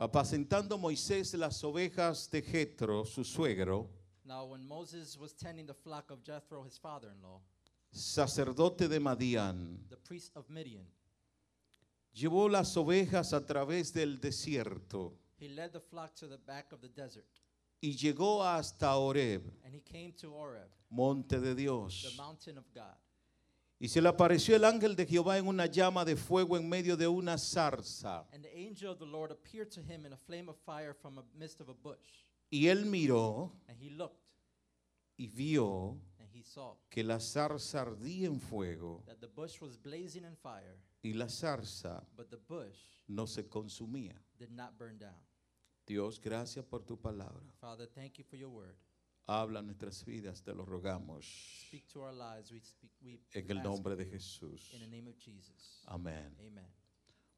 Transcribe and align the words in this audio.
Apacentando 0.00 0.78
Moisés 0.78 1.34
las 1.34 1.62
ovejas 1.64 2.30
de 2.30 2.40
Jetro, 2.42 3.04
su 3.04 3.24
suegro, 3.24 3.90
Now, 4.24 4.44
when 4.44 4.62
Moses 4.66 5.16
was 5.18 5.32
tending 5.34 5.66
the 5.66 5.74
flock 5.74 6.10
of 6.10 6.22
Jethro, 6.22 6.62
his 6.62 6.78
father 6.78 7.08
in 7.10 7.20
law, 7.22 7.40
sacerdote 7.90 8.86
de 8.86 9.00
Madián, 9.00 9.78
the 9.88 9.96
priest 9.96 10.30
of 10.36 10.48
Midian, 10.50 10.84
llevó 12.14 12.48
las 12.50 12.76
ovejas 12.76 13.32
a 13.32 13.40
través 13.44 13.92
del 13.92 14.18
desierto 14.20 15.14
he 15.40 15.48
led 15.48 15.72
the 15.72 15.80
flock 15.80 16.14
to 16.14 16.26
the 16.28 16.36
back 16.46 16.72
of 16.72 16.80
the 16.80 16.88
desert. 16.88 17.26
y 17.82 17.94
llegó 17.96 18.42
hasta 18.44 18.96
Horeb, 18.96 19.42
And 19.64 19.74
he 19.74 19.80
came 19.80 20.12
to 20.20 20.32
Oreb, 20.34 20.68
monte 20.90 21.40
de 21.40 21.54
the 21.54 21.62
Dios. 21.62 22.14
mountain 22.16 22.58
of 22.58 22.64
God. 22.74 22.94
Y 23.80 23.88
se 23.88 24.02
le 24.02 24.08
apareció 24.08 24.56
el 24.56 24.64
ángel 24.64 24.96
de 24.96 25.06
Jehová 25.06 25.38
en 25.38 25.46
una 25.46 25.66
llama 25.66 26.04
de 26.04 26.16
fuego 26.16 26.56
en 26.56 26.68
medio 26.68 26.96
de 26.96 27.06
una 27.06 27.38
zarza. 27.38 28.26
Y 32.50 32.66
él 32.66 32.86
miró 32.86 33.52
And 33.68 33.80
he 33.80 33.90
looked, 33.90 34.18
y 35.16 35.26
vio 35.28 36.00
and 36.18 36.30
he 36.34 36.42
saw 36.42 36.76
que 36.88 37.04
la 37.04 37.20
zarza 37.20 37.82
ardía 37.82 38.26
en 38.26 38.40
fuego 38.40 39.02
that 39.06 39.18
the 39.20 39.26
bush 39.26 39.60
was 39.60 39.76
blazing 39.76 40.24
in 40.24 40.36
fire, 40.36 40.78
y 41.02 41.12
la 41.12 41.28
zarza 41.28 42.02
but 42.16 42.30
the 42.30 42.36
bush 42.36 42.78
no 43.06 43.26
se 43.26 43.48
consumía. 43.48 44.14
did 44.38 44.50
not 44.50 44.76
burn 44.78 44.98
down. 44.98 45.20
Dios, 45.86 46.20
gracias 46.20 46.64
por 46.64 46.84
tu 46.84 46.96
palabra. 46.96 47.42
Father, 47.60 47.86
thank 47.86 48.18
you 48.18 48.24
for 48.24 48.36
your 48.36 48.50
word. 48.50 48.76
Habla 49.30 49.60
nuestras 49.60 50.02
vidas, 50.06 50.42
te 50.42 50.54
lo 50.54 50.64
rogamos. 50.64 51.26
Speak 51.66 51.86
to 51.92 52.00
our 52.00 52.14
lives. 52.14 52.50
We 52.50 52.60
speak 52.60 52.90
we 53.02 53.20
En 53.34 53.50
el 53.50 53.58
ask 53.58 53.64
nombre 53.64 53.94
de 53.94 54.06
Jesús. 54.06 54.72
in 54.72 54.80
the 54.80 54.86
name 54.86 55.06
of 55.06 55.18
Jesus. 55.18 55.82
Amén. 55.86 56.34
Amen. 56.40 56.66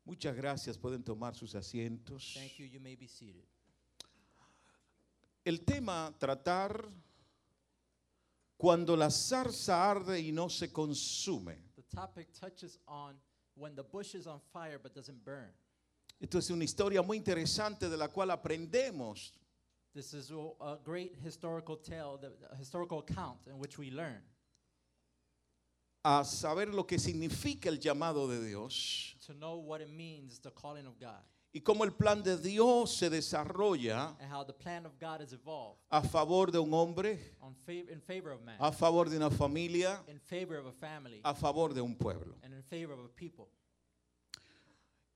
Muchas 0.04 0.36
gracias. 0.36 0.78
Pueden 0.78 1.02
tomar 1.02 1.34
sus 1.34 1.54
asientos. 1.56 2.34
Thank 2.34 2.58
you. 2.58 2.66
You 2.66 2.78
may 2.78 2.94
be 2.94 3.08
seated. 3.08 3.44
El 5.44 5.64
tema 5.64 6.14
tratar 6.16 6.88
cuando 8.56 8.94
la 8.96 9.10
zarza 9.10 9.90
arde 9.90 10.20
y 10.20 10.30
no 10.30 10.48
se 10.48 10.70
consume. 10.70 11.56
The 11.74 11.82
topic 11.82 12.28
touches 12.32 12.78
on 12.86 13.16
when 13.56 13.74
the 13.74 13.82
bush 13.82 14.14
is 14.14 14.28
on 14.28 14.40
fire 14.52 14.78
but 14.78 14.94
doesn't 14.94 15.24
burn. 15.24 15.52
Esto 16.20 16.38
es 16.38 16.50
una 16.50 16.62
historia 16.62 17.02
muy 17.02 17.16
interesante 17.16 17.88
de 17.88 17.96
la 17.96 18.08
cual 18.08 18.30
aprendemos 18.30 19.32
This 19.94 20.14
is 20.14 20.30
a 20.60 20.76
great 20.84 21.16
historical 21.22 21.76
tale, 21.76 22.18
the- 22.18 22.32
a 22.52 22.56
historical 22.56 23.00
account 23.00 23.38
in 23.48 23.58
which 23.58 23.76
we 23.78 23.90
learn. 23.90 24.22
A 26.04 26.24
saber 26.24 26.66
lo 26.72 26.84
que 26.84 26.96
significa 26.98 27.66
el 27.66 27.76
llamado 27.78 28.26
de 28.28 28.40
Dios 28.48 29.14
to 29.26 29.34
know 29.34 29.56
what 29.58 29.80
it 29.82 29.90
means, 29.90 30.38
the 30.38 30.50
calling 30.50 30.86
of 30.86 30.98
God, 30.98 31.22
y 31.52 31.60
cómo 31.60 31.82
el 31.84 31.90
plan 31.90 32.22
de 32.22 32.38
Dios 32.38 32.96
se 32.96 33.10
desarrolla 33.10 34.16
and 34.18 34.32
how 34.32 34.42
the 34.44 34.52
plan 34.52 34.86
of 34.86 34.98
God 34.98 35.20
is 35.20 35.32
evolved. 35.34 35.80
a 35.90 36.00
favor 36.02 36.46
de 36.50 36.58
un 36.62 36.72
hombre, 36.72 37.18
on 37.42 37.54
fav- 37.66 37.90
in 37.90 38.00
favor 38.00 38.30
of 38.30 38.40
man, 38.42 38.56
a 38.60 38.72
favor 38.72 39.04
de 39.10 39.16
una 39.16 39.28
familia, 39.30 40.02
in 40.08 40.18
favor 40.20 40.56
of 40.56 40.66
a 40.66 40.72
family, 40.72 41.20
a 41.24 41.34
favor 41.34 41.74
de 41.74 41.82
un 41.82 41.94
pueblo. 41.96 42.34
and 42.44 42.54
in 42.54 42.62
favor 42.62 42.92
of 42.94 43.00
a 43.04 43.08
people. 43.08 43.50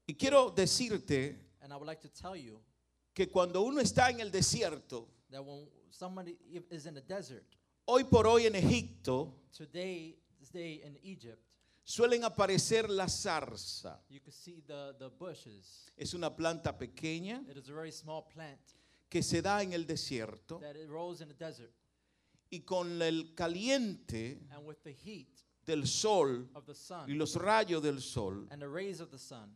Y 0.06 0.14
quiero 0.19 0.50
decirte 0.50 1.36
And 1.62 1.72
I 1.72 1.77
would 1.77 1.86
like 1.86 2.03
to 2.03 2.09
tell 2.11 2.36
you 2.36 2.61
que 3.15 3.29
cuando 3.31 3.62
uno 3.62 3.81
está 3.81 4.11
en 4.11 4.20
el 4.20 4.31
desierto, 4.31 5.09
that 5.31 5.43
when 5.45 5.67
somebody 5.91 6.37
is 6.70 6.87
in 6.87 6.95
the 6.95 7.01
desert, 7.01 7.45
hoy 7.87 8.05
por 8.05 8.27
hoy 8.27 8.47
en 8.47 8.55
Egipto, 8.56 9.33
today, 9.56 10.17
this 10.41 10.51
day 10.51 10.83
in 10.84 10.98
Egypt, 11.03 11.55
suelen 11.84 12.25
aparecer 12.25 12.89
la 12.91 13.06
zarza. 13.06 14.01
you 14.09 14.21
can 14.21 14.33
see 14.33 14.62
the, 14.67 14.95
the 14.98 15.09
bushes. 15.11 15.91
Es 15.97 16.12
una 16.15 16.31
planta 16.34 16.77
pequeña 16.77 17.43
It 17.48 17.56
is 17.56 17.69
a 17.69 17.73
very 17.73 17.93
small 17.93 18.23
plant 18.23 18.59
que 19.09 19.23
se 19.23 19.41
da 19.43 19.62
en 19.62 19.73
el 19.75 19.84
desierto 19.84 20.59
that 20.61 20.75
it 20.77 20.89
grows 20.89 21.21
in 21.21 21.28
the 21.28 21.34
desert. 21.34 21.73
y 22.51 22.61
con 22.65 23.01
el 23.01 23.33
caliente 23.34 24.41
And 24.51 24.65
with 24.67 24.83
the 24.83 24.93
heat 24.93 25.28
del 25.65 25.87
sol 25.87 26.49
of 26.55 26.67
the 26.67 26.72
y 26.72 26.75
sun 26.75 27.19
los 27.19 27.37
rayos 27.37 27.81
del 27.83 28.00
sol 28.00 28.47
and 28.50 28.61
the 28.61 28.69
rays 28.69 29.00
of 29.00 29.11
the 29.11 29.19
sun, 29.19 29.55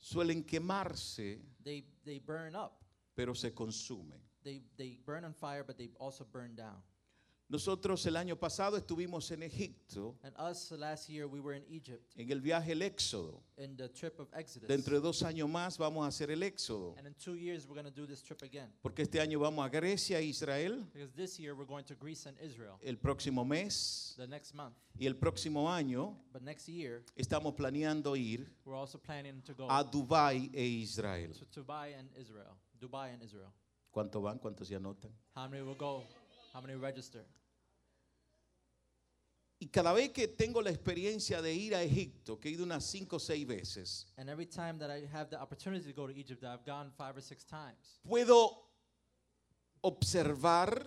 suelen 0.00 0.44
quemarse, 0.44 1.40
they, 1.64 1.84
they 2.04 2.18
burn 2.20 2.54
up. 2.54 2.81
Pero 3.14 3.34
se 3.34 3.52
consumen. 3.52 4.20
They, 4.44 4.62
they 4.76 4.98
burn 5.06 5.24
on 5.24 5.32
fire, 5.34 5.62
but 5.64 5.76
they 5.76 5.90
also 6.00 6.24
burn 6.24 6.54
down. 6.56 6.82
Nosotros 7.48 8.06
el 8.06 8.16
año 8.16 8.34
pasado 8.40 8.78
estuvimos 8.78 9.30
en 9.30 9.42
Egipto 9.42 10.16
And 10.22 10.34
us, 10.38 10.70
last 10.72 11.10
year, 11.10 11.26
we 11.28 11.38
were 11.38 11.54
in 11.54 11.62
Egypt 11.68 12.14
en 12.16 12.30
el 12.32 12.40
viaje 12.40 12.72
El 12.72 12.80
Éxodo. 12.80 13.42
in 13.58 13.76
the 13.76 13.88
trip 13.90 14.18
of 14.18 14.28
Exodus. 14.32 14.68
Dentro 14.68 14.94
de 14.94 15.00
dos 15.02 15.22
años 15.22 15.50
más 15.50 15.76
vamos 15.76 16.02
a 16.02 16.08
hacer 16.08 16.30
el 16.30 16.42
Éxodo, 16.42 16.94
And 16.96 17.06
in 17.06 17.14
two 17.22 17.34
years, 17.34 17.66
we're 17.68 17.74
going 17.74 17.84
to 17.84 17.90
do 17.94 18.06
this 18.06 18.22
trip 18.22 18.40
again. 18.42 18.70
porque 18.80 19.00
este 19.02 19.20
año 19.20 19.38
vamos 19.38 19.66
a 19.66 19.68
Grecia 19.68 20.18
e 20.18 20.24
Israel, 20.24 20.82
Because 20.94 21.12
this 21.14 21.38
year, 21.38 21.54
we're 21.54 21.66
going 21.66 21.84
to 21.84 21.94
Greece 21.94 22.24
and 22.26 22.38
Israel 22.40 22.78
el 22.82 22.96
próximo 22.96 23.44
mes 23.44 24.14
the 24.16 24.26
next 24.26 24.54
month. 24.54 24.74
y 24.98 25.04
el 25.06 25.16
próximo 25.16 25.68
año 25.70 26.16
But 26.32 26.42
next 26.42 26.68
year, 26.70 27.02
estamos 27.16 27.54
planeando 27.54 28.16
ir 28.16 28.46
we're 28.64 28.76
also 28.78 28.96
planning 28.96 29.42
to 29.42 29.52
go 29.52 29.66
a 29.68 29.84
Dubái 29.84 30.48
e 30.54 30.80
Israel. 30.82 31.32
to 31.34 31.44
Dubai 31.62 31.92
and 31.98 32.08
Israel. 32.16 32.56
Dubai 32.82 33.12
and 33.12 33.22
Israel. 33.22 33.52
¿Cuántos 33.92 34.22
van? 34.22 34.38
¿Cuántos 34.38 34.66
se 34.68 34.74
anotan? 34.74 35.10
How 35.36 35.48
many 35.48 35.62
will 35.62 35.76
go? 35.76 36.02
How 36.52 36.60
many 36.60 36.74
register? 36.74 37.24
Y 39.60 39.68
cada 39.68 39.92
vez 39.92 40.10
que 40.10 40.26
tengo 40.26 40.60
la 40.60 40.70
experiencia 40.70 41.40
de 41.40 41.54
ir 41.54 41.74
a 41.76 41.82
Egipto, 41.82 42.40
que 42.40 42.48
he 42.48 42.52
ido 42.52 42.64
unas 42.64 42.84
cinco 42.84 43.16
o 43.16 43.20
seis 43.20 43.46
veces, 43.46 44.08
And 44.16 44.28
every 44.28 44.46
time 44.46 44.76
that 44.78 44.90
I 44.90 45.06
have 45.12 45.30
the 45.30 45.36
opportunity 45.40 45.84
to 45.84 45.92
go 45.92 46.08
to 46.08 46.12
Egypt, 46.12 46.42
I've 46.42 46.64
gone 46.66 46.90
five 46.90 47.16
or 47.16 47.22
six 47.22 47.44
times. 47.44 48.00
puedo 48.02 48.50
observar 49.82 50.84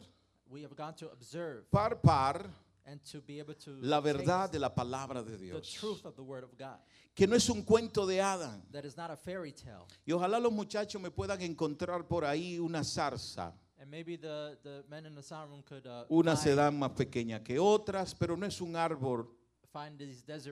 We 0.47 0.62
have 0.62 0.75
gone 0.75 0.94
to 0.97 1.09
observe 1.12 1.69
par 1.72 2.01
par 2.01 2.45
and 2.85 3.01
to 3.03 3.22
be 3.22 3.40
able 3.40 3.56
to 3.56 3.72
la 3.81 4.00
verdad 4.00 4.50
de 4.51 4.59
la 4.59 4.73
palabra 4.73 5.23
de 5.23 5.38
the 5.38 5.46
Dios. 5.46 5.73
truth 5.73 6.06
of 6.06 6.16
the 6.16 6.22
Word 6.22 6.44
of 6.44 6.57
God. 6.57 6.79
Que 7.13 7.28
no 7.28 7.35
es 7.35 7.50
un 7.50 7.63
cuento 7.63 8.06
de 8.06 8.22
Adán. 8.22 8.62
That 8.72 8.85
is 8.85 8.96
not 8.97 9.12
a 9.12 9.16
fairy 9.16 9.53
tale. 9.53 9.85
Y 10.06 10.12
ojalá 10.12 10.40
los 10.40 10.51
muchachos 10.51 11.01
me 11.01 11.09
puedan 11.09 11.41
encontrar 11.41 12.07
por 12.07 12.24
ahí 12.25 12.59
una 12.59 12.84
zarza. 12.84 13.53
And 13.79 13.90
maybe 13.90 14.18
the, 14.18 14.57
the 14.63 14.84
men 14.90 15.06
in 15.06 15.16
the 15.16 15.24
sound 15.24 15.50
room 15.50 15.63
could 15.63 15.85
uh, 15.85 16.06
Unas 16.09 16.41
se 16.41 16.50
find, 16.50 16.57
dan 16.57 16.79
más 16.79 16.91
pequeñas 16.91 17.41
que 17.41 17.59
otras, 17.59 18.16
pero 18.16 18.38
no 18.38 18.45
es 18.45 18.62
un 18.62 18.75
árbol 18.75 19.29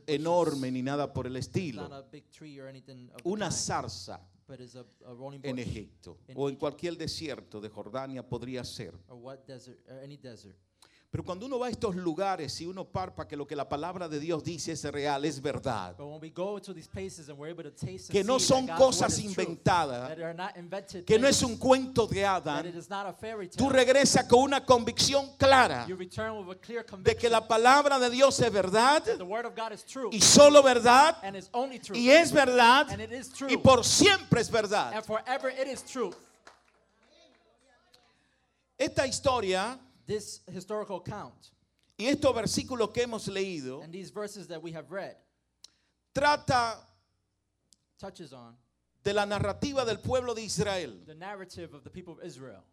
enorme 0.07 0.71
ni 0.71 0.81
nada 0.81 1.11
por 1.13 1.27
el 1.27 1.35
estilo. 1.37 1.89
Una 3.23 3.49
zarza 3.51 4.19
but 4.45 4.59
it's 4.59 4.75
a, 4.75 4.85
a 5.07 5.13
rolling 5.13 5.39
en. 5.43 5.59
Egipto 5.59 6.17
o 6.35 6.49
en 6.49 6.55
cualquier 6.55 6.97
desierto 6.97 7.61
de 7.61 7.69
Jordania 7.69 8.27
podría 8.27 8.63
ser. 8.63 8.93
Pero 11.13 11.23
cuando 11.23 11.45
uno 11.45 11.59
va 11.59 11.67
a 11.67 11.69
estos 11.69 11.95
lugares 11.95 12.59
y 12.59 12.65
uno 12.65 12.85
parpa 12.85 13.27
que 13.27 13.37
lo 13.37 13.45
que 13.45 13.55
la 13.55 13.69
palabra 13.69 14.09
de 14.09 14.19
Dios 14.19 14.43
dice 14.43 14.71
es 14.71 14.83
real, 14.85 15.23
es 15.25 15.39
verdad. 15.39 15.95
Que 18.09 18.23
no 18.23 18.39
son 18.39 18.65
cosas 18.65 19.19
inventadas, 19.19 20.17
que 21.05 21.19
no 21.19 21.27
es 21.27 21.43
un 21.43 21.57
cuento 21.57 22.07
de 22.07 22.25
fairy 23.19 23.47
Tú 23.49 23.69
regresas 23.69 24.25
con 24.25 24.39
una 24.39 24.65
convicción 24.65 25.37
clara 25.37 25.85
de 25.85 27.15
que 27.15 27.29
la 27.29 27.47
palabra 27.47 27.99
de 27.99 28.09
Dios 28.09 28.39
es 28.39 28.51
verdad 28.51 29.03
y 30.09 30.19
solo 30.19 30.63
verdad 30.63 31.19
and 31.21 31.37
is 31.37 31.47
only 31.51 31.77
true. 31.77 31.95
y 31.95 32.09
es 32.09 32.31
verdad 32.31 32.89
and 32.89 33.01
it 33.01 33.11
is 33.11 33.29
true. 33.29 33.53
y 33.53 33.57
por 33.57 33.85
siempre 33.85 34.41
es 34.41 34.49
verdad. 34.49 34.91
Esta 38.79 39.05
historia 39.05 39.79
This 40.05 40.41
historical 40.51 40.97
account 40.97 41.51
y 41.97 42.05
estos 42.07 42.33
versículos 42.35 42.91
que 42.93 43.03
hemos 43.03 43.27
leído 43.27 43.81
and 43.83 43.93
these 43.93 44.11
verses 44.11 44.47
that 44.47 44.61
we 44.61 44.71
have 44.71 44.91
read 44.91 45.15
trata 46.13 46.77
touches 47.99 48.33
on 48.33 48.55
de 49.03 49.13
la 49.13 49.25
narrativa 49.25 49.85
del 49.85 49.97
pueblo 49.97 50.33
de 50.33 50.43
Israel. 50.43 50.93
the 51.05 51.15
narrative 51.15 51.73
of 51.73 51.83
the 51.83 51.89
people 51.89 52.13
of 52.13 52.23
Israel. 52.23 52.63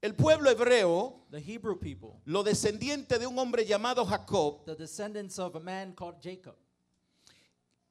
El 0.00 0.12
pueblo 0.12 0.48
hebreo, 0.48 1.22
The 1.32 1.40
Hebrew 1.40 1.76
people, 1.76 2.20
lo 2.26 2.44
descendiente 2.44 3.18
de 3.18 3.26
un 3.26 3.36
hombre 3.36 3.64
llamado 3.64 4.06
Jacob, 4.08 4.64
the 4.64 4.76
descendants 4.76 5.40
of 5.40 5.56
a 5.56 5.60
man 5.60 5.92
called 5.92 6.22
Jacob, 6.22 6.54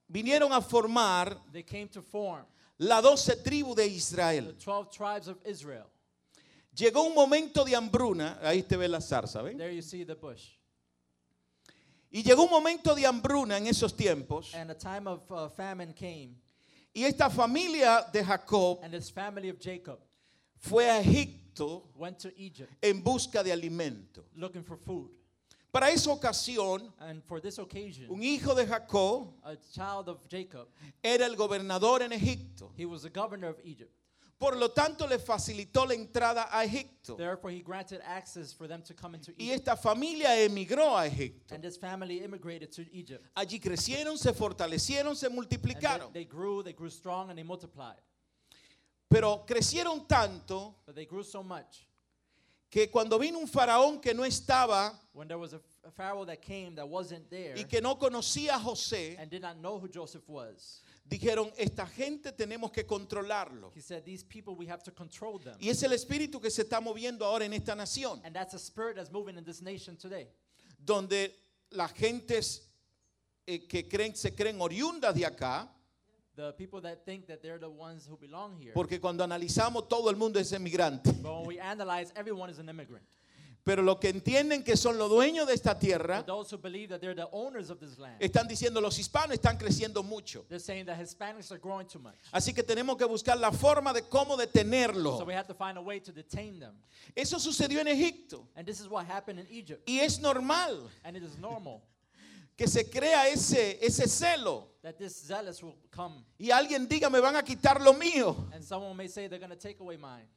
vinieron 0.10 0.54
a 0.54 0.62
formar 0.62 1.36
they 1.52 1.64
came 1.64 1.90
to 1.90 2.02
form 2.02 2.46
la 2.80 3.02
doce 3.02 3.36
tribu 3.44 3.76
de 3.76 3.84
the 3.90 3.96
Israel. 3.96 4.54
12 4.58 4.92
tribes 4.92 5.28
of 5.28 5.38
Israel. 5.44 5.90
Llegó 6.78 7.04
un 7.04 7.16
momento 7.16 7.66
de 7.66 7.76
hambruna, 7.76 8.38
ahí 8.44 8.62
te 8.62 8.78
ve 8.78 8.88
la 8.88 9.02
zarza, 9.02 9.42
¿ven? 9.42 9.58
There 9.58 9.74
you 9.76 9.82
see 9.82 10.06
the 10.06 10.14
bush. 10.14 10.58
Y 12.12 12.22
llegó 12.24 12.44
un 12.44 12.52
momento 12.52 12.94
de 12.94 13.06
hambruna 13.06 13.58
en 13.58 13.68
esos 13.68 13.96
tiempos 13.96 14.54
And 14.54 14.70
a 14.72 14.76
time 14.78 15.08
of 15.10 15.30
uh, 15.32 15.50
famine 15.50 15.94
came, 15.94 16.36
y 16.94 17.04
esta 17.04 17.30
familia 17.30 18.08
de 18.14 18.24
Jacob 18.24 18.80
and 18.84 18.94
this 18.94 19.10
family 19.12 19.50
of 19.50 19.58
Jacob 19.60 20.00
fue 20.60 20.90
a 20.90 21.00
Egipto 21.02 21.90
went 21.96 22.18
to 22.20 22.30
Egypt 22.38 22.72
en 22.82 23.04
busca 23.04 23.44
de 23.44 23.52
alimento. 23.52 24.24
looking 24.36 24.64
for 24.64 24.78
food. 24.78 25.10
Para 25.72 25.90
esa 25.92 26.12
ocasión, 26.12 26.94
And 27.00 27.22
for 27.26 27.42
this 27.42 27.60
occasion, 27.60 28.10
un 28.10 28.22
hijo 28.24 28.56
de 28.56 28.66
Jacob 28.66 29.34
a 29.44 29.56
child 29.74 30.08
of 30.10 30.26
Jacob, 30.30 30.68
era 31.04 31.26
el 31.26 31.36
gobernador 31.36 32.02
en 32.04 32.14
Egipto. 32.14 32.72
he 32.78 32.86
was 32.86 33.02
the 33.02 33.10
governor 33.10 33.50
of 33.50 33.58
Egypt. 33.64 33.92
Por 34.40 34.56
lo 34.56 34.70
tanto, 34.70 35.08
le 35.08 35.18
facilitó 35.18 35.86
la 35.88 35.96
entrada 35.96 36.48
a 36.52 36.64
Egipto. 36.64 37.16
Therefore, 37.16 37.52
he 37.52 37.62
granted 37.64 38.02
access 38.06 38.54
for 38.54 38.68
them 38.68 38.84
to 38.84 38.94
come 38.94 39.16
into 39.16 39.32
Y 39.32 39.46
Egypt. 39.46 39.68
esta 39.68 39.76
familia 39.76 40.36
emigró 40.40 40.96
a 40.96 41.08
Egipto. 41.08 41.56
And 41.56 41.64
this 41.64 41.76
family 41.76 42.24
immigrated 42.24 42.72
to 42.74 42.84
Egypt. 42.92 43.26
Allí 43.36 43.60
crecieron, 43.60 44.16
se 44.18 44.34
fortalecieron, 44.34 45.16
se 45.16 45.26
And 45.26 45.34
they, 45.36 45.42
multiplicaron. 45.42 46.14
they 46.14 46.26
grew, 46.26 46.62
they 46.62 46.74
grew 46.74 46.90
strong, 46.92 47.30
and 47.30 47.38
they 47.40 47.44
multiplied. 47.44 47.98
Pero 49.10 49.44
crecieron 49.48 50.06
tanto 50.08 50.76
But 50.86 50.96
they 50.96 51.06
grew 51.06 51.24
so 51.24 51.42
much. 51.42 51.87
Que 52.78 52.92
cuando 52.92 53.18
vino 53.18 53.40
un 53.40 53.48
faraón 53.48 54.00
que 54.00 54.14
no 54.14 54.24
estaba 54.24 54.94
When 55.12 55.28
there 55.28 55.40
was 55.40 55.54
a, 55.54 55.62
a 55.84 55.90
pharaoh 55.90 56.26
that 56.26 56.44
came 56.44 56.76
that 56.76 56.88
wasn't 56.88 57.28
there 57.28 57.56
y 57.58 57.64
que 57.64 57.82
no 57.82 57.98
conocía 57.98 58.54
a 58.54 58.60
José, 58.60 59.18
and 59.18 59.32
did 59.32 59.42
not 59.42 59.58
know 59.58 59.80
who 59.80 59.88
Joseph 59.88 60.22
was, 60.30 60.84
dijeron, 61.10 61.52
esta 61.58 61.88
gente 61.88 62.32
tenemos 62.34 62.72
que 62.72 62.86
controlarlo. 62.86 63.72
he 63.74 63.82
said, 63.82 64.06
These 64.06 64.24
people, 64.24 64.56
we 64.56 64.68
have 64.68 64.84
to 64.84 64.92
control 64.92 65.40
them. 65.40 65.56
Y 65.60 65.70
es 65.70 65.82
el 65.82 65.92
espíritu 65.92 66.40
que 66.40 66.52
se 66.52 66.62
está 66.62 66.80
moviendo 66.80 67.26
ahora 67.26 67.46
en 67.46 67.54
esta 67.54 67.74
nación, 67.74 68.22
And 68.24 68.36
that's 68.36 68.54
a 68.54 68.60
spirit 68.60 68.96
that's 68.96 69.12
moving 69.12 69.40
in 69.40 69.44
this 69.44 69.64
nation 69.64 69.98
today. 69.98 70.28
donde 70.78 71.34
las 71.72 71.92
gentes 71.94 72.62
eh, 73.48 73.66
que 73.68 73.88
creen, 73.88 74.16
se 74.16 74.36
creen 74.36 74.62
oriundas 74.62 75.16
de 75.16 75.26
acá, 75.26 75.68
The 76.38 76.54
people 76.54 76.80
that 76.82 77.04
think 77.04 77.26
that 77.26 77.42
they're 77.42 77.58
the 77.58 77.68
ones 77.68 78.08
who 78.08 78.16
belong 78.16 78.56
here. 78.62 78.72
porque 78.72 79.02
cuando 79.02 79.24
analizamos 79.24 79.90
todo 79.90 80.12
el 80.12 80.16
mundo 80.18 80.40
es 80.40 80.52
emigrante. 80.52 81.12
But 81.24 81.34
when 81.36 81.48
we 81.48 81.60
analyze, 81.60 82.14
everyone 82.16 82.52
is 82.52 82.60
an 82.60 82.70
immigrant. 82.70 83.04
Pero 83.64 83.82
los 83.82 83.98
que 83.98 84.10
entienden 84.10 84.64
que 84.64 84.78
son 84.78 85.00
los 85.00 85.10
dueños 85.10 85.48
de 85.48 85.56
esta 85.56 85.78
tierra, 85.78 86.24
están 88.20 88.48
diciendo 88.48 88.80
los 88.80 88.98
hispanos 88.98 89.34
están 89.34 89.58
creciendo 89.58 90.04
mucho. 90.04 90.46
they're 90.48 90.60
saying 90.60 90.86
that 90.86 90.98
Hispanics 90.98 91.52
are 91.52 91.58
growing 91.58 91.88
too 91.88 92.00
much. 92.00 92.16
Así 92.32 92.54
que 92.54 92.64
tenemos 92.64 92.98
que 92.98 93.06
buscar 93.06 93.38
la 93.38 93.52
forma 93.52 93.92
de 93.92 94.04
cómo 94.04 94.38
detenerlo. 94.38 95.18
So 95.18 95.26
we 95.26 95.34
have 95.34 95.48
to 95.48 95.56
find 95.56 95.78
a 95.78 95.82
way 95.82 96.00
to 96.00 96.14
detain 96.14 96.60
them. 96.60 96.76
Eso 97.16 97.40
sucedió 97.40 97.82
en 97.82 97.88
Egipto. 97.88 98.48
And 98.56 98.66
this 98.66 98.80
is 98.80 98.88
what 98.88 99.06
happened 99.06 99.40
in 99.40 99.48
Egypt. 99.50 99.82
Y 99.90 100.00
es 100.00 100.20
normal 100.20 100.88
que 102.58 102.68
se 102.68 102.90
crea 102.90 103.28
ese, 103.30 103.78
ese 103.86 104.08
celo. 104.08 104.68
that 104.82 104.98
this 104.98 105.16
zealous 105.28 105.62
will 105.62 105.76
come. 105.92 106.24
Y 106.40 106.50
alguien 106.50 106.88
diga, 106.88 107.10
me 107.10 107.20
van 107.20 107.36
a 107.36 107.44
quitar 107.44 107.80
lo 107.82 107.94
mío. 107.94 108.36
And 108.54 108.64
someone 108.64 108.96
may 108.96 109.08
say 109.08 109.28
they're 109.28 109.40
going 109.40 109.52
to 109.52 109.56
take 109.56 109.80
away 109.80 109.98
mine. 109.98 110.28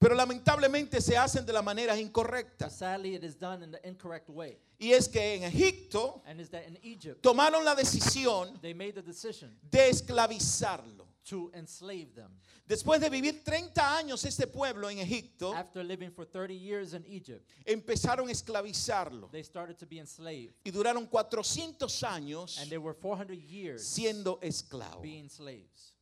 Pero 0.00 0.14
lamentablemente 0.14 1.00
se 1.00 1.16
hacen 1.16 1.44
de 1.44 1.52
las 1.52 1.64
maneras 1.64 1.96
But 1.96 2.06
incorrectas. 2.06 2.70
sadly, 2.72 3.16
it 3.16 3.24
is 3.24 3.34
done 3.34 3.64
in 3.64 3.72
the 3.72 3.80
incorrect 3.86 4.28
way. 4.30 4.56
Y 4.78 4.92
es 4.92 5.08
que 5.08 5.34
en 5.34 5.42
Egipto 5.42 6.22
And 6.24 6.40
is 6.40 6.48
that 6.50 6.64
in 6.68 6.78
Egypt, 6.82 7.20
tomaron 7.20 7.64
la 7.64 7.74
decisión 7.74 8.60
they 8.60 8.72
made 8.74 8.92
the 8.94 9.02
decision 9.02 9.50
de 9.68 9.88
esclavizarlo. 9.90 11.07
To 11.28 11.50
enslave 11.54 12.14
them. 12.14 12.30
Después 12.66 13.00
de 13.00 13.08
vivir 13.08 13.42
30 13.44 13.96
años 13.96 14.24
este 14.24 14.46
pueblo 14.46 14.88
en 14.90 14.98
Egipto, 14.98 15.54
After 15.54 15.82
living 15.82 16.10
for 16.10 16.24
30 16.26 16.54
years 16.54 16.92
in 16.94 17.04
Egypt, 17.06 17.48
empezaron 17.64 18.28
a 18.28 18.32
esclavizarlo. 18.32 19.30
they 19.30 19.42
started 19.42 19.78
to 19.78 19.86
be 19.86 19.98
enslaved. 19.98 20.54
Y 20.64 20.70
duraron 20.70 21.08
400 21.08 22.02
años 22.04 22.58
And 22.60 22.68
they 22.70 22.78
were 22.78 22.94
400 22.94 23.34
years 23.38 23.82
siendo 23.86 24.38
esclavos. 24.42 25.02
being 25.02 25.28
slaves. 25.28 25.94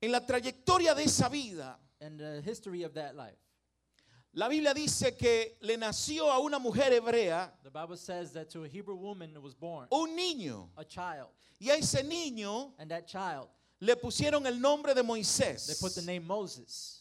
En 0.00 0.10
la 0.10 0.20
trayectoria 0.26 0.94
de 0.94 1.04
esa 1.04 1.28
vida, 1.28 1.78
And 2.00 2.18
the 2.18 2.42
history 2.42 2.82
of 2.82 2.94
that 2.94 3.14
life, 3.14 3.36
la 4.34 4.48
Biblia 4.48 4.74
dice 4.74 5.16
que 5.16 5.56
le 5.60 5.76
nació 5.76 6.30
a 6.32 6.40
una 6.40 6.58
mujer 6.58 6.90
hebrea 6.92 7.52
the 7.62 7.70
Bible 7.70 7.96
says 7.96 8.32
that 8.32 8.50
to 8.50 8.64
a 8.64 8.68
Hebrew 8.68 8.96
woman 8.96 9.40
was 9.40 9.54
born 9.54 9.86
un 9.92 10.16
niño. 10.16 10.70
a 10.76 10.84
child. 10.84 11.28
Y 11.60 11.70
a 11.70 11.76
ese 11.76 12.02
niño 12.02 12.72
And 12.78 12.90
that 12.90 13.06
child, 13.06 13.46
le 13.82 13.96
pusieron 13.96 14.46
el 14.46 14.60
nombre 14.60 14.94
de 14.94 15.02
they 15.02 15.06
Moisés. 15.08 15.80
put 15.80 15.92
the 15.94 16.02
name 16.02 16.20
Moses. 16.24 17.00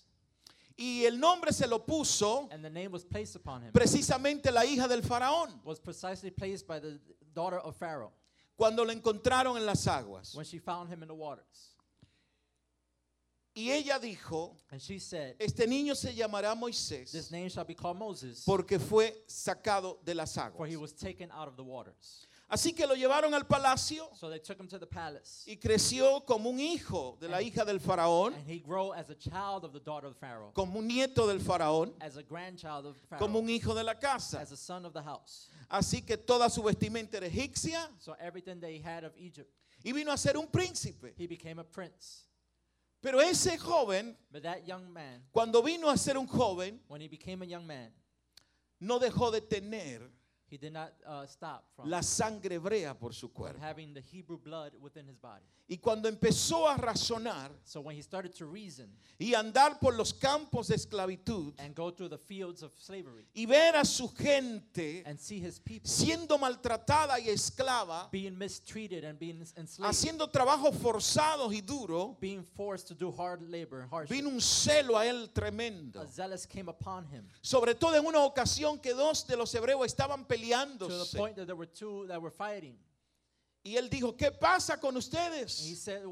Y 0.77 1.05
el 1.05 1.19
nombre 1.19 1.51
se 1.53 1.67
lo 1.67 1.79
puso 1.85 2.49
And 2.51 2.63
the 2.63 2.69
name 2.69 2.91
was 2.91 3.03
placed 3.03 3.35
upon 3.35 3.61
him. 3.61 3.71
precisamente 3.71 4.51
la 4.51 4.65
hija 4.65 4.87
del 4.87 5.01
faraón 5.03 5.61
Was 5.63 5.79
precisely 5.79 6.31
placed 6.31 6.65
by 6.67 6.79
the 6.79 6.99
daughter 7.33 7.59
of 7.59 7.75
Pharaoh 7.77 8.11
cuando 8.57 8.83
lo 8.83 8.91
encontraron 8.91 9.57
en 9.57 9.65
las 9.65 9.85
aguas. 9.87 10.33
when 10.33 10.45
she 10.45 10.57
found 10.57 10.89
him 10.89 11.01
in 11.03 11.07
the 11.07 11.13
waters. 11.13 11.75
Y 13.53 13.69
ella 13.69 13.99
dijo, 13.99 14.55
And 14.71 14.81
she 14.81 14.97
said, 14.97 15.35
este 15.39 15.67
niño 15.67 15.93
se 15.95 16.13
llamará 16.15 16.53
This 16.55 16.61
Moisés 16.61 17.31
name 17.31 17.49
shall 17.49 17.65
be 17.65 17.75
called 17.75 17.97
Moses, 17.99 18.43
porque 18.45 18.79
fue 18.79 19.13
sacado 19.27 19.97
de 20.05 20.15
las 20.15 20.33
for 20.35 20.41
aguas. 20.45 20.69
he 20.69 20.77
was 20.77 20.93
taken 20.93 21.29
out 21.31 21.47
of 21.49 21.57
the 21.57 21.63
waters. 21.63 22.27
Así 22.53 22.73
que 22.75 22.85
lo 22.85 22.95
llevaron 22.95 23.33
al 23.33 23.45
palacio 23.47 24.09
So 24.13 24.29
they 24.29 24.39
took 24.39 24.59
him 24.59 24.67
to 24.67 24.77
the 24.77 24.85
palace. 24.85 25.45
y 25.47 25.55
creció 25.55 26.25
como 26.25 26.49
un 26.49 26.59
hijo 26.59 27.17
de 27.21 27.29
la 27.29 27.41
hija 27.41 27.63
del 27.63 27.79
faraón, 27.79 28.33
And 28.33 28.45
he 28.45 28.59
grew 28.59 28.91
as 28.93 29.09
a 29.09 29.15
child 29.15 29.63
of 29.63 29.71
the 29.71 29.79
daughter 29.79 30.07
of 30.09 30.17
Pharaoh, 30.17 30.51
como 30.53 30.79
un 30.79 30.87
nieto 30.87 31.27
del 31.27 31.39
faraón, 31.39 31.93
as 32.01 32.17
a 32.17 32.23
grandchild 32.23 32.85
of 32.85 32.97
como 33.17 33.39
Pharaoh, 33.39 33.39
un 33.43 33.49
hijo 33.49 33.73
de 33.73 33.83
la 33.85 33.93
casa. 33.95 34.39
as 34.41 34.51
a 34.51 34.57
son 34.57 34.85
of 34.85 34.91
the 34.91 35.01
house. 35.01 35.47
Así 35.69 36.05
que 36.05 36.17
toda 36.17 36.49
su 36.49 36.61
vestimenta 36.61 37.15
era 37.17 37.27
egipcia 37.27 37.87
So 37.99 38.15
everything 38.19 38.59
they 38.59 38.79
had 38.81 39.05
of 39.05 39.13
Egypt, 39.15 39.49
y 39.85 39.93
vino 39.93 40.11
a 40.11 40.17
ser 40.17 40.35
un 40.37 40.47
príncipe. 40.47 41.13
he 41.17 41.27
became 41.27 41.57
a 41.59 41.63
prince. 41.63 42.25
Pero 43.01 43.19
ese 43.21 43.57
joven, 43.57 44.15
But 44.29 44.43
that 44.43 44.67
young 44.67 44.91
man, 44.91 45.23
cuando 45.31 45.61
vino 45.63 45.89
a 45.89 45.97
ser 45.97 46.17
un 46.17 46.27
joven, 46.27 46.81
when 46.89 46.99
he 47.01 47.07
became 47.07 47.41
a 47.43 47.45
young 47.45 47.65
man, 47.65 47.93
no 48.81 48.99
dejó 48.99 49.31
de 49.31 49.39
tener 49.39 50.01
he 50.51 50.57
did 50.57 50.73
not 50.73 50.91
uh, 51.07 51.25
stop 51.25 51.63
from, 51.75 51.89
la 51.89 52.01
sangre 52.01 52.55
hebrea 52.59 52.93
por 52.93 53.13
su 53.13 53.29
cuerpo. 53.29 53.57
having 53.61 53.93
the 53.93 54.01
Hebrew 54.01 54.37
blood 54.37 54.73
within 54.81 55.07
his 55.07 55.15
body. 55.15 55.45
Y 55.69 55.77
cuando 55.77 56.09
empezó 56.09 56.67
a 56.67 56.75
razonar 56.75 57.49
So 57.63 57.79
when 57.79 57.95
he 57.95 58.01
started 58.01 58.33
to 58.35 58.45
reason 58.45 58.89
y 59.17 59.33
andar 59.35 59.79
por 59.79 59.93
los 59.93 60.11
campos 60.11 60.67
de 60.67 60.75
esclavitud 60.75 61.53
and 61.59 61.73
go 61.73 61.91
through 61.91 62.09
the 62.09 62.17
fields 62.17 62.61
of 62.61 62.73
slavery 62.77 63.25
y 63.33 63.45
ver 63.45 63.77
a 63.77 63.85
su 63.85 64.09
gente 64.09 65.03
and 65.05 65.17
see 65.17 65.39
his 65.39 65.59
people 65.59 65.89
siendo 65.89 66.37
maltratada 66.37 67.17
y 67.21 67.29
esclava, 67.29 68.09
being 68.11 68.37
mistreated 68.37 69.05
and 69.05 69.17
being 69.17 69.39
enslaved, 69.55 69.89
haciendo 69.89 70.29
trabajos 70.29 70.75
forzados 70.75 71.53
y 71.53 71.61
duros, 71.61 72.19
being 72.19 72.43
forced 72.43 72.87
to 72.89 72.93
do 72.93 73.09
hard 73.09 73.41
labor 73.49 73.87
hardship, 73.89 74.13
vino 74.13 74.27
un 74.27 74.41
celo 74.41 74.97
a 74.97 75.05
él 75.05 75.31
tremendo. 75.31 76.01
a 76.01 76.07
zealous 76.07 76.45
came 76.45 76.67
upon 76.67 77.05
him 77.05 77.23
Sobre 77.41 77.75
todo 77.75 77.95
en 77.95 78.05
una 78.05 78.19
ocasión 78.19 78.77
que 78.81 78.93
dos 78.93 79.25
de 79.25 79.37
los 79.37 79.55
hebreos 79.55 79.85
estaban 79.85 80.25
the 80.40 80.40
peleándose. 80.41 81.15
point 81.17 81.35
that 81.35 81.45
there 81.45 81.55
were 81.55 81.65
two 81.67 82.05
that 82.07 82.21
were 82.21 82.31
fighting. 82.31 82.77
Y 83.63 83.75
él 83.77 83.89
dijo, 83.89 84.17
¿qué 84.17 84.31
pasa 84.31 84.79
con 84.79 84.95
ustedes? 84.97 85.51
said, 85.75 86.03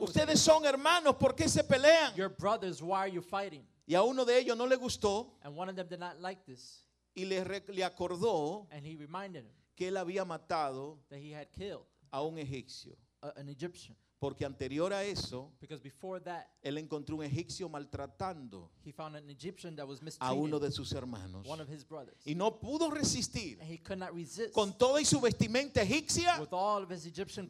Ustedes 0.00 0.40
son 0.40 0.64
hermanos, 0.64 1.16
¿por 1.16 1.34
qué 1.34 1.48
se 1.48 1.62
pelean? 1.62 2.14
Your 2.16 2.30
brothers, 2.30 2.82
why 2.82 3.00
are 3.00 3.10
you 3.10 3.20
fighting? 3.20 3.62
Y 3.86 3.94
a 3.94 4.02
uno 4.02 4.24
de 4.24 4.38
ellos 4.38 4.56
no 4.56 4.64
le 4.64 4.76
gustó 4.76 5.32
And 5.42 5.54
one 5.54 5.68
of 5.68 5.76
them 5.76 5.86
did 5.86 6.00
not 6.00 6.18
like 6.20 6.46
this. 6.46 6.82
y 7.14 7.24
le, 7.24 7.44
le 7.44 7.82
acordó 7.84 8.66
And 8.70 8.86
he 8.86 8.96
reminded 8.96 9.44
him 9.44 9.50
que 9.76 9.88
él 9.88 9.96
había 9.98 10.24
matado 10.24 10.98
that 11.10 11.18
he 11.18 11.30
had 11.32 11.52
killed 11.52 11.84
a 12.10 12.22
un 12.22 12.36
egipcio. 12.38 12.96
a. 13.22 13.32
Porque 14.24 14.46
anterior 14.46 14.90
a 14.94 15.04
eso, 15.04 15.52
Because 15.60 15.82
before 15.82 16.18
that, 16.18 16.46
él 16.62 16.78
encontró 16.78 17.16
un 17.16 17.24
egipcio 17.24 17.68
maltratando 17.68 18.70
he 18.84 18.92
found 18.92 19.16
an 19.16 19.28
Egyptian 19.30 19.74
that 19.76 19.86
was 19.86 20.00
a 20.20 20.32
uno 20.32 20.58
de 20.58 20.70
sus 20.70 20.92
hermanos. 20.92 21.46
Y 22.24 22.34
no 22.34 22.58
pudo 22.60 22.90
resistir. 22.90 23.58
Con 24.52 24.76
toda 24.76 25.00
y 25.00 25.04
su 25.04 25.20
vestimenta 25.20 25.82
egipcia, 25.82 26.38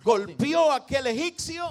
golpeó 0.03 0.71
a 0.71 0.77
aquel 0.77 1.09
egipcio 1.09 1.71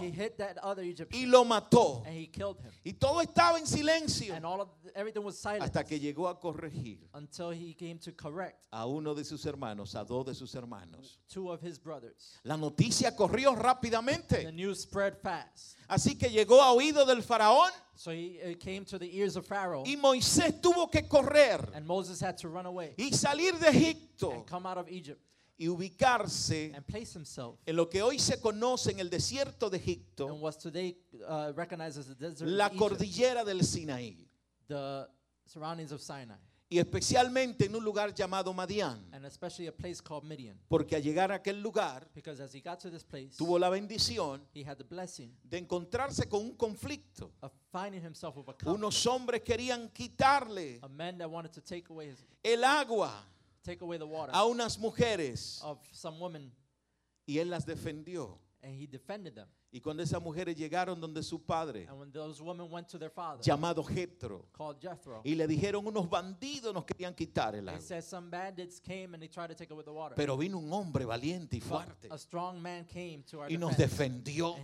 y 1.12 1.25
lo 1.25 1.45
mató. 1.45 2.03
and 2.05 2.15
he 2.15 2.27
killed 2.27 2.57
him. 2.60 2.72
Y 2.83 2.93
todo 2.93 3.22
estaba 3.22 3.57
en 3.57 3.65
silencio 3.65 4.36
And 4.36 4.45
all 4.45 4.62
of 4.62 4.69
everything 4.95 5.24
was 5.24 5.38
silent 5.38 5.63
hasta 5.63 5.83
que 5.86 6.00
llegó 6.00 6.27
a 6.27 6.39
corregir 6.39 7.07
until 7.13 7.51
he 7.51 7.74
came 7.74 7.98
to 7.98 8.12
correct 8.13 8.65
a 8.72 8.86
uno 8.86 9.13
de 9.13 9.24
sus 9.24 9.45
hermanos, 9.45 9.95
a 9.95 10.03
dos 10.03 10.25
de 10.25 10.36
sus 10.36 10.53
hermanos. 10.55 11.19
two 11.27 11.50
of 11.50 11.63
his 11.63 11.81
brothers. 11.81 12.39
La 12.43 12.57
noticia 12.57 13.15
corrió 13.15 13.55
rápidamente. 13.55 14.51
News 14.94 15.14
spread 15.14 15.18
fast. 15.18 15.78
Así 15.88 16.18
que 16.18 16.30
llegó 16.30 16.62
a 16.62 16.72
oído 16.72 17.06
del 17.06 17.22
faraón 17.24 17.72
So 17.96 18.12
he 18.12 18.40
it 18.44 18.60
came 18.60 18.86
to 18.86 18.98
the 18.98 19.06
ears 19.06 19.36
of 19.36 19.46
Pharaoh, 19.46 19.84
y 19.86 19.96
Moisés 19.96 20.60
tuvo 20.62 20.90
que 20.90 21.08
correr 21.08 21.60
and 21.76 21.86
Moses 21.86 22.20
had 22.20 22.38
to 22.38 22.50
run 22.50 22.66
away 22.66 22.96
y 22.98 23.12
salir 23.12 23.58
de 23.60 23.70
Egipto 23.70 24.32
and 24.32 24.48
come 24.48 24.66
out 24.66 24.78
of 24.78 24.90
Egypt 24.90 25.22
y 25.58 25.68
ubicarse 25.68 26.74
and 26.76 26.86
place 26.88 27.14
himself 27.14 27.60
en 27.68 27.76
lo 27.76 27.88
que 27.88 28.02
hoy 28.02 28.18
se 28.18 28.40
conoce 28.42 28.92
en 28.92 29.00
el 29.00 29.10
desierto 29.10 29.70
de 29.70 29.78
in 29.78 29.84
Egipto, 29.84 30.54
today 30.60 30.98
uh, 31.28 31.54
la 32.40 32.66
Egypt, 32.66 32.78
cordillera 32.78 33.46
del 33.46 33.64
Sinaí, 33.64 34.28
the 34.68 35.08
surroundings 35.46 35.92
of 35.92 36.02
Sinai, 36.02 36.38
y 36.74 36.80
especialmente 36.80 37.65
en 37.68 37.75
un 37.75 37.84
lugar 37.84 38.13
llamado 38.15 38.51
Madián, 38.51 39.00
and 39.12 39.25
especially 39.25 39.68
a 39.68 39.72
place 39.72 40.01
called 40.01 40.24
Midian. 40.24 40.58
porque 40.68 40.96
al 40.96 41.03
llegar 41.03 41.32
a 41.32 41.36
aquel 41.36 41.62
lugar 41.62 42.08
Because 42.15 42.42
as 42.42 42.51
he 42.56 42.62
got 42.62 42.80
to 42.80 42.89
this 42.89 43.03
place, 43.03 43.38
tuvo 43.38 43.60
la 43.60 43.70
bendición 43.70 44.42
he 44.56 44.63
had 44.63 44.77
the 44.77 44.84
blessing 44.84 45.32
de 45.44 45.60
encontrarse 45.60 46.27
con 46.27 46.42
un 46.42 46.56
conflicto. 46.58 47.32
of 47.44 47.51
finding 47.72 48.01
himself 48.01 48.36
with 48.36 48.50
a 48.50 48.53
couple, 48.53 48.74
Unos 48.74 49.06
hombres 49.06 49.42
querían 49.44 49.89
quitarle 49.94 50.80
a 50.82 50.88
man 50.89 51.18
that 51.20 51.30
wanted 51.30 51.51
to 51.51 51.62
take 51.62 51.89
away 51.92 52.08
his, 52.10 52.25
el 52.44 52.63
agua 52.63 53.24
take 53.63 53.82
away 53.84 53.98
the 54.00 54.06
water 54.08 54.32
a 54.34 54.44
unas 54.46 54.80
mujeres 54.80 55.60
of 55.63 55.77
some 55.92 56.20
women, 56.20 56.51
y 57.27 57.38
él 57.38 57.50
las 57.51 57.65
defendió. 57.65 58.39
and 58.63 58.74
he 58.74 58.88
defended 58.88 59.36
them. 59.36 59.48
Y 59.75 59.82
cuando 59.82 60.03
esas 60.03 60.22
mujeres 60.22 60.56
llegaron 60.56 61.01
donde 61.01 61.24
su 61.24 61.44
padre, 61.44 61.88
father, 61.88 63.42
llamado 63.42 63.84
called 63.84 64.77
Jethro, 64.80 65.22
y 65.24 65.34
le 65.34 65.48
dijeron 65.48 65.88
unos 65.88 66.08
bandidos 66.08 66.72
nos 66.72 66.86
querían 66.86 67.15
quitar 67.15 67.56
el 67.56 67.68
agua. 67.68 67.82
Pero 70.15 70.38
vino 70.38 70.60
un 70.60 70.72
hombre 70.72 71.06
valiente 71.06 71.58
y 71.58 71.60
fuerte 71.62 72.08
a 72.12 72.18
strong 72.20 72.60
man 72.60 72.86
came 72.86 73.24
to 73.27 73.39
our 73.39 73.51
y 73.51 73.58
nos 73.58 73.75
defendió. 73.75 74.56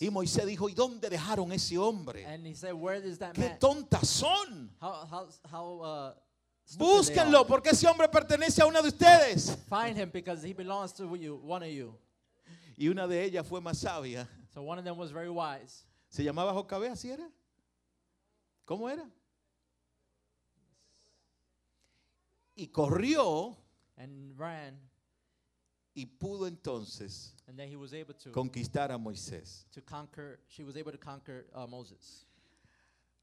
Y 0.00 0.08
Moisés 0.08 0.46
dijo, 0.46 0.70
¿y 0.70 0.74
dónde 0.74 1.10
dejaron 1.10 1.52
ese 1.52 1.76
hombre? 1.76 2.24
Said, 2.54 2.72
"Where 2.72 3.06
is 3.06 3.18
that 3.18 3.34
¡Qué 3.34 3.58
tontas 3.60 4.08
son! 4.08 4.74
How 4.80 5.06
how 5.06 5.28
how 5.52 5.82
uh, 5.82 6.14
Búsquenlo 6.78 7.46
porque 7.46 7.70
ese 7.70 7.86
hombre 7.86 8.08
pertenece 8.08 8.62
a 8.62 8.66
una 8.66 8.80
de 8.80 8.88
ustedes. 8.88 9.58
Find 9.68 9.98
him 9.98 10.10
because 10.10 10.42
he 10.42 10.54
belongs 10.54 10.94
to 10.94 11.14
you, 11.14 11.38
one 11.44 11.62
of 11.62 11.70
you." 11.70 11.94
Y 12.76 12.88
una 12.88 13.06
de 13.06 13.22
ellas 13.24 13.46
fue 13.46 13.60
más 13.60 13.78
sabia. 13.78 14.28
So 14.52 14.62
one 14.62 14.78
of 14.78 14.84
them 14.84 14.96
was 14.96 15.10
very 15.12 15.28
wise. 15.28 15.84
¿Se 16.08 16.22
llamaba 16.22 16.52
Jocabe? 16.52 16.88
¿Así 16.88 17.10
era? 17.10 17.28
¿Cómo 18.64 18.88
era? 18.88 19.08
Y 22.56 22.68
corrió 22.68 23.56
and 23.96 24.38
ran, 24.38 24.78
y 25.94 26.06
pudo 26.06 26.46
entonces 26.46 27.34
and 27.46 27.58
then 27.58 27.68
he 27.68 27.76
was 27.76 27.92
able 27.92 28.14
to 28.14 28.30
conquistar 28.30 28.90
a 28.90 28.98
Moisés. 28.98 29.64
to 29.72 29.80
conquer. 29.80 30.38
She 30.48 30.62
was 30.62 30.76
able 30.76 30.92
to 30.92 30.98
conquer 30.98 31.46
uh, 31.54 31.66
Moses. 31.66 32.26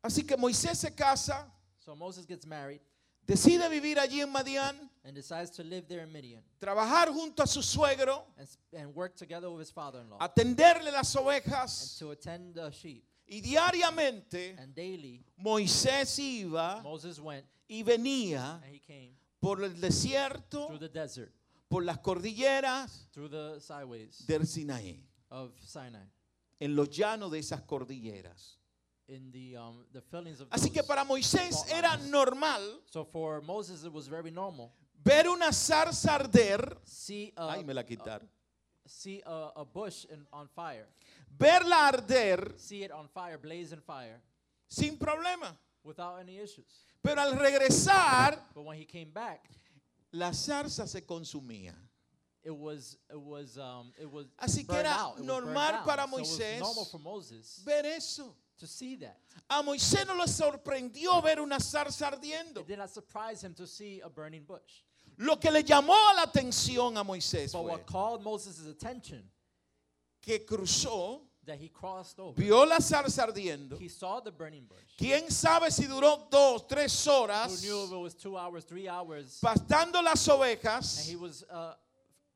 Así 0.03 0.27
que 0.27 0.35
Moisés 0.35 0.77
se 0.77 0.91
casa, 0.91 1.45
So 1.79 1.95
Moses 1.95 2.25
gets 2.25 2.45
married 2.45 2.81
decide 3.27 3.67
vivir 3.69 3.99
allí 3.99 4.21
en 4.21 4.29
Madián, 4.31 4.89
and 5.03 5.15
decides 5.15 5.49
to 5.51 5.63
live 5.63 5.87
there 5.87 6.03
in 6.03 6.11
Midian 6.11 6.43
trabajar 6.59 7.09
junto 7.09 7.41
a 7.43 7.47
su 7.47 7.61
suegro, 7.61 8.25
and, 8.37 8.47
and 8.77 8.95
work 8.95 9.15
together 9.15 9.49
with 9.49 9.59
his 9.61 9.71
father-in-law 9.71 10.17
atenderle 10.19 10.91
las 10.91 11.15
and 11.15 11.25
ovejas. 11.25 11.97
to 11.97 12.11
attend 12.11 12.53
the 12.55 12.69
sheep. 12.71 13.03
Y 13.27 13.39
diariamente 13.41 14.55
And 14.59 14.75
daily 14.75 15.23
Moisés 15.37 16.19
iba 16.19 16.81
Moses 16.83 17.17
went 17.19 17.45
y 17.69 17.81
venía 17.83 18.55
and 18.63 18.65
he 18.75 18.79
came 18.79 19.13
por 19.39 19.63
el 19.63 19.71
desierto, 19.79 20.67
through 20.67 20.79
the 20.79 20.89
desert, 20.89 21.31
por 21.69 21.83
las 21.83 21.97
cordilleras 21.99 23.07
through 23.13 23.29
the 23.29 23.59
sideways 23.59 24.25
del 24.27 24.41
Sinaí, 24.45 24.99
of 25.31 25.51
Sinai, 25.65 26.05
en 26.59 26.75
los 26.75 26.89
llanos 26.89 27.31
de 27.31 27.39
esas 27.39 27.61
cordilleras. 27.61 28.57
Así 30.49 30.71
que 30.71 30.83
para 30.83 31.03
Moisés 31.03 31.65
era 31.69 31.97
normal 31.97 32.61
So 32.91 33.03
for 33.05 33.41
Moses, 33.41 33.83
it 33.83 33.91
was 33.91 34.07
very 34.07 34.31
normal. 34.31 34.71
ver 35.03 35.27
una 35.27 35.51
zarza 35.51 36.15
arder. 36.15 36.77
See 36.83 37.33
a, 37.35 37.51
Ay, 37.53 37.63
me 37.63 37.73
la 37.73 37.83
quitaron. 37.83 38.27
see 38.85 39.21
a, 39.25 39.51
a 39.55 39.65
bush 39.65 40.05
in, 40.11 40.25
on 40.31 40.47
fire. 40.47 40.87
Verla 41.37 41.87
arder 41.87 42.53
See 42.57 42.83
it 42.83 42.91
on 42.91 43.07
fire, 43.07 43.37
blaze 43.37 43.73
in 43.73 43.81
fire, 43.81 44.21
sin 44.67 44.97
problema. 44.97 45.55
without 45.83 46.19
any 46.19 46.37
issues. 46.37 46.85
Pero 47.03 47.19
al 47.21 47.33
regresar, 47.37 48.37
But 48.53 48.63
when 48.63 48.77
he 48.77 48.85
came 48.85 49.09
back, 49.11 49.49
la 50.13 50.31
zarza 50.33 50.87
se 50.87 51.01
consumía. 51.01 51.73
it 52.43 52.55
was 52.55 52.97
it 53.09 53.19
was 53.19 53.57
um 53.57 53.91
it 53.99 54.09
was 54.11 54.25
Así 54.39 54.65
que 54.67 54.75
era 54.75 54.89
out. 54.91 55.17
It 55.17 55.25
was 55.25 55.27
burned 55.27 55.53
normal 55.53 55.83
para 55.85 56.07
So 56.07 56.17
it 56.17 56.21
was 56.21 56.29
Moisés 56.39 56.59
normal 56.59 56.85
for 56.85 56.99
Moses 56.99 57.61
Ver 57.65 57.85
eso. 57.85 58.35
To 58.61 58.67
see 58.67 58.95
that. 58.95 59.17
A 59.49 59.61
Moisés 59.61 60.07
no 60.07 60.15
le 60.15 60.27
sorprendió 60.27 61.21
ver 61.21 61.39
una 61.41 61.57
zarza 61.59 62.07
ardiendo. 62.07 62.61
It 62.61 62.67
did 62.67 62.77
not 62.77 62.89
surprise 62.89 63.43
him 63.43 63.53
to 63.55 63.67
see 63.67 63.99
a 64.01 64.09
burning 64.09 64.43
bush. 64.45 64.83
Lo 65.17 65.35
que 65.37 65.51
le 65.51 65.63
llamó 65.63 65.95
la 66.15 66.23
atención 66.25 66.97
a 66.97 67.03
Moisés 67.03 67.51
But 67.51 67.61
fue 67.63 67.71
what 67.71 67.85
called 67.85 68.23
Moses' 68.23 68.65
attention 68.65 69.23
que 70.21 70.39
cruzó, 70.45 71.21
that 71.45 71.57
he 71.57 71.69
crossed 71.69 72.19
over, 72.19 72.39
vio 72.39 72.63
la 72.65 72.77
zarza 72.77 73.25
ardiendo. 73.27 73.77
he 73.79 73.87
saw 73.89 74.19
the 74.19 74.31
burning 74.31 74.65
bush. 74.67 74.95
¿Quién 74.97 75.29
sabe 75.31 75.71
si 75.71 75.85
duró 75.87 76.27
dos, 76.29 76.65
tres 76.67 77.05
Who 77.05 77.11
horas 77.11 77.61
knew 77.63 77.83
if 77.85 77.91
it 77.91 77.97
was 77.97 78.13
two 78.13 78.37
hours, 78.37 78.63
three 78.63 78.87
hours, 78.87 79.39
pastando 79.43 80.01
las 80.03 80.27
and 80.27 80.37
ovejas? 80.39 81.07
he 81.09 81.15
was 81.15 81.43
uh, 81.51 81.73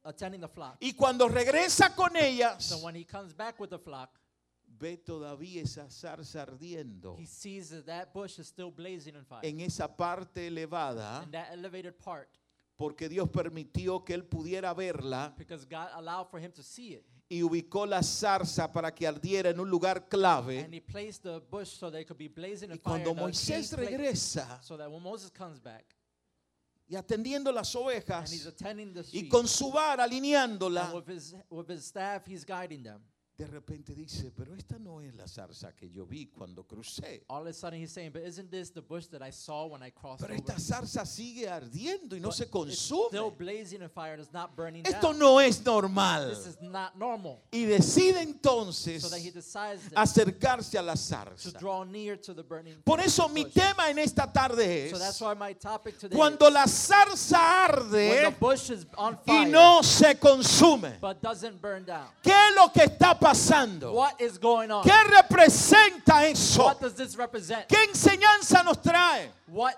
attending 0.03 0.41
the 0.41 0.48
flock. 0.48 0.77
Y 0.82 0.94
cuando 0.98 1.27
regresa 1.29 1.96
con 1.96 2.15
ellas, 2.15 2.65
So 2.65 2.77
when 2.79 2.96
he 2.96 3.03
comes 3.03 3.32
back 3.34 3.60
with 3.60 3.70
the 3.70 3.79
flock, 3.79 4.10
ve 4.79 4.98
todavía 4.98 5.62
esa 5.62 5.89
zarza 5.89 6.41
ardiendo 6.44 7.15
he 7.17 7.25
sees 7.25 7.70
that 7.70 7.86
that 7.86 8.13
bush 8.13 8.39
is 8.39 8.48
still 8.48 8.72
blazing 8.72 9.15
in 9.15 9.25
fire. 9.25 9.41
en 9.48 9.60
esa 9.62 9.88
parte 9.88 10.48
elevada, 10.48 11.24
In 11.24 11.32
that 11.32 11.51
elevated 11.53 11.94
part, 11.98 12.29
porque 12.77 13.08
Dios 13.10 13.29
permitió 13.29 14.03
que 14.03 14.13
él 14.13 14.24
pudiera 14.25 14.74
verla 14.74 15.34
because 15.38 15.65
God 15.65 15.88
allowed 15.96 16.27
for 16.29 16.39
him 16.39 16.51
to 16.51 16.62
see 16.63 16.94
it. 16.94 17.05
y 17.27 17.41
ubicó 17.41 17.86
la 17.88 18.03
zarza 18.03 18.72
para 18.72 18.94
que 18.94 19.08
ardiera 19.08 19.50
en 19.50 19.60
un 19.60 19.70
lugar 19.70 20.08
clave. 20.08 20.60
And 20.60 20.74
he 20.74 20.79
placed 20.82 21.24
the 21.24 21.39
bush 21.50 21.70
so 21.70 21.89
that 21.89 22.00
it 22.01 22.08
could 22.08 22.20
be 22.20 22.27
blazing 22.27 22.70
in 22.70 22.77
Y 22.77 22.77
fire. 22.77 23.03
cuando 23.03 23.15
Moisés 23.15 23.74
regresa 23.74 24.62
So 24.62 24.77
that 24.77 24.91
when 24.91 25.01
Moses 25.01 25.32
comes 25.32 25.60
back 25.60 25.86
y 26.88 26.96
atendiendo 26.96 27.51
las 27.51 27.74
and 27.75 27.84
he's 27.86 28.05
ovejas 28.05 28.46
attending 28.46 28.94
the 28.94 29.00
y 29.01 29.22
sheep, 29.22 29.32
con 29.32 29.48
su 29.48 29.72
vara 29.72 30.03
and 30.03 30.12
alineándola, 30.12 30.94
with 30.94 31.08
his, 31.08 31.34
with 31.50 31.67
his 31.67 31.84
staff, 31.86 32.27
he's 32.27 32.46
guiding 32.46 32.84
them. 32.84 33.01
De 33.38 33.46
repente 33.48 33.94
dice, 33.94 34.32
pero 34.34 34.56
esta 34.56 34.80
no 34.80 35.01
es 35.01 35.13
la 35.13 35.27
zarza 35.27 35.75
que 35.75 35.89
yo 35.89 36.06
vi 36.06 36.27
cuando 36.27 36.63
crucé. 36.65 37.25
All 37.27 37.42
of 37.42 37.48
a 37.48 37.54
sudden 37.54 37.82
he's 37.82 37.92
saying, 37.92 38.12
but 38.13 38.22
isn't 38.24 38.50
this 38.50 38.70
the 38.72 38.82
bush 38.82 39.08
that 39.08 39.22
I 39.22 39.30
saw 39.32 39.65
when 39.68 39.84
I 39.84 39.89
crossed 39.92 40.22
Pero 40.22 40.34
over? 40.36 40.42
esta 40.42 40.58
zarza 40.58 41.06
sigue 41.06 41.50
ardiendo 41.50 42.15
y 42.15 42.22
no 42.22 42.30
But 42.30 42.36
se 42.38 42.44
It's 42.46 42.80
still 42.80 43.10
consume. 43.10 43.38
blazing 43.38 43.82
in 43.82 43.89
fire. 43.89 44.15
It's 44.18 44.32
not 44.32 44.56
burning 44.56 44.86
Esto 44.88 45.12
down. 45.12 45.20
no 45.20 45.39
es 45.39 45.62
normal. 45.65 46.30
This 46.30 46.48
is 46.48 46.62
not 46.62 46.98
normal. 46.98 47.42
Y 47.51 47.65
decide 47.65 48.13
So 48.13 48.20
entonces 48.22 49.10
that 49.10 49.20
he 49.20 49.32
decides 49.32 49.89
that 49.89 49.98
acercarse 49.98 50.77
a 50.77 50.82
la 50.82 50.94
to 50.94 50.98
zarza. 51.00 51.60
draw 51.60 51.84
near 51.84 52.15
to 52.15 52.34
the 52.34 52.42
burning 52.44 52.75
Por 52.86 53.01
eso 53.01 53.27
mi 53.27 53.44
bush. 53.44 53.54
tema 53.54 53.89
en 53.89 54.00
esta 54.00 54.32
tarde 54.32 54.89
So 54.92 54.98
that's 54.98 55.15
es 55.15 55.22
why 55.22 55.34
my 55.34 55.51
topic 55.54 55.98
today 56.00 56.15
cuando 56.15 56.48
is 56.48 56.54
la 56.54 56.65
zarza 56.68 57.68
when 57.70 57.89
the 57.89 58.25
arde 58.27 58.39
bush 58.39 58.70
is 58.70 58.86
on 58.98 59.15
y 59.25 59.44
fire 59.44 59.51
no 59.51 59.82
se 59.82 60.15
consume. 60.15 60.94
but 61.01 61.22
doesn't 61.22 61.62
burn 61.62 61.84
down. 61.84 62.08
¿Qué 62.24 62.32
es 62.32 62.56
lo 62.56 62.72
que 62.72 62.84
está 62.86 63.20
pasando? 63.25 63.91
What 63.94 64.20
is 64.22 64.38
going 64.38 64.70
on? 64.72 64.84
¿Qué 64.84 64.91
representa 65.10 66.25
eso? 66.29 66.63
What 66.63 66.79
does 66.79 66.94
this 66.94 67.15
represent? 67.17 67.67
¿Qué 67.67 67.84
enseñanza 67.89 68.63
nos 68.63 68.77
trae? 68.77 69.29
What 69.48 69.74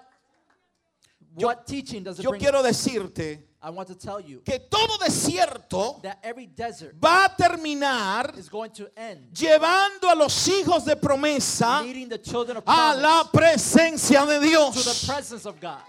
Yo- 1.38 1.48
what 1.48 1.66
teaching 1.66 2.04
does 2.04 2.20
it 2.20 2.24
Yo 2.24 2.32
bring? 2.32 2.42
quiero 2.42 2.62
decirte 2.63 3.44
I 3.62 3.70
want 3.72 3.88
to 3.89 3.96
tell 3.96 4.20
you 4.20 4.42
que 4.46 4.60
todo 4.70 4.98
desierto 4.98 6.01
that 6.04 6.20
every 6.24 6.46
desert 6.48 6.96
va 7.01 7.25
a 7.25 7.30
terminar 7.36 8.34
is 8.38 8.50
going 8.50 8.72
to 8.72 8.88
end 8.98 9.34
llevando 9.34 10.10
a 10.12 10.16
los 10.16 10.48
hijos 10.48 10.84
de 10.86 10.96
promesa 10.96 11.82
leading 11.84 12.10
the 12.10 12.18
children 12.20 12.58
of 12.58 12.63
a 12.68 12.96
la 12.96 13.24
presencia 13.32 14.25
de 14.25 14.36
to 14.36 14.39
the 14.42 14.48
Dios. 14.48 15.06
presence 15.08 15.46
of 15.46 15.60
God. 15.60 15.80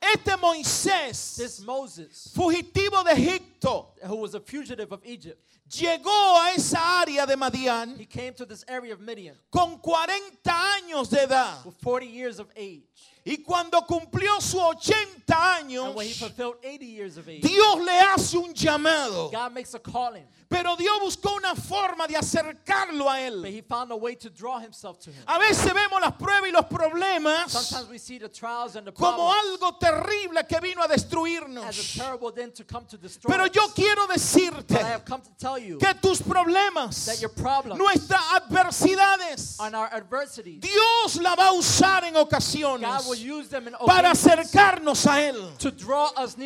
Este 0.00 0.36
Moisés, 0.36 1.36
This 1.36 1.60
Moses, 1.60 2.30
fugitivo 2.36 3.02
de 3.04 3.12
Egipto, 3.12 3.88
who 4.06 4.16
was 4.16 4.34
a 4.34 4.40
fugitive 4.40 4.92
of 4.92 5.00
Egypt, 5.04 5.55
llegó 5.68 6.40
a 6.40 6.52
esa 6.52 7.00
área 7.00 7.26
de 7.26 7.36
Madián 7.36 7.98
he 7.98 8.06
came 8.06 8.32
to 8.34 8.44
this 8.46 8.64
area 8.68 8.92
of 8.94 9.00
Midian 9.00 9.34
con 9.50 9.78
40 9.78 10.50
años 10.50 11.10
de 11.10 11.22
edad. 11.24 11.64
with 11.64 11.76
40 11.82 12.06
years 12.06 12.38
of 12.38 12.48
age. 12.56 12.82
Y 13.28 13.38
cuando 13.44 13.80
cumplió 13.82 14.40
sus 14.40 14.60
80 14.60 15.34
años, 15.34 15.86
And 15.86 15.94
when 15.96 16.06
he 16.06 16.12
fulfilled 16.12 16.58
80 16.62 16.86
years 16.86 17.16
of 17.16 17.28
age, 17.28 17.40
Dios 17.42 17.76
le 17.84 17.90
hace 18.00 18.34
un 18.36 18.54
llamado. 18.54 19.32
God 19.32 19.52
makes 19.52 19.74
a 19.74 19.80
calling, 19.80 20.22
Pero 20.48 20.76
Dios 20.76 21.00
buscó 21.00 21.34
una 21.36 21.56
forma 21.56 22.06
de 22.06 22.14
acercarlo 22.14 23.10
a 23.10 23.16
but 23.28 23.48
Él. 23.48 23.52
he 23.52 23.62
found 23.62 23.90
a 23.90 23.96
way 23.96 24.14
to 24.14 24.30
draw 24.30 24.60
himself 24.60 25.00
to 25.00 25.10
him. 25.10 25.20
A 25.26 25.40
veces 25.40 25.74
vemos 25.74 26.00
las 26.00 26.12
pruebas 26.12 26.46
y 26.46 26.52
los 26.52 26.66
problemas 26.66 27.50
Sometimes 27.50 27.88
we 27.90 27.98
see 27.98 28.18
the 28.18 28.28
trials 28.28 28.76
and 28.76 28.86
the 28.86 28.92
como 28.92 29.16
problems 29.28 29.60
algo 29.60 29.76
terrible 29.80 30.44
que 30.48 30.60
vino 30.60 30.80
a 30.82 30.84
as 30.84 30.90
a 30.90 30.94
destruirnos. 30.94 31.96
terrible 31.98 32.30
thing 32.30 32.52
to 32.52 32.62
come 32.62 32.84
to 32.86 32.96
destroy 32.96 33.28
Pero 33.32 33.46
us. 33.46 33.50
yo 33.52 33.66
quiero 33.74 34.06
But 34.06 34.12
I 34.12 34.14
decirte 34.18 34.70
have 34.84 35.04
come 35.04 35.20
to 35.22 35.30
tell 35.36 35.55
you 35.58 35.78
que 35.78 35.92
tus 35.94 36.20
problemas, 36.20 37.06
that 37.06 37.20
your 37.20 37.30
problems 37.30 37.78
nuestras 37.78 38.20
adversidades, 38.34 39.56
and 39.60 39.74
our 39.74 39.88
adversity, 39.92 40.58
Dios 40.58 41.16
la 41.20 41.34
va 41.34 41.48
a 41.48 41.52
usar 41.52 42.04
en 42.04 42.14
ocasiones 42.16 42.88
para 43.86 44.10
acercarnos 44.10 45.06
a 45.06 45.22
Él. 45.22 45.36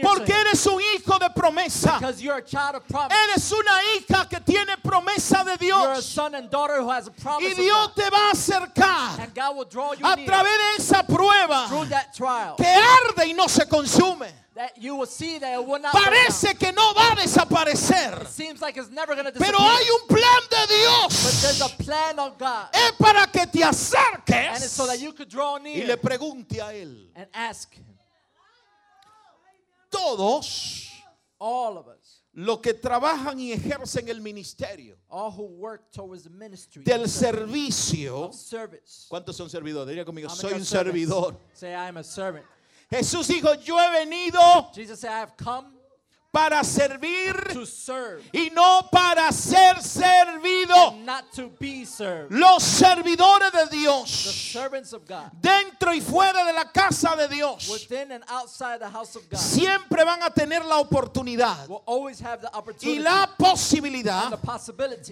Porque 0.02 0.32
eres 0.32 0.66
un 0.66 0.80
hijo 0.80 1.18
de 1.18 1.30
promesa. 1.30 1.98
Because 1.98 2.22
you're 2.22 2.38
a 2.38 2.42
child 2.42 2.76
of 2.76 2.88
promise. 2.88 3.16
Eres 3.30 3.52
una 3.52 3.82
hija 3.94 4.28
que 4.28 4.40
tiene 4.40 4.76
promesa 4.82 5.44
de 5.44 5.56
Dios. 5.56 6.04
son 6.04 6.34
and 6.34 6.50
daughter 6.50 6.80
who 6.80 6.90
has 6.90 7.08
a 7.08 7.12
Y 7.40 7.54
Dios 7.54 7.94
te 7.94 8.08
va 8.10 8.28
a 8.28 8.32
acercar 8.32 9.20
And 9.20 9.34
God 9.34 9.56
will 9.56 9.64
draw 9.64 9.92
you 9.92 10.04
a 10.04 10.16
través 10.16 10.76
de 10.76 10.82
esa 10.82 11.02
prueba 11.02 11.68
through 11.68 11.86
that 11.86 12.14
trial. 12.14 12.56
que 12.56 12.66
arde 12.66 13.28
y 13.28 13.32
no 13.32 13.46
se 13.48 13.66
consume. 13.66 14.26
That 14.56 14.76
you 14.82 14.96
will 14.96 15.06
see 15.06 15.38
that 15.38 15.54
it 15.60 15.64
will 15.64 15.78
not. 15.80 15.92
Parece 15.92 16.58
que 16.58 16.72
no 16.72 16.92
va 16.92 17.12
a 17.12 17.16
desaparecer. 17.16 18.22
It 18.22 18.28
seems 18.28 18.60
like 18.60 18.76
it's 18.76 18.90
never 18.90 19.14
going 19.14 19.26
to 19.26 19.32
Pero 19.32 19.52
disappear. 19.58 19.68
hay 19.70 19.90
un 19.90 20.06
plan 20.08 20.42
de 20.50 20.56
But 20.56 20.68
there's 21.40 21.58
Dios. 21.58 21.72
a 21.72 21.82
plan 21.82 22.18
of 22.18 22.36
God. 22.38 22.68
Es 22.74 22.92
para 22.98 23.26
que 23.28 23.46
te 23.46 23.62
And 23.62 23.72
it's 23.72 23.94
acerques 23.94 24.68
so 24.68 24.86
that 24.88 24.98
you 25.00 25.12
could 25.12 25.28
draw 25.28 25.56
y 25.58 25.62
near 25.62 25.86
le 25.86 25.96
pregunte 25.96 26.60
a 26.60 26.72
Él. 26.74 27.10
and 27.14 27.28
ask 27.32 27.72
Him. 27.74 27.84
Todos 29.90 30.88
All 31.38 31.78
of 31.78 31.86
us 31.88 32.16
los 32.32 32.58
que 32.60 32.74
trabajan 32.74 33.40
y 33.40 33.52
ejercen 33.52 34.08
el 34.08 34.20
ministerio 34.20 34.96
all 35.10 35.30
who 35.32 35.42
work 35.46 35.90
towards 35.92 36.22
the 36.24 36.30
ministry 36.30 36.82
del 36.84 37.08
servicio. 37.08 38.30
service. 38.32 39.06
¿Cuántos 39.08 39.36
son 39.36 39.48
servidores? 39.50 39.88
Diría 39.88 40.04
conmigo, 40.04 40.28
soy 40.28 40.52
un 40.54 40.64
servidor. 40.64 41.36
Say, 41.54 41.70
I 41.74 41.88
am 41.88 41.96
a 41.96 42.04
servant. 42.04 42.44
Jesús 42.90 43.28
dijo, 43.28 43.54
yo 43.54 43.78
he 43.78 44.04
venido 44.04 44.72
Jesus 44.74 45.00
said, 45.00 45.12
I 45.12 45.20
have 45.20 45.36
come 45.36 45.79
para 46.32 46.62
servir 46.62 47.34
to 47.52 47.66
serve, 47.66 48.22
y 48.32 48.50
no 48.52 48.88
para 48.90 49.32
ser 49.32 49.82
servido. 49.82 50.92
and 50.92 51.04
not 51.06 51.24
to 51.32 51.50
be 51.58 51.84
served. 51.84 52.32
Los 52.32 52.62
servidores 52.62 53.50
de 53.52 53.66
The 53.70 53.76
Dios, 53.76 54.10
servants 54.52 54.92
of 54.92 55.06
God, 55.06 55.30
dentro 55.40 55.92
y 55.92 56.00
fuera 56.00 56.44
de 56.44 56.52
la 56.52 56.70
casa 56.70 57.16
de 57.16 57.28
Dios, 57.28 57.68
within 57.68 58.12
and 58.12 58.24
outside 58.28 58.78
the 58.78 58.88
house 58.88 59.16
of 59.16 59.28
God, 59.28 59.38
siempre 59.38 60.04
van 60.04 60.22
a 60.22 60.30
tener 60.30 60.64
la 60.64 60.78
oportunidad 60.78 61.68
will 61.68 61.82
always 61.86 62.20
have 62.20 62.40
the 62.40 62.50
y 62.86 62.98
la 63.00 63.24
and 63.24 63.30
the 63.36 63.44
posibilidad 63.44 64.30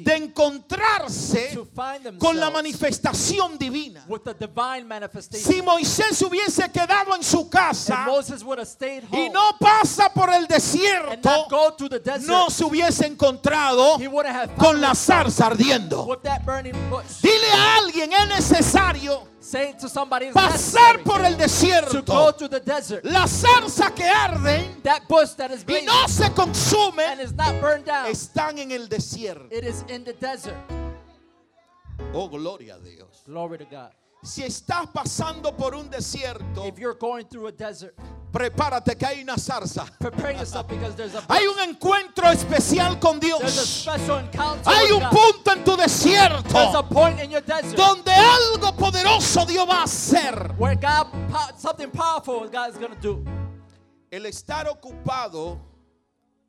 de 0.04 0.16
encontrarse 0.16 1.52
to 1.52 1.64
find 1.64 2.18
con 2.18 2.38
la 2.38 2.50
manifestación 2.50 3.58
divina. 3.58 4.04
with 4.08 4.25
the 4.25 4.34
divine 4.34 4.87
manifestation. 4.87 5.52
Si 5.52 5.62
Moisés 5.62 6.20
hubiese 6.22 6.70
quedado 6.72 7.14
en 7.14 7.22
su 7.22 7.48
casa 7.48 8.04
Moses 8.06 8.42
would 8.44 8.58
have 8.58 8.68
stayed 8.68 9.04
y 9.12 9.26
home 9.26 9.30
no 9.32 9.56
pasa 9.58 10.12
por 10.12 10.30
el 10.30 10.46
desierto, 10.46 11.07
not 11.16 11.48
go 11.48 11.70
to 11.76 11.88
the 11.88 11.98
desert, 11.98 12.28
no 12.28 12.48
se 12.48 12.64
hubiese 12.64 13.06
encontrado 13.06 13.98
con 14.56 14.80
la 14.80 14.94
zarza 14.94 15.46
ardiendo. 15.46 16.06
Dile 17.22 17.52
a 17.54 17.76
alguien, 17.76 18.12
es 18.12 18.28
necesario 18.28 19.22
pasar 20.32 21.02
por 21.04 21.24
el 21.24 21.36
desierto. 21.36 22.32
to 22.32 22.48
the 22.48 22.60
desert. 22.60 23.04
La 23.04 23.26
zarza 23.26 23.94
que 23.94 24.04
is 25.52 25.64
y 25.66 25.84
no 25.84 26.06
se 26.06 26.24
and 26.24 26.34
consumen 26.34 27.20
is 27.20 27.32
not 27.32 27.60
burned 27.60 27.84
down, 27.84 28.06
están 28.06 28.58
en 28.58 28.72
el 28.72 28.88
desierto. 28.88 29.50
it 29.50 29.64
is 29.64 29.84
in 29.88 30.04
the 30.04 30.12
desert. 30.14 30.56
Oh, 32.12 32.28
gloria 32.28 32.76
a 32.76 32.78
Dios. 32.78 33.22
Glory 33.26 33.58
to 33.58 33.64
God. 33.64 33.90
Si 34.22 34.42
estás 34.42 34.86
pasando 34.92 35.56
por 35.56 35.74
un 35.74 35.88
desierto, 35.90 36.64
Prepárate 38.32 38.97
que 38.97 39.06
hay 39.06 39.23
una 39.23 39.37
zarza. 39.38 39.87
prepare 39.99 40.35
yourself 40.37 40.66
because 40.68 40.94
there's 40.94 41.14
a 41.14 41.23
Hay 41.28 41.47
un 41.47 41.58
encuentro 41.61 42.30
especial 42.30 42.99
con 43.00 43.18
Dios. 43.18 43.87
Hay 44.66 44.90
un 44.92 45.02
punto 45.08 45.52
en 45.52 45.64
tu 45.64 45.76
desierto 45.76 46.88
point 46.90 47.20
in 47.20 47.30
your 47.30 47.40
desert 47.42 47.76
donde 47.76 48.12
algo 48.12 48.76
poderoso 48.76 49.47
Dios 49.47 49.66
va 49.66 49.80
a 49.80 49.85
hacer. 49.85 50.54
where 50.58 50.75
God, 50.76 51.06
po- 51.30 51.56
something 51.56 51.90
powerful 51.90 52.47
God 52.49 52.70
is 52.70 52.76
going 52.76 52.94
to 52.94 53.00
do. 53.00 53.25
El 54.11 54.26
estar 54.26 54.66
ocupado 54.68 55.58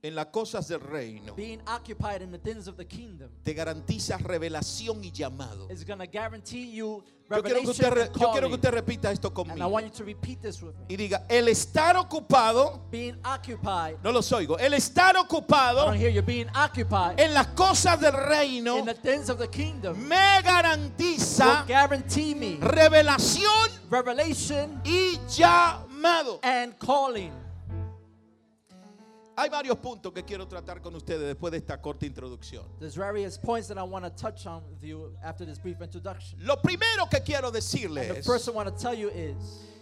en 0.01 0.15
las 0.15 0.27
cosas 0.27 0.67
del 0.67 0.79
reino 0.79 1.35
Being 1.35 1.61
occupied 1.67 2.21
in 2.21 2.31
the 2.31 2.37
things 2.39 2.67
of 2.67 2.77
the 2.77 2.85
kingdom 2.85 3.29
te 3.43 3.53
garantiza 3.53 4.17
revelación 4.17 5.03
y 5.03 5.11
llamado. 5.11 5.69
is 5.69 5.83
going 5.83 5.99
to 5.99 6.07
guarantee 6.07 6.71
you 6.71 7.03
Yo 7.31 7.43
quiero, 7.43 7.61
que 7.61 7.69
usted, 7.69 7.91
re- 7.93 8.09
yo 8.19 8.31
quiero 8.31 8.47
que 8.47 8.55
usted 8.55 8.71
repita 8.73 9.11
esto 9.11 9.27
And 9.27 9.37
I 9.37 9.53
conmigo. 9.53 9.67
want 9.69 9.85
you 9.85 9.91
to 9.91 10.03
repeat 10.03 10.41
this 10.41 10.63
with 10.63 10.73
me. 10.79 10.85
Y 10.89 10.95
diga, 10.97 11.25
el 11.29 11.47
estar 11.47 11.95
ocupado, 11.95 12.89
Being 12.89 13.19
occupied. 13.23 13.97
no 14.03 14.11
los 14.11 14.31
oigo, 14.31 14.57
el 14.57 14.73
estar 14.73 15.15
I 15.15 15.19
ocupado 15.19 15.85
don't 15.85 15.95
hear 15.97 16.09
you. 16.09 16.23
Being 16.23 16.49
occupied 16.55 17.19
en 17.19 17.35
las 17.35 17.47
cosas 17.49 17.99
del 17.99 18.13
reino 18.13 18.77
in 18.79 18.85
the 18.85 18.95
things 18.95 19.29
of 19.29 19.37
the 19.37 19.47
kingdom 19.47 19.95
me 20.07 20.15
will 20.15 20.43
garantiza 20.43 21.65
guarantee 21.67 22.33
me 22.33 22.57
revelación 22.61 23.69
revelation 23.91 24.81
y 24.83 25.19
llamado. 25.27 26.39
and 26.41 26.79
calling. 26.79 27.31
Hay 29.39 29.47
varios 29.47 29.77
puntos 29.77 30.11
que 30.11 30.23
quiero 30.23 30.45
tratar 30.49 30.81
con 30.81 30.93
ustedes 30.95 31.25
después 31.25 31.51
de 31.51 31.59
esta 31.59 31.81
corta 31.81 32.05
introducción. 32.05 32.65
There's 32.77 32.97
various 32.97 33.37
points 33.37 33.69
that 33.69 33.77
I 33.77 33.83
want 33.83 34.03
to 34.03 34.09
touch 34.09 34.45
on 34.45 34.63
with 34.69 34.83
you 34.83 35.15
after 35.23 35.45
this 35.45 35.57
brief 35.57 35.81
introduction. 35.81 36.39
Lo 36.41 36.57
primero 36.57 37.07
que 37.09 37.21
quiero 37.21 37.47
And 37.47 37.55
the 37.55 37.61
decirles 37.61 38.25
first 38.25 38.49
I 38.49 38.51
want 38.51 38.67
to 38.67 38.75
tell 38.75 38.93
you 38.93 39.07
is 39.07 39.37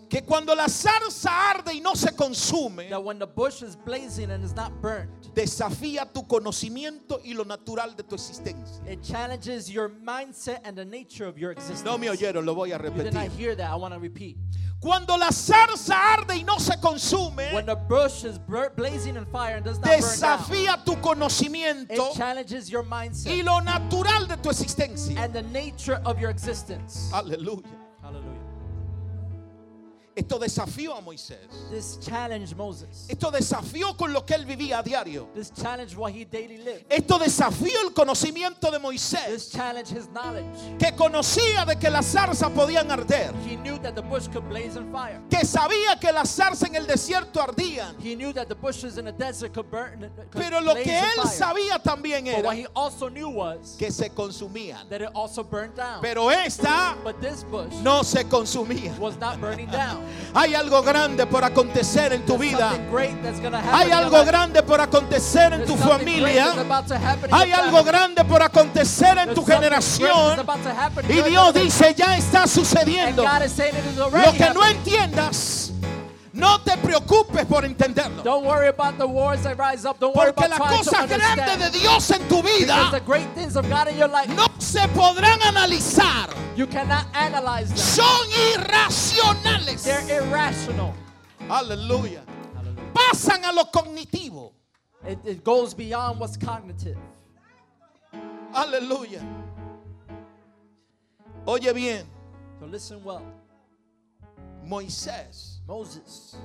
que 0.08 0.22
cuando 0.22 0.53
la 0.53 0.68
zarza 0.70 1.31
arde 1.31 1.74
y 1.74 1.79
no 1.79 1.96
se 1.96 2.12
consume, 2.12 2.88
that 2.90 3.03
when 3.03 3.18
the 3.18 3.25
bush 3.25 3.64
is 3.64 3.75
blazing 3.75 4.29
and 4.29 4.44
is 4.44 4.55
not 4.55 4.72
burnt, 4.79 5.10
desafía 5.34 6.05
tu 6.14 6.22
conocimiento 6.22 7.20
y 7.25 7.34
lo 7.34 7.44
natural 7.44 7.96
de 7.96 8.03
tu 8.03 8.16
existencia. 8.16 8.79
it 8.88 9.01
challenges 9.01 9.72
your 9.72 9.90
mindset 9.90 10.60
and 10.66 10.77
the 10.77 10.86
nature 10.86 11.25
of 11.25 11.40
your 11.40 11.51
existence. 11.51 11.84
No 11.84 11.98
me 11.98 12.08
oyeron, 12.08 12.46
lo 12.46 12.53
voy 12.53 12.72
a 12.72 12.77
You 12.77 13.03
did 13.03 13.14
not 13.14 13.25
repetir. 13.25 13.31
hear 13.31 13.55
that. 13.55 13.72
I 13.72 13.75
want 13.75 13.96
to 13.96 14.00
repeat. 14.00 14.38
Cuando 14.79 15.18
la 15.18 15.31
zarza 15.31 15.96
arde 16.13 16.37
y 16.37 16.44
no 16.44 16.59
se 16.59 16.77
consume, 16.79 17.51
When 17.51 17.66
the 17.66 17.75
bush 17.75 18.24
is 18.24 18.37
blazing 18.75 19.16
in 19.16 19.25
fire 19.25 19.55
and 19.57 19.66
does 19.66 19.79
not 19.79 19.85
burn 19.85 20.00
down, 20.00 20.40
desafía 20.40 20.85
tu 20.85 20.96
conocimiento 20.98 22.11
it 22.11 22.16
challenges 22.16 22.70
your 22.70 22.83
y 22.83 22.87
mindset 22.90 23.44
lo 23.44 23.59
natural 23.59 24.27
de 24.27 24.37
tu 24.37 24.50
existencia. 24.50 25.18
and 25.18 25.33
the 25.33 25.42
nature 25.44 26.00
of 26.05 26.20
your 26.20 26.29
existence. 26.29 27.09
Aleluya. 27.11 27.66
Hallelujah. 28.03 28.37
Esto 30.18 30.40
desafió 30.40 30.96
a 30.98 31.01
Moisés. 31.01 31.38
This 31.70 32.00
challenged 32.01 32.56
Moses. 32.58 33.06
Esto 33.08 33.30
desafió 33.30 33.96
con 33.96 34.12
lo 34.12 34.25
que 34.25 34.34
él 34.34 34.46
vivía 34.48 34.80
a 34.80 34.84
diario. 34.84 35.27
This 35.36 35.51
challenged 35.51 35.96
what 35.96 36.12
he 36.12 36.25
daily 36.25 36.58
lived. 36.58 36.86
Esto 36.90 37.20
desafió 37.20 37.70
el 37.86 37.94
conocimiento 37.94 38.72
de 38.72 38.80
This 38.80 38.82
Moisés, 38.82 39.51
challenged 39.51 39.96
his 39.96 40.08
knowledge. 40.10 40.48
que 40.80 40.92
conocía 40.96 41.66
de 41.68 41.75
que 41.77 41.92
las 41.92 42.08
zarzas 42.08 42.50
podían 42.51 42.90
arder, 42.90 43.32
He 43.48 43.56
knew 43.58 43.77
that 43.77 43.94
the 43.94 44.01
bush 44.01 44.27
could 44.27 44.50
blaze 44.50 44.75
on 44.75 44.92
fire. 44.92 45.22
que 45.30 45.46
sabía 45.46 46.00
que 46.01 46.12
las 46.12 46.30
zarzas 46.36 46.68
en 46.68 46.75
el 46.77 46.88
desierto 46.88 47.40
ardían. 47.40 47.96
He 48.01 48.16
knew 48.16 48.34
that 48.34 48.48
the 48.48 48.56
bushes 48.56 48.98
in 48.98 49.06
the 49.06 49.12
desert 49.12 49.53
could 49.53 49.70
burn. 49.70 50.00
Could 50.32 50.42
Pero 50.42 50.62
lo 50.62 50.74
que 50.74 50.98
él 50.98 51.22
fire. 51.22 51.27
sabía 51.32 51.77
también 51.84 52.24
But 52.25 52.34
era 52.40 52.48
what 52.48 52.56
he 52.58 52.66
also 52.75 53.08
knew 53.10 53.30
was 53.30 53.75
que 53.77 53.92
se 53.92 54.10
consumían. 54.10 54.90
that 54.90 55.01
it 55.03 55.10
also 55.14 55.44
burned 55.44 55.75
down. 55.75 56.01
Pero 56.01 56.30
esta 56.30 56.98
But 57.03 57.22
this 57.22 57.44
bush 57.44 57.72
no 57.84 58.01
se 58.01 58.24
consumía. 58.24 58.98
was 58.98 59.16
not 59.20 59.40
burning 59.40 59.68
down. 59.70 60.06
Hay 60.33 60.53
algo 60.55 60.81
grande 60.83 61.25
por 61.25 61.43
acontecer 61.43 62.13
en 62.13 62.25
tu 62.25 62.37
vida. 62.37 62.72
Hay 63.72 63.91
algo 63.91 64.24
grande 64.24 64.63
por 64.63 64.79
acontecer 64.79 65.53
en 65.53 65.65
tu 65.65 65.75
familia. 65.75 66.53
Hay 67.31 67.51
algo 67.51 67.83
grande 67.83 68.24
por 68.24 68.43
acontecer 68.43 69.17
en 69.17 69.33
tu 69.33 69.46
generación. 69.46 70.46
Y 71.09 71.22
Dios 71.22 71.53
dice, 71.53 71.93
ya 71.96 72.17
está 72.17 72.48
sucediendo. 72.48 73.24
Lo 73.24 74.33
que 74.33 74.50
no 74.53 74.65
entiendas, 74.65 75.67
no 76.38 76.60
te 76.60 76.78
preocupes 76.78 77.46
por 77.46 77.66
entenderlo. 77.66 78.24
Don't 78.24 78.46
worry 78.46 78.68
about 78.68 78.98
the 78.98 79.08
wars 79.08 79.42
that 79.44 79.58
rise 79.58 79.86
up. 79.86 80.00
Don't 80.00 80.16
worry 80.16 80.32
Porque 80.32 80.46
about 80.46 80.60
las 80.60 80.88
cosas 80.88 81.10
grandes 81.10 81.72
de. 81.72 81.80
Dios 81.80 82.12
en 82.12 82.28
tu 82.28 82.42
vida 82.44 82.92
the 82.92 83.00
great 83.00 83.28
things 83.34 83.56
of 83.56 83.68
God 83.70 83.88
in 83.88 83.98
your 83.98 84.08
life, 84.08 84.28
no 84.36 84.46
se 84.60 84.88
podrán 84.90 85.40
analizar. 85.42 86.30
you 86.56 86.68
cannot 86.68 87.06
analyze 87.16 87.70
them. 87.70 87.78
Son 87.78 88.28
irracionales. 88.54 89.84
They're 89.84 90.22
irrational. 90.22 90.94
Aleluya. 91.50 92.22
Pasan 92.94 93.44
a 93.44 93.54
lo 93.54 93.66
cognitivo. 93.66 94.54
It, 95.06 95.20
it 95.26 95.44
goes 95.44 95.74
beyond 95.74 96.20
what's 96.20 96.38
cognitive. 96.38 96.98
Aleluya. 98.54 99.24
Oye 101.48 101.74
bien, 101.74 102.06
So 102.60 102.66
listen 102.66 103.04
well. 103.04 103.24
Moisés 104.66 105.56
Moses 105.68 106.36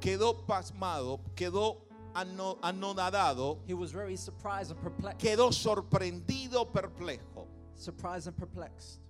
quedó 0.00 0.46
pasmado, 0.46 1.20
quedó 1.34 1.78
ano- 2.14 2.58
anonadado, 2.62 3.58
He 3.66 3.74
was 3.74 3.90
very 3.92 4.16
surprised 4.16 4.70
and 4.70 4.80
perplexed. 4.80 5.18
quedó 5.20 5.52
sorprendido, 5.52 6.70
perplejo. 6.72 7.46
Surprised 7.74 8.26
and 8.28 8.36
perplexed. 8.36 9.00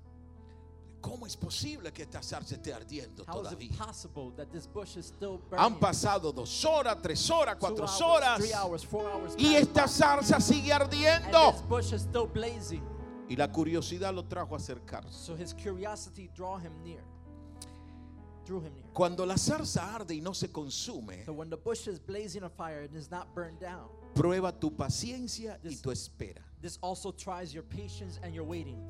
¿Cómo 1.01 1.27
es 1.27 1.37
posible 1.37 1.93
que 1.93 2.03
esta 2.03 2.21
zarza 2.23 2.57
esté 2.57 2.73
ardiendo 2.75 3.25
How 3.29 3.41
is 3.43 3.49
todavía? 3.51 3.71
it 3.71 3.79
possible 3.79 4.33
that 4.37 4.51
this 4.51 4.67
bush 4.67 4.97
is 4.97 5.07
still 5.07 5.38
burning? 5.49 5.64
Han 5.64 5.79
pasado 5.79 6.33
dos 6.35 6.64
horas, 6.64 6.97
tres 7.01 7.31
horas, 7.31 7.57
cuatro 7.59 7.85
hours, 7.87 8.01
horas 8.01 8.38
three 8.38 8.53
hours, 8.53 8.85
four 8.85 9.09
hours, 9.09 9.35
y 9.38 9.55
esta 9.55 9.87
zarza 9.87 10.41
sigue 10.41 10.73
and 10.73 10.83
ardiendo. 10.91 11.53
this 11.53 11.62
bush 11.62 11.93
is 11.93 12.03
still 12.03 12.27
blazing. 12.27 12.83
Y 13.29 13.37
la 13.37 13.47
curiosidad 13.47 14.12
lo 14.12 14.25
trajo 14.25 14.55
a 14.55 14.59
acercarse. 14.59 15.12
So 15.12 15.37
his 15.37 15.55
curiosity 15.55 16.31
draw 16.35 16.59
him 16.59 16.73
near, 16.83 17.03
drew 18.49 18.61
him 18.61 18.73
near. 18.75 18.85
Cuando 18.95 19.25
la 19.27 19.35
zarza 19.37 19.95
arde 19.95 20.15
y 20.15 20.21
no 20.21 20.33
se 20.33 20.49
consume, 20.49 21.25
So 21.27 21.33
when 21.33 21.51
the 21.51 21.57
bush 21.57 21.87
is 21.87 21.99
blazing 21.99 22.43
on 22.43 22.51
fire 22.51 22.81
and 22.83 22.97
is 22.97 23.11
not 23.11 23.35
burned 23.35 23.61
down, 23.61 23.89
prueba 24.15 24.53
tu 24.59 24.71
paciencia 24.71 25.59
y 25.63 25.77
tu 25.83 25.91
espera. 25.91 26.41
this 26.63 26.79
also 26.83 27.13
tries 27.13 27.53
your 27.55 27.63
patience 27.65 28.19
and 28.23 28.35
your 28.35 28.45
waiting. 28.45 28.81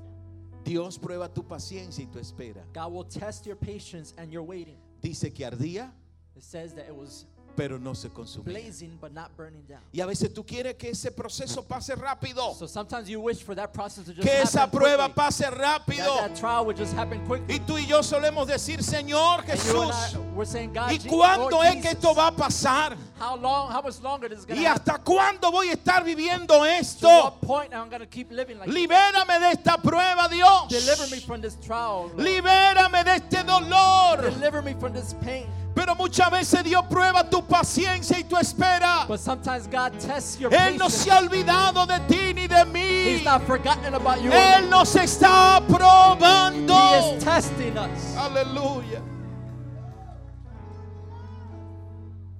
Dios 0.64 0.96
prueba 0.98 1.28
tu 1.32 1.42
paciencia 1.42 2.00
y 2.06 2.08
tu 2.12 2.18
espera. 2.18 2.62
God 2.72 2.92
will 2.92 3.04
test 3.04 3.46
your 3.46 3.56
patience 3.56 4.14
and 4.16 4.32
your 4.32 4.42
waiting. 4.42 4.76
Dice 5.02 5.32
que 5.34 5.44
ardía, 5.44 5.90
It 6.36 6.42
says 6.44 6.72
that 6.74 6.86
it 6.86 6.94
was 6.94 7.26
pero 7.58 7.76
no 7.76 7.92
se 7.92 8.08
consumía. 8.08 8.44
blazing 8.54 8.96
but 9.00 9.12
not 9.12 9.36
burning 9.36 9.64
down. 9.68 9.80
Y 9.92 10.00
a 10.00 10.06
veces 10.06 10.32
tú 10.32 10.46
quieres 10.46 10.76
que 10.76 10.90
ese 10.90 11.10
proceso 11.10 11.62
pase 11.66 11.96
rápido, 11.96 12.54
So 12.54 12.68
sometimes 12.68 13.08
you 13.08 13.20
wish 13.20 13.42
for 13.42 13.56
that 13.56 13.72
process 13.72 14.04
to 14.04 14.12
just 14.14 14.22
que 14.26 14.32
esa 14.40 14.70
prueba 14.70 15.06
quickly. 15.06 15.14
pase 15.24 15.50
rápido. 15.50 16.16
That, 16.16 16.28
that 16.28 16.36
trial 16.36 16.64
would 16.66 16.76
just 16.76 16.94
happen 16.94 17.18
quickly. 17.26 17.56
Y 17.56 17.58
tú 17.66 17.76
y 17.76 17.86
yo 17.86 18.00
solemos 18.02 18.46
decir, 18.46 18.80
Señor 18.84 19.42
Jesús, 19.44 19.90
I 20.14 20.18
we're 20.36 20.44
saying, 20.46 20.72
God, 20.72 20.92
¿Y 20.92 20.98
cuándo 21.08 21.62
es 21.64 21.82
que 21.82 21.90
esto 21.90 22.14
va 22.14 22.28
a 22.28 22.32
pasar? 22.36 22.96
how 23.18 23.34
long, 23.36 23.68
how 23.68 23.82
much 23.82 24.00
longer 24.00 24.28
this 24.28 24.38
is 24.40 24.46
¿Y 24.46 24.64
happen? 24.64 24.66
hasta 24.66 24.98
cuándo 25.02 25.50
voy 25.50 25.70
a 25.70 25.72
estar 25.72 26.04
viviendo 26.04 26.58
To 26.58 26.64
esto? 26.64 27.08
what 27.08 27.40
point 27.40 27.72
keep 28.10 28.30
living 28.30 28.58
like? 28.58 28.70
Libérame 28.70 29.40
de 29.40 29.50
esta 29.50 29.76
prueba, 29.78 30.28
Dios. 30.30 30.68
Deliver 30.68 31.10
me 31.10 31.18
from 31.20 31.40
this 31.40 31.56
trial. 31.56 32.10
Libérame 32.16 33.04
de 33.04 33.16
este 33.16 33.42
dolor. 33.42 34.22
Deliver 34.22 34.62
me 34.62 34.74
from 34.74 34.92
this 34.92 35.14
pain. 35.14 35.46
Pero 35.78 35.94
muchas 35.94 36.28
veces 36.28 36.64
Dios 36.64 36.84
prueba 36.90 37.22
tu 37.22 37.40
paciencia 37.46 38.18
y 38.18 38.24
tu 38.24 38.36
espera. 38.36 39.06
But 39.06 39.20
sometimes 39.20 39.68
God 39.68 39.92
tests 40.00 40.36
your 40.40 40.52
Él 40.52 40.76
no 40.76 40.88
se 40.88 41.08
ha 41.08 41.18
olvidado 41.18 41.86
de 41.86 42.00
ti 42.08 42.34
ni 42.34 42.48
de 42.48 42.64
He's 42.64 43.20
mí. 43.20 43.24
not 43.24 43.46
forgotten 43.46 43.94
about 43.94 44.20
you. 44.20 44.28
Él 44.32 44.68
nos 44.68 44.96
está 44.96 45.62
probando. 45.68 46.74
He 46.74 47.16
is 47.16 47.22
testing 47.22 47.78
us. 47.78 48.16
Aleluya. 48.16 49.00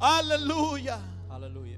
Aleluya. 0.01 0.98
Hallelujah. 1.31 1.78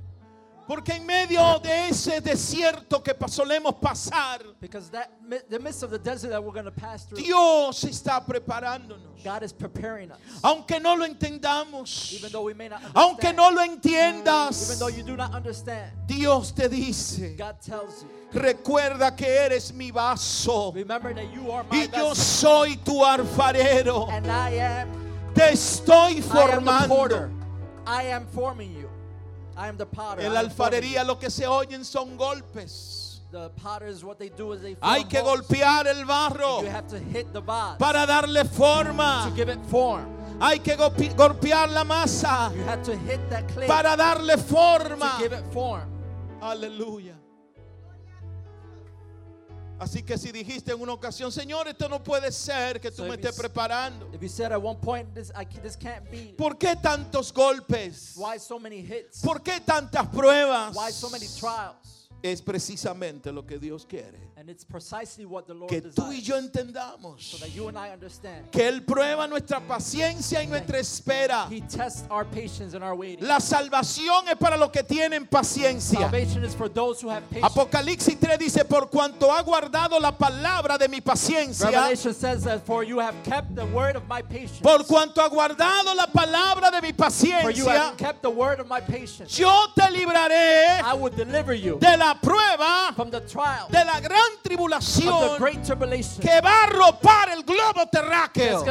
Porque 0.70 0.92
en 0.92 1.04
medio 1.04 1.58
de 1.58 1.88
ese 1.88 2.20
desierto 2.20 3.02
que 3.02 3.12
solemos 3.26 3.74
pasar, 3.80 4.38
Because 4.60 4.88
that 4.90 5.10
mi- 5.20 5.38
the 5.48 5.58
midst 5.58 5.82
of 5.82 5.90
the 5.90 5.98
desert 5.98 6.30
that 6.30 6.40
we're 6.40 6.52
going 6.52 6.64
to 6.64 6.70
pass 6.70 7.06
through, 7.06 7.18
Dios 7.20 7.82
está 7.82 8.24
preparándonos. 8.24 9.20
God 9.24 9.42
is 9.42 9.52
preparing 9.52 10.12
us. 10.12 10.18
Aunque 10.44 10.78
no 10.80 10.94
lo 10.94 11.04
entendamos, 11.04 12.12
Even 12.12 12.30
though 12.30 12.42
we 12.44 12.54
may 12.54 12.68
not 12.68 12.80
aunque 12.94 13.30
understand. 13.30 13.36
no 13.36 13.50
lo 13.50 13.62
Even 13.64 13.80
entiendas, 13.80 14.78
though 14.78 14.86
you 14.86 15.02
do 15.02 15.16
not 15.16 15.34
understand. 15.34 15.90
Dios 16.06 16.52
te 16.52 16.68
dice, 16.68 17.34
God 17.36 17.56
tells 17.60 18.04
you. 18.04 18.40
recuerda 18.40 19.16
que 19.16 19.26
eres 19.26 19.72
mi 19.74 19.90
vaso 19.90 20.70
Remember 20.70 21.12
that 21.12 21.32
you 21.34 21.50
are 21.50 21.64
my 21.64 21.78
y 21.78 21.88
yo 21.92 22.14
soy 22.14 22.76
tu 22.84 23.02
alfarero. 23.02 24.08
And 24.08 24.30
I 24.30 24.50
am, 24.50 24.88
Te 25.34 25.42
estoy 25.50 25.90
I 25.92 26.14
am 26.14 26.14
the 26.14 26.22
formando. 26.22 27.30
I 27.88 28.02
am 28.04 28.24
forming 28.28 28.72
you. 28.76 28.89
I 29.60 29.68
am 29.68 29.76
the 29.76 29.84
potter. 29.86 30.22
En 30.22 30.32
la 30.32 30.40
alfarería 30.40 31.04
lo 31.04 31.16
que 31.18 31.28
se 31.28 31.44
oyen 31.46 31.84
son 31.84 32.16
golpes. 32.16 33.20
The 33.30 33.50
potters, 33.50 34.02
what 34.02 34.18
they 34.18 34.30
do 34.30 34.52
is 34.54 34.62
they 34.62 34.74
Hay 34.82 35.04
que 35.04 35.20
golpear 35.22 35.86
el 35.86 36.04
barro 36.04 36.62
You 36.62 36.68
have 36.70 36.88
to 36.88 36.98
hit 36.98 37.32
the 37.32 37.40
vase 37.40 37.78
para 37.78 38.04
darle 38.06 38.44
forma. 38.48 39.26
to 39.28 39.36
give 39.36 39.48
it 39.48 39.60
form. 39.70 40.06
Hay 40.40 40.58
que 40.60 40.76
golpe- 40.76 41.14
golpear 41.14 41.68
la 41.70 41.84
masa 41.84 42.50
You 42.56 42.62
have 42.64 42.82
to 42.84 42.96
hit 42.96 43.20
that 43.30 43.46
clay 43.48 43.68
para 43.68 43.96
darle 43.96 44.34
to 44.36 44.42
forma. 44.42 45.16
give 45.20 45.32
it 45.32 45.44
form. 45.52 45.88
Aleluya. 46.42 47.14
Así 49.80 50.02
que 50.02 50.18
si 50.18 50.30
dijiste 50.30 50.72
en 50.72 50.80
una 50.82 50.92
ocasión, 50.92 51.32
Señor, 51.32 51.66
esto 51.66 51.88
no 51.88 52.04
puede 52.04 52.30
ser 52.30 52.78
que 52.78 52.90
tú 52.90 52.98
So 52.98 53.04
me 53.04 53.14
estés 53.14 53.34
preparando. 53.34 54.10
¿Por 56.36 56.58
qué 56.58 56.76
tantos 56.76 57.32
golpes? 57.32 58.12
Why 58.14 58.38
so 58.38 58.58
many 58.58 58.80
hits? 58.80 59.22
¿Por 59.22 59.42
qué 59.42 59.58
tantas 59.58 60.06
pruebas? 60.08 60.76
Why 60.76 60.92
so 60.92 61.08
many 61.08 61.26
trials? 61.26 62.10
Es 62.22 62.42
precisamente 62.42 63.32
lo 63.32 63.46
que 63.46 63.58
Dios 63.58 63.86
quiere. 63.86 64.29
And 64.40 64.48
it's 64.48 64.64
precisely 64.64 65.26
what 65.26 65.46
the 65.46 65.52
Lord 65.52 65.68
Que 65.68 65.82
tú 65.82 66.10
y 66.10 66.22
yo 66.22 66.36
entendamos 66.40 67.20
So 67.20 67.36
that 67.44 67.54
you 67.54 67.68
and 67.68 67.76
I 67.76 67.90
understand. 67.90 68.50
que 68.50 68.66
Él 68.66 68.80
prueba 68.86 69.28
nuestra 69.28 69.60
paciencia 69.60 70.42
y 70.42 70.46
nuestra 70.46 70.78
espera. 70.78 71.46
He 71.50 71.60
tests 71.60 72.04
our 72.10 72.24
patience 72.24 72.72
and 72.72 72.82
our 72.82 72.94
waiting. 72.94 73.28
La 73.28 73.38
salvación 73.38 74.28
es 74.30 74.36
para 74.38 74.56
los 74.56 74.70
que 74.70 74.82
tienen 74.82 75.26
paciencia. 75.28 75.98
Salvation 76.00 76.42
is 76.42 76.54
for 76.54 76.70
those 76.70 77.02
who 77.02 77.10
have 77.10 77.22
patience. 77.28 77.52
Apocalipsis 77.54 78.18
3 78.18 78.38
dice, 78.38 78.64
por 78.64 78.88
cuanto 78.88 79.30
ha 79.30 79.42
guardado 79.42 80.00
la 80.00 80.12
palabra 80.16 80.78
de 80.78 80.88
mi 80.88 81.02
paciencia, 81.02 81.94
says 81.94 82.42
that 82.42 82.64
for 82.64 82.82
you 82.82 82.98
have 82.98 83.14
kept 83.22 83.54
the 83.54 83.66
word 83.66 83.94
of 83.94 84.08
my 84.08 84.22
patience. 84.22 84.60
por 84.62 84.78
cuanto 84.84 85.20
ha 85.20 85.28
guardado 85.28 85.94
la 85.94 86.06
palabra 86.06 86.70
de 86.70 86.80
mi 86.80 86.92
For 86.92 87.50
you 87.50 87.64
paciencia, 87.66 87.76
have 87.90 87.96
kept 87.98 88.22
the 88.22 88.30
word 88.30 88.58
of 88.58 88.68
my 88.68 88.80
patience. 88.80 89.38
yo 89.38 89.66
te 89.76 89.82
libraré 89.90 90.80
I 90.82 90.94
will 90.94 91.10
deliver 91.14 91.52
you 91.52 91.78
de 91.78 91.94
la 91.98 92.14
prueba, 92.14 92.94
from 92.96 93.10
the 93.10 93.20
trial 93.20 93.68
de 93.70 93.84
la 93.84 94.00
gran 94.00 94.29
the 94.42 94.48
tribulación 94.48 95.38
que 96.20 96.40
va 96.40 96.50
a 96.50 96.64
arropar 96.64 97.28
el 97.30 97.42
globo 97.44 97.86
terráqueo. 97.90 98.62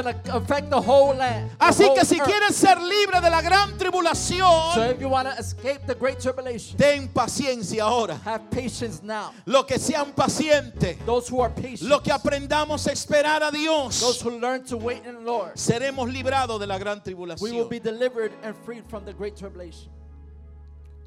the 0.70 0.82
whole 0.82 1.16
land. 1.16 1.50
the 1.52 1.66
Así 1.66 1.86
whole 1.86 1.96
que 1.96 2.06
si 2.06 2.20
earth. 2.20 2.28
quieres 2.28 2.56
ser 2.56 2.78
libre 2.82 3.22
de 3.22 3.30
la 3.30 3.42
gran 3.42 3.70
So 3.72 3.78
tribulación, 3.78 4.92
if 4.92 5.00
you 5.02 5.10
escape 5.38 5.86
the 5.88 5.96
great 5.96 6.20
tribulation, 6.20 6.78
ten 6.78 7.08
paciencia 7.10 7.84
ahora. 7.84 8.16
have 8.24 8.50
patience 8.52 9.02
now. 9.04 9.32
Lo 9.46 9.64
que 9.64 9.78
sean 9.80 10.14
pacientes, 10.14 10.98
Those 11.06 11.28
who 11.30 11.42
are 11.42 11.50
patient, 11.54 11.90
lo 11.90 12.00
que 12.02 12.12
aprendamos 12.12 12.88
a 12.88 12.92
esperar 12.92 13.42
a 13.44 13.52
those 13.52 13.58
Dios, 13.60 14.22
who 14.22 14.32
learn 14.40 14.64
to 14.66 14.78
wait 14.78 15.06
in 15.06 15.16
the 15.16 15.22
Lord, 15.22 15.56
seremos 15.56 16.12
librados 16.12 16.60
de 16.60 16.68
la 16.68 16.78
gran 16.78 17.02
we 17.06 17.14
will 17.14 17.28
tribulación. 17.28 17.70
be 17.70 17.80
delivered 17.80 18.32
and 18.44 18.56
freed 18.66 18.84
from 18.90 19.06
the 19.06 19.14
great 19.14 19.36
tribulation. 19.36 19.90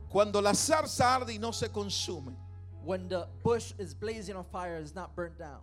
Cuando 0.09 0.41
la 0.43 0.53
zarza 0.53 1.15
arde 1.17 1.33
y 1.35 1.39
no 1.39 1.53
se 1.53 1.69
consume, 1.69 2.35
When 2.85 3.09
the 3.09 3.27
bush 3.43 3.73
is 3.79 3.95
blazing 3.95 4.35
on 4.37 4.45
fire, 4.45 4.77
it's 4.79 4.95
not 4.95 5.15
burnt 5.15 5.39
down. 5.39 5.61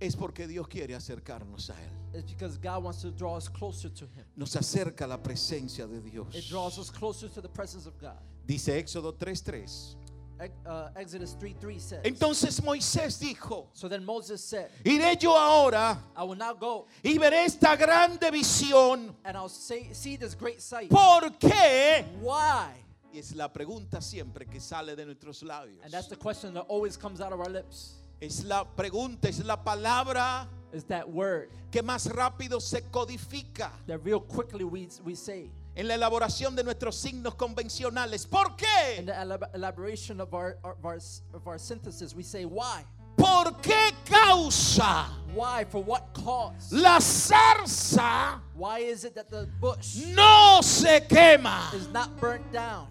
es 0.00 0.16
porque 0.16 0.46
Dios 0.48 0.66
quiere 0.66 0.94
acercarnos 0.94 1.68
a 1.68 1.74
Él. 1.74 2.14
It's 2.14 2.32
because 2.32 2.56
God 2.56 2.82
wants 2.82 3.02
to 3.02 3.10
draw 3.10 3.36
us 3.36 3.48
closer 3.48 3.90
to 3.90 4.04
Him. 4.06 4.24
Nos 4.36 4.54
acerca 4.56 5.04
a 5.04 5.06
la 5.08 5.18
presencia 5.18 5.86
de 5.86 5.96
It 5.98 6.10
Dios. 6.10 6.48
draws 6.48 6.78
us 6.78 6.90
closer 6.90 7.28
to 7.28 7.40
the 7.42 7.48
presence 7.48 7.86
of 7.86 7.98
God. 8.00 8.16
Dice 8.46 8.68
Éxodo 8.82 9.12
3:3. 9.12 9.96
Ex- 10.40 10.54
uh, 10.66 10.88
Exodus 10.96 11.34
3 11.38 11.54
3 11.60 11.78
says. 11.78 12.00
Entonces 12.02 12.58
Moisés 12.62 13.18
dijo, 13.20 13.66
So 13.74 13.88
then 13.88 14.02
Moses 14.06 14.42
said, 14.42 14.70
iré 14.82 15.20
yo 15.20 15.36
ahora 15.36 15.98
I 16.16 16.24
will 16.24 16.34
now 16.34 16.54
go 16.54 16.86
y 17.04 17.18
veré 17.18 17.44
esta 17.44 17.76
grande 17.76 18.30
visión. 18.30 19.14
and 19.26 19.36
I'll 19.36 19.50
say, 19.50 19.90
see 19.92 20.16
this 20.16 20.34
great 20.34 20.62
sight. 20.62 20.88
¿Por 20.88 21.28
qué? 21.38 22.06
Why? 22.22 22.70
Y 23.12 23.18
es 23.18 23.34
la 23.34 23.52
pregunta 23.52 24.00
siempre 24.00 24.46
que 24.46 24.60
sale 24.60 24.94
de 24.94 25.04
nuestros 25.04 25.42
labios. 25.42 25.82
And 25.82 25.92
that's 25.92 26.08
the 26.08 26.16
question 26.16 26.54
that 26.54 26.66
always 26.68 26.96
comes 26.96 27.20
out 27.20 27.32
of 27.32 27.40
our 27.40 27.50
lips. 27.50 27.96
Es 28.20 28.44
la 28.44 28.64
pregunta, 28.64 29.28
es 29.28 29.42
la 29.44 29.56
palabra 29.56 30.46
that 30.88 31.08
word 31.08 31.48
que 31.72 31.82
más 31.82 32.06
rápido 32.06 32.60
se 32.60 32.82
codifica 32.92 33.72
that 33.88 33.98
real 34.04 34.20
quickly 34.20 34.62
we, 34.64 34.88
we 35.04 35.16
say. 35.16 35.50
en 35.74 35.88
la 35.88 35.94
elaboración 35.94 36.54
de 36.54 36.62
nuestros 36.62 36.94
signos 36.96 37.34
convencionales. 37.34 38.26
¿Por 38.26 38.56
qué? 38.56 38.98
In 38.98 39.06
the 39.06 39.12
elab- 39.12 39.50
elaboration 39.54 40.20
of 40.20 40.32
our, 40.34 40.58
of, 40.62 40.84
our, 40.84 40.98
of 41.32 41.46
our 41.48 41.58
synthesis, 41.58 42.14
we 42.14 42.22
say, 42.22 42.44
why? 42.44 42.84
¿Por 43.16 43.56
qué 43.60 43.92
causa 44.04 45.06
Why? 45.34 45.64
For 45.64 45.82
what 45.82 46.12
cause? 46.14 46.72
la 46.72 46.98
zarza 47.00 48.40
Why 48.54 48.78
is 48.80 49.04
it 49.04 49.14
that 49.14 49.28
the 49.28 49.48
bush 49.60 49.96
no 50.14 50.60
se 50.62 51.00
quema? 51.00 51.72
is 51.74 51.88
not 51.88 52.18
burnt 52.20 52.50
down? 52.52 52.86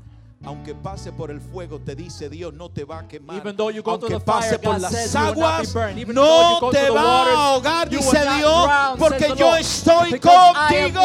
Aunque 0.45 0.73
pase 0.73 1.12
por 1.12 1.32
el 1.32 1.41
fuego, 1.41 1.80
te 1.80 1.95
dice 1.95 2.30
Dios, 2.30 2.54
no 2.54 2.69
te 2.69 2.86
va 2.86 2.99
a 2.99 3.08
quemar. 3.08 3.41
Aunque 3.86 4.08
fire, 4.08 4.23
pase 4.23 4.60
por 4.60 4.75
God 4.75 4.82
las 4.82 5.15
aguas, 5.15 5.75
no 6.08 6.69
te 6.71 6.89
va 6.89 7.23
a 7.23 7.47
ahogar, 7.49 7.89
dice 7.89 8.21
Dios, 8.38 8.65
drown, 8.65 8.97
porque 8.97 9.34
yo 9.36 9.56
estoy 9.58 10.19
contigo. 10.19 11.02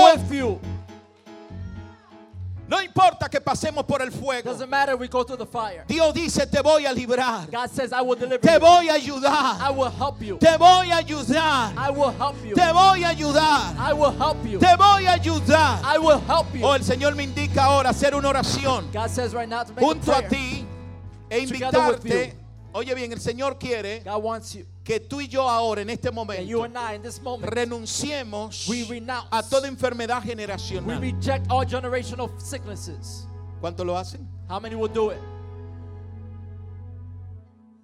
No 2.66 2.80
importa 2.80 3.28
que 3.28 3.40
pasemos 3.40 3.84
por 3.86 4.00
el 4.00 4.10
fuego. 4.10 4.50
Doesn't 4.50 4.70
matter 4.70 4.96
we 4.96 5.06
go 5.06 5.22
through 5.22 5.36
the 5.38 5.46
fire. 5.46 5.84
Dios 5.86 6.14
dice, 6.14 6.46
te 6.46 6.62
voy 6.62 6.86
a 6.86 6.92
librar. 6.92 7.50
God 7.50 7.68
says, 7.70 7.92
I 7.92 8.00
will 8.00 8.16
deliver 8.16 8.38
Te 8.40 8.54
you. 8.54 8.58
voy 8.60 8.88
a 8.88 8.94
ayudar. 8.94 9.60
I 9.60 9.70
will 9.70 9.90
help 9.90 10.22
you. 10.22 10.38
Te 10.38 10.56
voy 10.56 10.90
a 10.90 10.96
ayudar. 11.02 11.74
I 11.76 11.90
will 11.90 12.10
help 12.12 12.36
you. 12.42 12.54
Te 12.54 12.72
voy 12.72 13.04
a 13.04 13.08
ayudar. 13.08 13.76
I 13.78 13.92
will 13.92 14.12
help 14.12 14.44
you. 14.46 14.58
Te 14.58 14.74
voy 14.76 15.04
a 15.06 15.12
ayudar. 15.18 15.80
I 15.84 15.98
will 15.98 16.20
help 16.20 16.54
you. 16.54 16.64
Oh, 16.64 16.74
el 16.74 16.82
Señor 16.82 17.14
me 17.14 17.24
indica 17.24 17.64
ahora 17.64 17.90
hacer 17.90 18.14
una 18.14 18.28
oración 18.30 18.90
God 18.92 19.10
says 19.10 19.34
right 19.34 19.48
now 19.48 19.62
to 19.62 19.72
make 19.74 19.82
a 19.82 19.86
junto 19.86 20.10
a 20.12 20.22
prayer. 20.22 20.30
ti 20.30 20.66
e 21.28 21.38
invitarte. 21.40 22.34
Oye 22.72 22.94
bien, 22.94 23.12
el 23.12 23.20
Señor 23.20 23.58
quiere 23.58 24.00
God 24.04 24.22
wants 24.22 24.54
you. 24.54 24.64
Que 24.84 25.00
tú 25.00 25.20
y 25.20 25.28
yo 25.28 25.48
ahora 25.48 25.80
en 25.80 25.88
este 25.90 26.10
momento 26.10 26.68
moment, 27.22 27.44
renunciemos 27.50 28.68
we 28.68 28.84
renounce. 28.84 29.28
a 29.30 29.42
toda 29.42 29.66
enfermedad 29.66 30.20
we 30.22 30.28
generacional. 30.30 31.00
reject 31.00 31.46
all 31.50 31.66
generational 31.66 32.30
sicknesses. 32.38 33.26
¿Cuánto 33.60 33.82
lo 33.84 33.96
hacen? 33.96 34.28
How 34.48 34.60
many 34.60 34.74
will 34.74 34.92
do 34.92 35.10
it? 35.10 35.18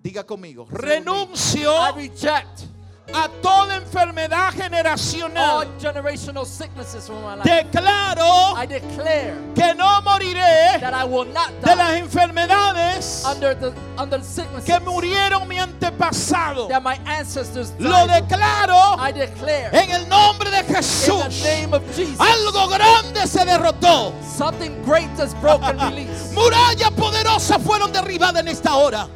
Diga 0.03 0.25
conmigo. 0.25 0.67
Renuncio 0.71 1.73
I 1.73 1.93
reject 1.93 2.65
a 3.13 3.29
toda 3.43 3.77
enfermedad 3.77 4.53
generacional. 4.55 5.67
generational 5.81 6.45
sicknesses 6.47 7.07
from 7.07 7.23
my 7.23 7.35
life. 7.35 7.45
Declaro 7.45 8.55
I 8.57 8.67
declare 8.67 9.35
que 9.55 9.75
no 9.75 10.01
moriré 10.03 10.79
that 10.81 10.95
I 10.95 11.05
will 11.05 11.25
not 11.27 11.51
de 11.61 11.67
die 11.67 11.75
las 11.75 11.93
enfermedades 11.99 13.25
under 13.25 13.55
the 13.55 13.73
under 13.99 14.19
the 14.21 14.63
que 14.65 14.79
murieron 14.81 15.49
mi 15.49 15.57
antepasado. 15.59 16.69
that 16.69 16.83
my 16.83 16.99
ancestors 17.07 17.73
Lo 17.81 18.07
died. 18.07 18.23
declaro 18.29 18.97
I 18.99 19.11
declare 19.13 19.71
en 19.73 19.91
el 19.91 20.09
nombre 20.09 20.49
de 20.51 20.61
in 20.61 20.67
the 20.67 20.75
Jesús. 20.75 21.43
name 21.43 21.75
of 21.75 21.83
Jesus, 21.97 22.19
Algo 22.21 22.69
grande 22.69 23.27
se 23.27 23.45
derrotó. 23.45 24.13
something 24.23 24.71
great 24.85 25.11
is 25.19 25.35
broken. 25.41 25.77
Murallas 26.33 26.91
poderosas 26.93 27.61
fueron 27.63 27.93
derribadas 27.93 28.41
en 28.43 28.49
esta 28.49 28.75
hora. 28.77 29.09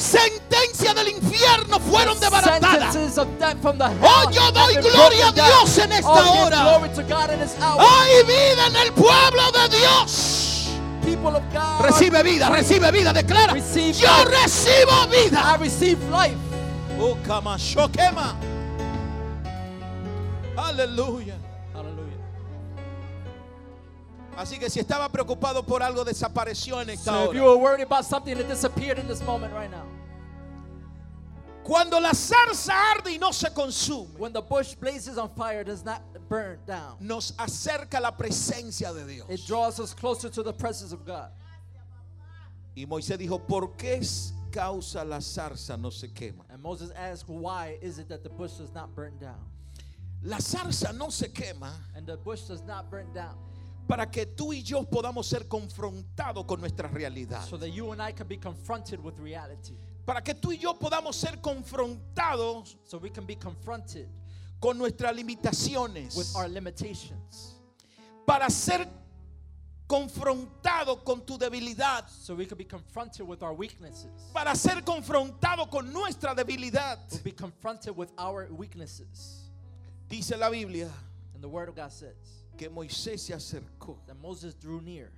Sentencia 0.00 0.94
del 0.94 1.08
infierno 1.08 1.78
fueron 1.78 2.18
desbaratadas. 2.18 2.96
Oh, 4.02 4.30
yo 4.30 4.50
doy 4.52 4.74
gloria 4.76 5.28
a. 5.28 5.32
Dios 5.32 5.78
en 5.78 5.92
esta 5.92 6.10
Oh, 6.10 6.44
hora. 6.46 6.76
Hay 7.78 8.22
vida 8.24 8.66
en 8.66 8.76
el 8.76 8.92
pueblo 8.92 9.42
de 9.52 9.76
Dios. 9.76 10.68
People 11.04 11.36
of 11.36 11.42
God. 11.52 11.80
Recibe 11.86 12.22
vida, 12.22 12.48
recibe 12.48 12.90
vida, 12.90 13.12
declara. 13.12 13.52
Receive 13.52 13.92
Yo 13.94 14.08
life. 14.08 14.30
recibo 14.42 15.06
vida. 15.08 15.58
Oh. 16.98 17.16
Aleluya. 20.56 21.39
Así 24.40 24.58
que 24.58 24.70
si 24.70 24.80
estaba 24.80 25.10
preocupado 25.10 25.62
por 25.66 25.82
algo, 25.82 26.02
desapareció 26.02 26.80
en 26.80 26.88
esta 26.90 27.12
So 27.12 27.30
if 27.30 27.36
you 27.36 27.42
hora. 27.42 27.50
were 27.50 27.62
worried 27.62 27.82
about 27.82 28.06
something 28.06 28.34
that 28.38 28.48
disappeared 28.48 28.98
in 28.98 29.06
this 29.06 29.22
moment 29.22 29.52
right 29.52 29.70
now, 29.70 29.84
Cuando 31.62 32.00
la 32.00 32.14
zarza 32.14 32.72
arde 32.72 33.12
y 33.12 33.18
no 33.18 33.32
se 33.32 33.50
consume, 33.50 34.08
when 34.16 34.32
the 34.32 34.40
bush 34.40 34.74
blazes 34.74 35.18
on 35.18 35.28
fire, 35.36 35.62
does 35.62 35.84
not 35.84 36.02
burn 36.28 36.58
down. 36.66 36.96
nos 37.00 37.32
acerca 37.32 38.00
la 38.00 38.12
presencia 38.12 38.94
de 38.94 39.04
Dios. 39.04 39.26
It 39.28 39.46
draws 39.46 39.78
us 39.78 39.92
closer 39.92 40.30
to 40.30 40.42
the 40.42 40.54
presence 40.54 40.92
of 40.92 41.04
God. 41.04 41.28
Y 42.74 42.86
Moisés 42.86 43.18
dijo, 43.18 43.38
¿por 43.46 43.76
qué 43.76 43.98
es 43.98 44.32
causa 44.50 45.04
la 45.04 45.18
zarza 45.20 45.76
no 45.78 45.90
se 45.90 46.08
quema? 46.08 46.44
And 46.50 46.62
Moses 46.62 46.90
asked, 46.96 47.28
Why 47.28 47.76
is 47.82 47.98
it 47.98 48.08
that 48.08 48.22
the 48.22 48.30
bush 48.30 48.52
does 48.52 48.72
not 48.72 48.94
burn 48.96 49.18
down? 49.20 49.44
La 50.22 50.38
zarza 50.38 50.92
no 50.96 51.10
se 51.10 51.28
quema 51.28 51.72
And 51.94 52.06
the 52.06 52.16
bush 52.16 52.40
does 52.42 52.62
not 52.62 52.90
burn 52.90 53.12
down. 53.12 53.36
Para 53.90 54.08
que 54.08 54.24
tú 54.24 54.52
y 54.52 54.62
yo 54.62 54.84
podamos 54.84 55.26
ser 55.26 55.48
confrontados 55.48 56.44
con 56.46 56.60
nuestra 56.60 56.86
realidad. 56.88 57.44
So 57.48 57.58
that 57.58 57.70
you 57.70 57.90
and 57.90 58.00
I 58.00 58.12
can 58.12 58.28
be 58.28 58.36
confronted 58.36 59.00
with 59.02 59.18
reality. 59.18 59.74
Para 60.06 60.22
que 60.22 60.32
tú 60.34 60.52
y 60.52 60.58
yo 60.58 60.78
podamos 60.78 61.16
ser 61.16 61.40
confrontados 61.40 62.76
So 62.84 62.98
we 62.98 63.10
can 63.10 63.26
be 63.26 63.34
confronted 63.34 64.08
con 64.60 64.78
nuestras 64.78 65.12
limitaciones. 65.16 66.16
with 66.16 66.28
our 66.36 66.48
limitations. 66.48 67.56
Para 68.24 68.48
ser 68.48 68.86
confrontado 69.88 71.04
con 71.04 71.26
tu 71.26 71.36
debilidad. 71.36 72.08
So 72.08 72.36
we 72.36 72.46
can 72.46 72.58
be 72.58 72.66
confronted 72.66 73.26
with 73.26 73.42
our 73.42 73.52
weaknesses. 73.52 74.30
Para 74.32 74.54
ser 74.54 74.82
confrontado 74.84 75.68
con 75.68 75.92
nuestra 75.92 76.32
debilidad. 76.36 76.98
We'll 77.10 77.22
be 77.24 77.32
confronted 77.32 77.96
with 77.96 78.12
our 78.16 78.46
weaknesses. 78.52 79.50
Dice 80.08 80.36
la 80.36 80.48
Biblia 80.48 80.88
And 81.34 81.42
the 81.42 81.48
Word 81.48 81.68
of 81.68 81.74
God 81.74 81.92
says 81.92 82.39
que 82.56 82.68
Moisés 82.68 83.20
se 83.22 83.32
acercó 83.34 83.98
that 84.06 84.16
Moses 84.20 84.54
drew 84.54 84.80
near, 84.80 85.10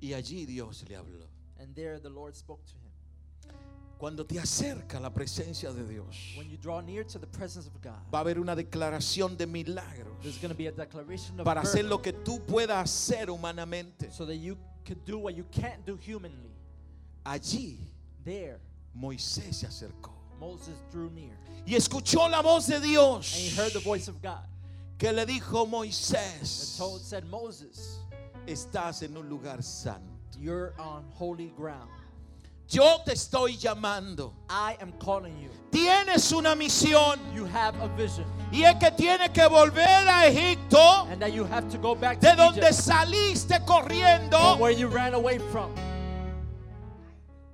y 0.00 0.12
allí 0.14 0.46
Dios 0.46 0.84
le 0.88 0.96
habló. 0.96 1.26
and 1.58 1.74
there 1.74 1.98
the 1.98 2.10
Lord 2.10 2.34
spoke 2.36 2.64
to 2.66 2.72
him. 2.72 2.78
Cuando 3.98 4.24
te 4.24 4.36
acerca 4.40 4.98
la 5.00 5.10
presencia 5.10 5.72
de 5.72 5.84
Dios, 5.86 6.34
When 6.36 6.50
you 6.50 6.56
draw 6.56 6.80
near 6.80 7.04
to 7.04 7.18
the 7.20 7.26
presence 7.26 7.68
of 7.68 7.80
God, 7.80 8.00
va 8.12 8.18
a 8.18 8.20
haber 8.22 8.40
una 8.40 8.56
declaración 8.56 9.36
de 9.36 9.46
milagros 9.46 10.12
there's 10.22 10.38
going 10.38 10.50
to 10.50 10.56
be 10.56 10.66
a 10.66 10.72
declaration 10.72 11.38
of 11.38 11.44
para 11.44 11.60
hacer 11.60 11.84
lo 11.84 11.98
que 11.98 12.12
tú 12.12 12.40
puedas 12.44 12.82
hacer 12.82 13.26
humanamente. 13.30 14.12
so 14.12 14.26
that 14.26 14.36
you 14.36 14.56
could 14.84 15.04
do 15.04 15.18
what 15.18 15.36
you 15.36 15.44
can't 15.52 15.84
do 15.86 15.96
humanly. 15.96 16.50
Allí 17.24 17.78
There, 18.24 18.58
Moisés 18.96 19.54
se 19.60 19.66
acercó 19.66 20.10
Moses 20.40 20.74
drew 20.90 21.08
near, 21.10 21.36
y 21.64 21.74
escuchó 21.76 22.28
la 22.28 22.42
voz 22.42 22.66
de 22.66 22.74
and 22.76 22.84
he 22.84 22.90
Dios 22.90 23.56
heard 23.56 23.72
the 23.72 23.78
voice 23.78 24.08
of 24.08 24.20
God. 24.20 24.44
Que 24.98 25.12
le 25.12 25.26
dijo, 25.26 25.64
The 25.64 25.70
Moisés, 25.70 26.76
told 26.78 27.02
said, 27.02 27.24
Moses, 27.24 27.98
estás 28.46 29.02
en 29.02 29.16
un 29.16 29.28
lugar 29.28 29.62
santo. 29.62 30.12
you're 30.38 30.74
on 30.78 31.04
holy 31.12 31.52
ground. 31.56 31.90
Yo 32.68 32.98
te 33.04 33.12
estoy 33.12 33.58
llamando. 33.58 34.32
I 34.48 34.76
am 34.80 34.92
calling 34.98 35.36
you. 35.38 35.50
Tienes 35.70 36.32
una 36.32 36.54
misión 36.56 37.18
You 37.34 37.44
have 37.44 37.74
a 37.82 37.88
vision, 37.88 38.24
y 38.50 38.62
es 38.62 38.76
que 38.76 38.90
tienes 38.92 39.30
que 39.30 39.46
volver 39.46 40.06
a 40.08 40.26
Egipto 40.26 41.06
and 41.10 41.20
that 41.20 41.32
you 41.32 41.44
have 41.44 41.68
to 41.70 41.78
go 41.78 41.94
back 41.94 42.18
de 42.20 42.30
to 42.30 42.36
donde 42.36 42.58
Egypt, 42.62 42.74
saliste 42.74 43.56
from 43.58 43.66
corriendo 43.66 44.58
where 44.58 44.70
you 44.70 44.88
ran 44.88 45.12
away 45.12 45.38
from, 45.38 45.74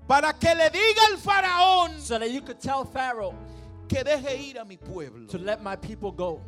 para 0.07 0.33
que 0.35 0.55
le 0.55 0.71
diga 0.71 1.03
al 1.11 1.17
faraón 1.19 1.99
so 2.01 2.19
that 2.19 2.31
you 2.31 2.41
could 2.41 2.61
tell 2.61 2.85
Pharaoh 2.85 3.35
que 3.89 4.05
deje 4.05 4.51
ir 4.51 4.59
a 4.59 4.65
mi 4.65 4.77
pueblo. 4.77 5.27
to 5.27 5.39
let 5.39 5.63
my 5.63 5.75
people 5.75 6.13
go. 6.13 6.41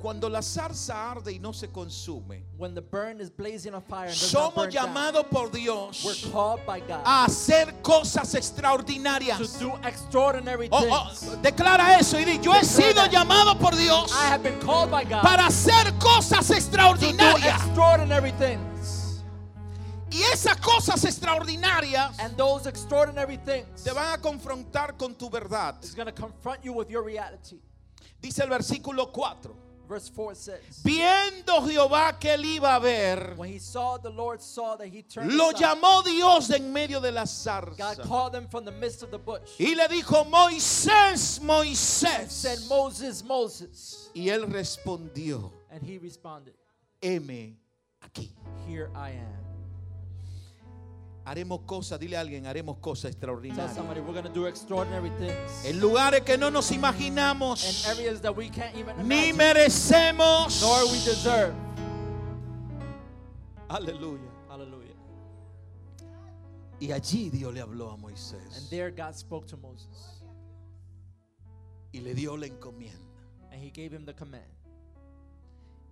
Cuando 0.00 0.28
la 0.28 0.42
zarza 0.42 1.10
arde 1.10 1.32
y 1.32 1.38
no 1.38 1.52
se 1.52 1.68
consume, 1.68 2.44
When 2.58 2.74
the 2.74 2.82
burn 2.82 3.18
is 3.20 3.30
blazing 3.30 3.74
on 3.74 3.82
fire 3.82 4.08
and 4.08 4.14
does 4.14 4.32
not 4.34 4.52
somos 4.52 4.64
burn 4.66 4.70
down, 4.70 4.86
llamados 4.94 5.24
por 5.30 5.48
Dios 5.50 6.04
we're 6.04 6.30
called 6.32 6.64
by 6.66 6.80
God 6.80 7.00
a 7.04 7.24
hacer 7.24 7.72
cosas 7.82 8.30
to 8.32 8.36
extraordinarias. 8.38 9.58
do 9.58 9.72
extraordinary 9.82 10.68
Oh, 10.70 10.80
things. 11.08 11.28
oh, 11.32 11.36
declara 11.42 11.98
eso 11.98 12.18
y 12.18 12.24
di, 12.24 12.38
yo 12.40 12.52
he 12.52 12.62
sido 12.64 13.06
llamado 13.06 13.58
por 13.58 13.74
Dios 13.74 14.12
I 14.12 14.26
have 14.26 14.42
been 14.42 14.60
called 14.60 14.90
by 14.90 15.02
God 15.04 15.22
para 15.22 15.46
hacer 15.46 15.90
cosas 15.98 16.46
to 16.46 16.52
do 16.52 16.58
extraordinarias. 16.58 17.56
extraordinary 17.66 18.32
things. 18.32 19.22
Y 20.10 20.22
esas 20.32 20.56
cosas 20.58 21.04
extraordinarias 21.04 22.18
And 22.18 22.36
those 22.36 22.66
extraordinary 22.68 23.38
things 23.38 23.82
te 23.82 23.90
van 23.92 24.12
a 24.14 24.18
confrontar 24.20 24.96
con 24.98 25.14
tu 25.14 25.30
verdad. 25.30 25.82
is 25.82 25.94
going 25.94 26.06
to 26.06 26.12
confront 26.12 26.62
you 26.64 26.72
with 26.74 26.90
your 26.90 27.02
reality. 27.02 27.58
Dice 28.20 28.40
el 28.40 28.48
versículo 28.50 29.10
4. 29.12 29.54
Verse 29.88 30.08
4 30.08 30.34
says, 30.34 30.60
Viendo 30.84 31.60
Jehová 31.66 32.18
que 32.18 32.30
él 32.30 32.44
iba 32.44 32.74
a 32.76 32.80
ver, 32.80 33.34
When 33.36 33.48
he 33.50 33.58
saw, 33.58 33.96
the 33.98 34.10
Lord 34.10 34.42
saw 34.42 34.76
that 34.76 34.88
he 34.88 35.02
turned 35.02 35.32
lo 35.32 35.52
llamó 35.52 36.02
Dios 36.04 36.50
en 36.50 36.72
medio 36.72 37.00
de 37.00 37.12
la 37.12 37.22
God 37.22 37.28
zarza. 37.28 38.02
called 38.06 38.34
him 38.34 38.48
from 38.48 38.64
the 38.64 38.72
midst 38.72 39.02
of 39.02 39.10
the 39.10 39.18
bush. 39.18 39.58
Y 39.60 39.74
le 39.74 39.86
dijo, 39.88 40.24
Moisés, 40.28 41.40
Moisés. 41.40 42.30
said, 42.30 42.58
Moses, 42.68 43.22
Moses. 43.24 44.10
Y 44.14 44.28
él 44.28 44.46
respondió, 44.52 45.52
And 45.70 45.82
he 45.82 45.98
responded, 45.98 46.54
heme 47.00 47.54
aquí. 48.04 48.30
Here 48.66 48.90
I 48.94 49.10
am. 49.10 49.55
Haremos 51.26 51.62
cosas, 51.66 51.98
dile 51.98 52.16
a 52.16 52.20
alguien, 52.20 52.46
haremos 52.46 52.78
cosas 52.78 53.10
Tell 53.16 53.30
extraordinarias. 53.30 53.74
somebody 53.74 54.00
we're 54.00 54.12
going 54.12 54.22
to 54.24 54.32
do 54.32 54.46
extraordinary 54.46 55.10
things 55.18 55.64
En 55.64 55.80
lugares 55.80 56.20
que 56.24 56.38
no 56.38 56.50
nos 56.50 56.70
in 56.70 56.78
imaginamos, 56.80 57.84
areas 57.88 58.20
that 58.20 58.32
we 58.36 58.48
can't 58.48 58.76
even 58.76 58.96
ni 59.08 59.30
imagine, 59.30 59.36
merecemos. 59.36 60.60
nor 60.62 60.84
we 60.92 60.98
deserve. 61.04 61.52
Aleluya. 63.68 64.20
Hallelujah. 64.48 64.94
Y 66.80 66.92
allí 66.92 67.30
Dios 67.30 67.52
le 67.52 67.60
habló 67.60 67.90
a 67.90 67.94
And 67.94 68.02
Moisés 68.04 68.70
there 68.70 68.90
God 68.92 69.16
spoke 69.16 69.46
to 69.48 69.56
Moses. 69.56 70.22
y 71.92 72.00
le 72.00 72.14
dio 72.14 72.36
la 72.36 72.46
encomienda. 72.46 73.00
And 73.50 73.60
he 73.60 73.70
gave 73.70 73.90
him 73.92 74.04
the 74.04 74.12
command. 74.14 74.44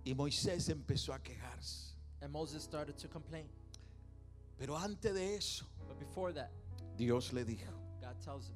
Y 0.05 0.13
Moisés 0.13 0.69
empezó 0.69 1.13
a 1.13 1.19
quejarse. 1.19 1.93
And 2.21 2.31
Moses 2.31 2.63
started 2.63 2.97
to 2.99 3.07
complain. 3.09 3.49
Pero 4.57 4.77
antes 4.77 5.13
de 5.13 5.35
eso, 5.35 5.65
that, 6.33 6.49
Dios 6.97 7.33
le 7.33 7.43
dijo, 7.43 7.71
God 8.01 8.15
tells 8.23 8.47
him, 8.47 8.55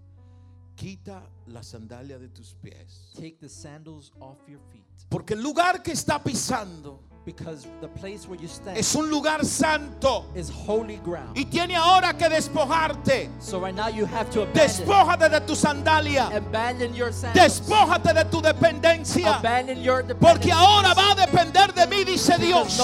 quita 0.75 1.21
la 1.47 1.61
sandalia 1.61 2.17
de 2.17 2.29
tus 2.29 2.55
pies. 2.61 3.11
Take 3.15 3.39
the 3.39 3.49
sandals 3.49 4.11
off 4.21 4.37
your 4.47 4.59
feet. 4.71 4.85
Porque 5.09 5.31
el 5.33 5.41
lugar 5.41 5.83
que 5.83 5.91
está 5.91 6.23
pisando 6.23 6.99
Because 7.25 7.67
the 7.81 7.87
place 7.87 8.27
where 8.27 8.39
you 8.39 8.47
stand 8.47 8.77
es 8.77 8.95
un 8.95 9.09
lugar 9.09 9.43
santo. 9.45 10.25
is 10.35 10.49
holy 10.49 10.97
ground. 11.03 11.37
Y 11.37 11.45
tiene 11.45 11.75
ahora 11.75 12.13
que 12.17 12.27
despojarte. 12.29 13.29
So 13.39 13.59
right 13.59 13.75
now 13.75 13.87
you 13.87 14.05
have 14.05 14.31
to 14.31 14.45
Despójate 14.47 15.29
de 15.29 15.41
tu 15.41 15.53
sandalia. 15.53 16.31
abandon 16.35 16.93
your 16.95 17.11
sandals. 17.11 17.59
Despójate 17.59 18.13
de 18.15 18.23
tu 18.31 18.41
dependencia. 18.41 19.37
Abandon 19.37 19.83
your 19.83 20.03
Porque 20.15 20.51
ahora 20.51 20.95
depender 21.29 21.73
de 21.73 21.87
mí, 21.87 22.03
dice 22.03 22.37
Dios. 22.37 22.79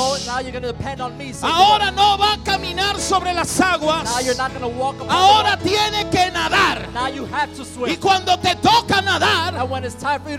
Ahora 1.42 1.92
no 1.92 2.18
va 2.18 2.34
a 2.34 2.38
caminar 2.44 3.00
sobre 3.00 3.34
las 3.34 3.60
aguas. 3.60 4.08
Ahora 5.10 5.58
tiene 5.58 6.10
que 6.10 6.32
nadar. 6.32 6.88
Y 7.88 7.98
cuando 7.98 8.38
te 8.40 8.56
toca 8.56 9.02
nadar, 9.02 9.56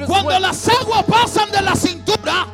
cuando 0.06 0.38
las 0.38 0.68
aguas 0.68 1.04
pasan 1.04 1.50
de 1.50 1.62
la 1.62 1.74
cintura, 1.74 2.46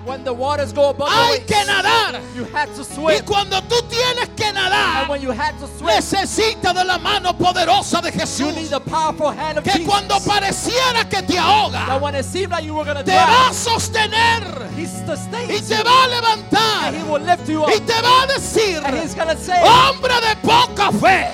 hay 1.09 1.41
que 1.41 1.65
nadar. 1.65 2.21
Y 2.35 3.21
cuando 3.23 3.63
tú 3.63 3.77
tienes 3.89 4.29
que 4.37 4.53
nadar, 4.53 5.09
necesitas 5.85 6.75
de 6.75 6.85
la 6.85 6.99
mano 6.99 7.37
poderosa 7.37 8.01
de 8.01 8.13
Jesús. 8.13 8.53
Que 9.65 9.85
cuando 9.85 10.21
pareciera 10.21 11.09
que 11.09 11.23
te 11.23 11.39
ahoga, 11.39 12.01
te 13.05 13.15
va 13.15 13.49
a 13.49 13.55
sostener 13.55 14.43
y 15.49 15.61
te 15.61 15.83
va 15.83 15.91
a 15.91 16.05
And 16.05 16.13
He 16.13 16.21
levantar 16.21 17.11
will 17.11 17.23
lift 17.23 17.49
you 17.49 17.65
y 17.69 17.79
te 17.81 18.01
va 18.03 18.23
a 18.23 18.27
decir, 18.27 18.83
And 18.85 18.97
He's 18.99 19.15
going 19.15 19.29
to 19.29 19.37
say, 19.37 19.61
hombre 19.63 20.15
de 20.21 20.37
poca 20.43 20.91
fe, 20.93 21.31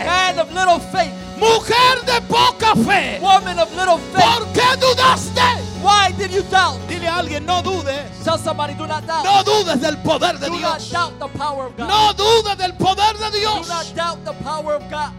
mujer 1.39 2.05
de 2.05 2.21
poca 2.29 2.75
fe, 2.85 3.19
woman 3.21 3.59
of 3.59 3.71
little 3.77 3.99
faith, 3.99 4.25
¿por 4.25 4.53
qué 4.53 4.77
dudaste? 4.81 5.65
why 5.83 6.11
did 6.19 6.31
you 6.33 6.43
doubt? 6.51 6.77
Dile 6.89 7.07
a 7.07 7.17
alguien, 7.19 7.45
no 7.47 7.63
dudes, 7.63 8.25
Tell 8.25 8.37
somebody, 8.39 8.75
do 8.75 8.87
not 8.87 9.07
doubt. 9.07 9.25
no 9.25 9.43
dudes 9.45 9.81
del 9.81 9.97
poder 10.03 10.39
de 10.39 10.47
do 10.47 10.59
not 10.61 10.79
Dios, 10.79 10.91
doubt 10.91 11.19
the 11.19 11.29
power 11.39 11.67
of 11.67 11.77
God. 11.77 11.89
no 11.89 12.13
dudes 12.13 12.57
del 12.59 12.73
poder 12.75 13.13
de 13.19 13.31
Do 13.31 13.39
Dios. 13.39 13.69
not 13.69 13.93
doubt 13.95 14.25
the 14.25 14.33
power 14.45 14.75
of 14.75 14.89
God. 14.91 15.13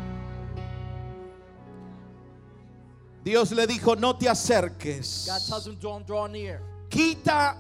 Dios 3.24 3.52
le 3.52 3.68
dijo, 3.68 3.96
no 4.00 4.14
te 4.16 4.26
God 4.26 4.32
acerques. 4.32 5.26
tells 5.48 5.68
him, 5.68 5.76
don't 5.80 6.06
draw 6.08 6.28
near. 6.28 6.62
Quita 6.90 7.56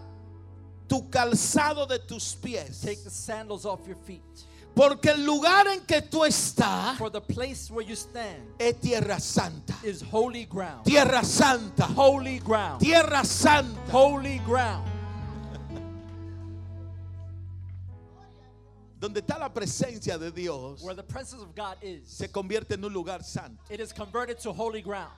tu 0.90 1.08
calzado 1.10 1.88
de 1.88 2.00
tus 2.00 2.36
pies. 2.36 2.82
Take 2.82 3.04
the 3.04 3.10
sandals 3.10 3.66
off 3.66 3.88
your 3.88 3.96
feet. 4.06 4.22
Porque 4.76 5.08
el 5.10 5.26
lugar 5.26 5.68
en 5.68 5.82
que 5.82 6.02
tú 6.02 6.24
estás 6.26 6.98
For 6.98 7.10
the 7.10 7.20
place 7.22 7.70
where 7.72 7.86
you 7.86 7.96
stand 7.96 8.44
es 8.60 8.76
tierra 8.80 9.20
santa. 9.20 9.74
is 9.84 10.02
holy 10.02 10.46
ground. 10.46 10.86
Tierra 10.86 11.24
santa. 11.24 11.86
Holy 11.86 12.40
ground. 12.40 12.80
Tierra 12.82 13.24
santa. 13.26 13.92
Holy 13.92 14.40
ground. 14.40 14.88
Donde 19.00 19.22
está 19.22 19.40
la 19.40 19.50
presencia 19.54 20.18
de 20.18 20.30
Dios, 20.32 20.82
Where 20.84 20.94
the 20.96 21.04
presence 21.04 21.42
of 21.42 21.56
God 21.56 21.78
is, 21.82 22.02
se 22.10 22.28
convierte 22.28 22.74
en 22.74 22.84
un 22.84 22.92
lugar 22.94 23.24
santo. 23.24 23.62
it 23.70 23.80
is 23.80 23.94
converted 23.94 24.38
to 24.40 24.52
holy 24.52 24.82
ground. 24.82 25.14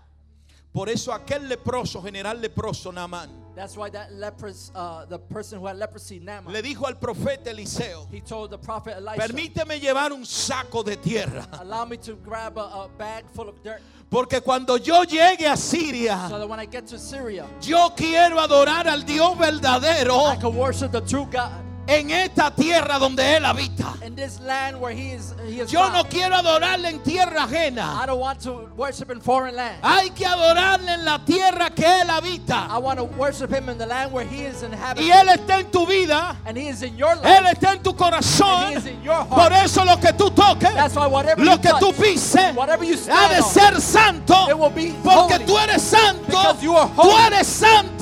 Por 0.73 0.89
eso 0.89 1.11
aquel 1.11 1.49
leproso, 1.49 2.01
general 2.01 2.39
leproso 2.41 2.91
Naamán, 2.93 3.29
That's 3.53 3.75
why 3.75 3.89
that 3.89 4.13
leprous, 4.13 4.71
uh, 4.73 5.05
the 5.05 5.19
person 5.19 5.59
who 5.59 5.67
had 5.67 5.75
leprosy, 5.75 6.19
Naaman, 6.21 6.53
le 6.53 6.61
dijo 6.61 6.87
al 6.87 6.95
profeta 6.95 7.47
Eliseo, 7.51 8.07
he 8.09 8.21
told 8.21 8.49
the 8.51 8.57
prophet 8.57 8.95
Elisha, 8.95 9.27
permíteme 9.27 9.77
llevar 9.81 10.13
un 10.13 10.25
saco 10.25 10.81
de 10.83 10.95
tierra. 10.95 11.45
allow 11.59 11.83
me 11.83 11.97
to 11.97 12.13
grab 12.15 12.57
a, 12.57 12.61
a 12.61 12.89
bag 12.97 13.25
full 13.33 13.49
of 13.49 13.61
dirt 13.61 13.81
Porque 14.09 14.41
cuando 14.41 14.77
yo 14.77 15.03
llegue 15.03 15.45
a 15.45 15.57
so 15.57 15.77
Siria, 15.77 16.27
that 16.29 16.47
when 16.47 16.59
I 16.59 16.65
get 16.65 16.87
to 16.87 16.97
Syria, 16.97 17.45
yo 17.61 17.89
quiero 17.95 18.37
adorar 18.39 18.87
al 18.87 19.01
Dios 19.01 19.37
verdadero 19.37 20.27
I 20.31 20.37
can 20.37 20.55
worship 20.55 20.93
the 20.93 21.01
true 21.01 21.27
God 21.29 21.51
en 21.87 22.09
esta 22.11 22.51
tierra 22.51 22.99
donde 22.99 23.35
Él 23.35 23.45
habita. 23.45 23.93
in 24.05 24.15
this 24.15 24.39
land 24.41 24.79
where 24.79 24.93
He 24.95 25.11
is. 25.11 25.33
He 25.47 25.59
is 25.61 25.71
Yo 25.71 25.89
no 25.89 26.03
quiero 26.05 26.35
adorarle 26.35 26.89
en 26.89 26.99
tierra 27.03 27.41
I 27.41 27.43
ajena. 27.45 28.05
don't 28.05 28.19
want 28.19 28.39
to 28.41 28.69
worship 28.77 29.09
in 29.11 29.19
foreign 29.19 29.55
land. 29.55 29.77
Hay 29.83 30.09
que 30.11 30.25
adorarle 30.25 30.93
en 30.93 31.05
la 31.05 31.19
tierra 31.25 31.69
que 31.69 31.83
Él 31.85 32.07
I 32.09 32.19
habita. 32.19 32.79
want 32.79 32.97
to 32.99 33.03
worship 33.05 33.51
Him 33.51 33.69
in 33.69 33.77
the 33.77 33.85
land 33.85 34.11
where 34.11 34.25
He 34.25 34.43
is 34.45 34.63
inhabited, 34.63 35.05
Y 35.05 35.11
Él 35.11 35.27
está 35.29 35.59
en 35.59 35.71
tu 35.71 35.85
vida. 35.85 36.35
and 36.45 36.57
He 36.57 36.67
is 36.69 36.81
in 36.83 36.97
your 36.97 37.15
Él 37.23 37.45
está 37.47 37.73
en 37.73 37.83
tu 37.83 37.89
and 37.91 37.99
He 37.99 38.03
corazón. 38.03 38.77
is 38.77 38.85
in 38.85 39.01
your 39.03 39.25
Por 39.25 39.51
eso 39.51 39.83
lo 39.83 39.97
que 39.97 40.13
tú 40.13 40.29
toques, 40.31 40.73
That's 40.73 40.95
why 40.95 41.07
whatever 41.07 41.43
lo 41.43 41.53
you 41.53 41.59
que 41.59 41.71
tú 41.79 41.93
pises, 41.93 42.55
whatever 42.55 42.83
you 42.85 42.95
ha 43.09 43.29
de 43.29 43.41
ser 43.43 43.79
santo. 43.81 44.47
it 44.49 44.57
will 44.57 44.69
be 44.69 44.93
Porque 45.03 45.33
holy. 45.35 45.45
tú 45.45 45.57
eres 45.57 45.81
santo. 45.81 46.25
Because 46.27 46.63
you 46.63 46.75
are 46.75 46.89
Tú 46.95 47.11
eres 47.27 47.47
santa. 47.47 48.00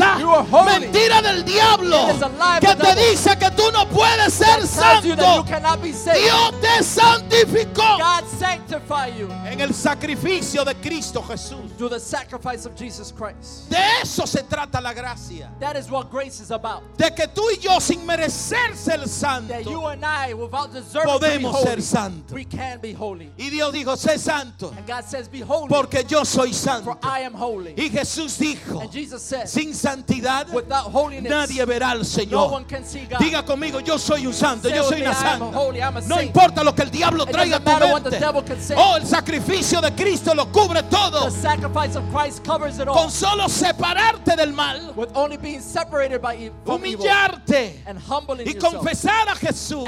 Mentira 0.65 1.21
del 1.21 1.43
diablo. 1.43 2.07
Que 2.59 2.75
te 2.75 2.95
dice 3.09 3.37
que 3.37 3.51
tú 3.51 3.71
no 3.71 3.87
puedes 3.87 4.33
ser 4.33 4.65
santo. 4.67 5.43
Dios 5.43 6.53
te 6.61 6.83
santificó. 6.83 7.97
En 9.45 9.59
el 9.61 9.73
sacrificio 9.73 10.63
de 10.63 10.75
Cristo 10.75 11.21
Jesús. 11.21 11.59
through 11.77 11.89
the 11.89 11.99
sacrifice 11.99 12.65
of 12.65 12.75
Jesus 12.75 13.11
Christ. 13.11 13.69
De 13.69 13.77
eso 14.01 14.25
se 14.25 14.43
trata 14.43 14.81
la 14.81 14.93
gracia. 14.93 15.49
That 15.59 15.77
is 15.77 15.89
what 15.89 16.11
grace 16.11 16.41
is 16.41 16.51
about. 16.51 16.83
De 16.97 17.09
que 17.11 17.27
tú 17.27 17.49
y 17.51 17.57
yo 17.61 17.79
sin 17.79 18.05
merecer 18.05 18.75
ser 18.75 18.97
That 18.99 18.99
you 18.99 19.07
santo, 19.07 19.87
and 19.87 20.05
I, 20.05 20.33
without 20.33 20.73
deserving 20.73 21.13
to 21.13 21.19
be 21.19 21.27
podemos 21.27 21.63
ser 21.63 21.81
santos. 21.81 22.33
we 22.33 22.43
can 22.43 22.79
be 22.79 22.91
holy. 22.91 23.31
Y 23.37 23.49
Dios 23.49 23.73
dijo, 23.73 23.95
sé 23.95 24.17
santo, 24.19 24.73
And 24.75 24.85
God 24.85 25.05
says, 25.05 25.29
Be 25.29 25.39
holy, 25.39 25.69
porque 25.69 26.03
yo 26.07 26.23
soy 26.23 26.49
for 26.49 26.53
santo. 26.53 26.97
I 27.01 27.21
am 27.21 27.33
holy. 27.33 27.73
Y 27.77 27.89
Jesús 27.89 28.37
dijo, 28.37 28.81
And 28.81 28.91
Jesus 28.91 29.21
said, 29.23 29.47
sin 29.47 29.73
santidad 29.73 30.08
Holiness, 30.91 31.29
nadie 31.29 31.65
verá 31.65 31.91
al 31.91 32.05
Señor. 32.05 32.65
Diga 33.19 33.43
conmigo, 33.45 33.79
yo 33.79 33.97
soy 33.97 34.25
un 34.27 34.33
santo, 34.33 34.69
yo 34.69 34.83
soy 34.83 35.01
una 35.01 35.13
santa. 35.13 35.51
No 36.07 36.21
importa 36.21 36.63
lo 36.63 36.73
que 36.73 36.83
el 36.83 36.91
diablo 36.91 37.25
traiga 37.25 37.57
a 37.57 37.59
tu 37.59 37.71
mente. 37.71 38.19
Oh, 38.75 38.97
el 38.97 39.05
sacrificio 39.05 39.81
de 39.81 39.93
Cristo 39.93 40.33
lo 40.33 40.51
cubre 40.51 40.83
todo. 40.83 41.25
The 41.25 41.31
sacrifice 41.31 41.95
of 41.95 42.03
Christ 42.13 42.43
covers 42.45 42.79
it 42.79 42.87
all. 42.87 42.95
Con 42.95 43.11
solo 43.11 43.47
separarte 43.47 44.35
del 44.35 44.53
mal, 44.53 44.93
With 44.95 45.09
only 45.15 45.37
being 45.37 45.61
separated 45.61 46.21
by 46.21 46.35
e- 46.35 46.51
humillarte 46.65 47.83
and 47.85 47.99
humbling 47.99 48.47
y 48.47 48.53
confesar 48.55 49.29
a 49.29 49.35
Jesús 49.35 49.87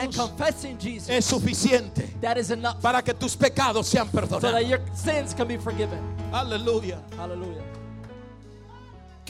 es 1.08 1.26
suficiente 1.26 2.10
that 2.22 2.38
is 2.38 2.52
enough 2.52 2.82
para 2.82 3.02
que 3.02 3.14
tus 3.14 3.36
pecados 3.36 3.88
sean 3.88 4.10
so 4.12 4.12
that 4.12 4.30
perdonados. 4.30 4.70
your 4.70 4.80
sins 4.94 5.34
can 5.34 5.48
be 5.48 5.58
forgiven. 5.58 6.00
Aleluya. 6.32 7.00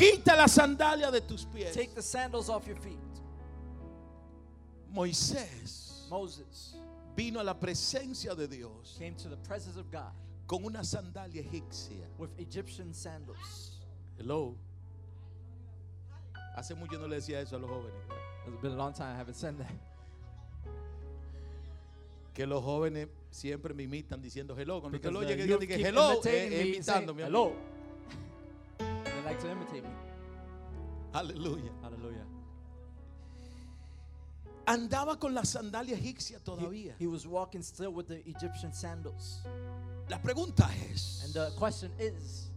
Quita 0.02 0.36
la 0.36 0.48
sandalia 0.48 1.12
de 1.12 1.22
tus 1.22 1.46
pies. 1.46 1.74
Take 1.76 1.94
the 1.94 2.02
sandals 2.02 2.50
off 2.50 2.66
your 2.68 2.78
feet. 2.78 2.98
Moisés 4.94 6.08
Moses 6.10 6.76
vino 7.16 7.40
a 7.40 7.44
la 7.44 7.54
presencia 7.54 8.36
de 8.36 8.48
Dios 8.48 8.96
came 8.98 9.14
to 9.16 9.30
the 9.30 9.38
presence 9.38 9.78
of 9.78 9.90
God 9.92 10.12
con 10.48 10.66
una 10.66 10.80
sandalia 10.84 11.42
egipcia. 11.44 12.06
with 12.18 12.30
Egyptian 12.40 12.94
sandals. 12.94 13.80
Hello. 14.18 14.56
Hace 16.58 16.76
mucho 16.76 16.98
no 17.00 17.08
le 17.08 17.18
decía 17.18 17.40
eso 17.40 17.56
a 17.56 17.60
los 17.60 17.70
jóvenes. 17.70 17.94
It's 18.48 18.62
been 18.62 18.74
a 18.74 18.76
long 18.76 18.94
time 18.94 19.14
I 19.16 19.18
haven't 19.18 19.36
said 19.36 19.58
that. 19.60 19.72
Que 22.34 22.46
los 22.46 22.64
jóvenes 22.64 23.08
siempre 23.30 23.74
me 23.74 23.84
imitan 23.84 24.22
diciendo 24.22 24.58
hello. 24.58 24.82
Cuando 24.82 24.98
Because 24.98 25.14
lo 25.14 25.22
youth 25.22 25.60
diga 25.62 25.76
keep 25.78 25.86
hello, 25.86 26.14
imitating 26.14 26.42
eh, 26.42 26.50
me 26.50 26.56
saying, 26.56 26.76
imitándome. 26.76 27.24
a 27.24 27.26
mí. 27.28 27.32
hello. 27.32 27.56
Like 29.32 29.40
to 29.44 29.52
imitate 29.52 29.84
me. 29.86 29.90
Aleluya. 31.14 31.72
Hallelujah. 31.82 32.26
Andaba 34.68 35.18
con 35.18 35.34
la 35.34 35.44
sandalia 35.44 35.96
egipcia 35.96 36.38
He, 36.38 36.44
todavía. 36.44 36.94
he 37.00 37.08
was 37.08 37.26
walking 37.26 37.62
still 37.64 37.92
with 37.94 38.10
the 38.10 38.22
Egyptian 38.30 38.74
sandals. 38.74 39.40
La 40.10 40.18
pregunta 40.22 40.70
es, 40.92 41.22
And 41.24 41.34
the 41.34 41.50
question 41.58 41.92
is, 41.98 42.51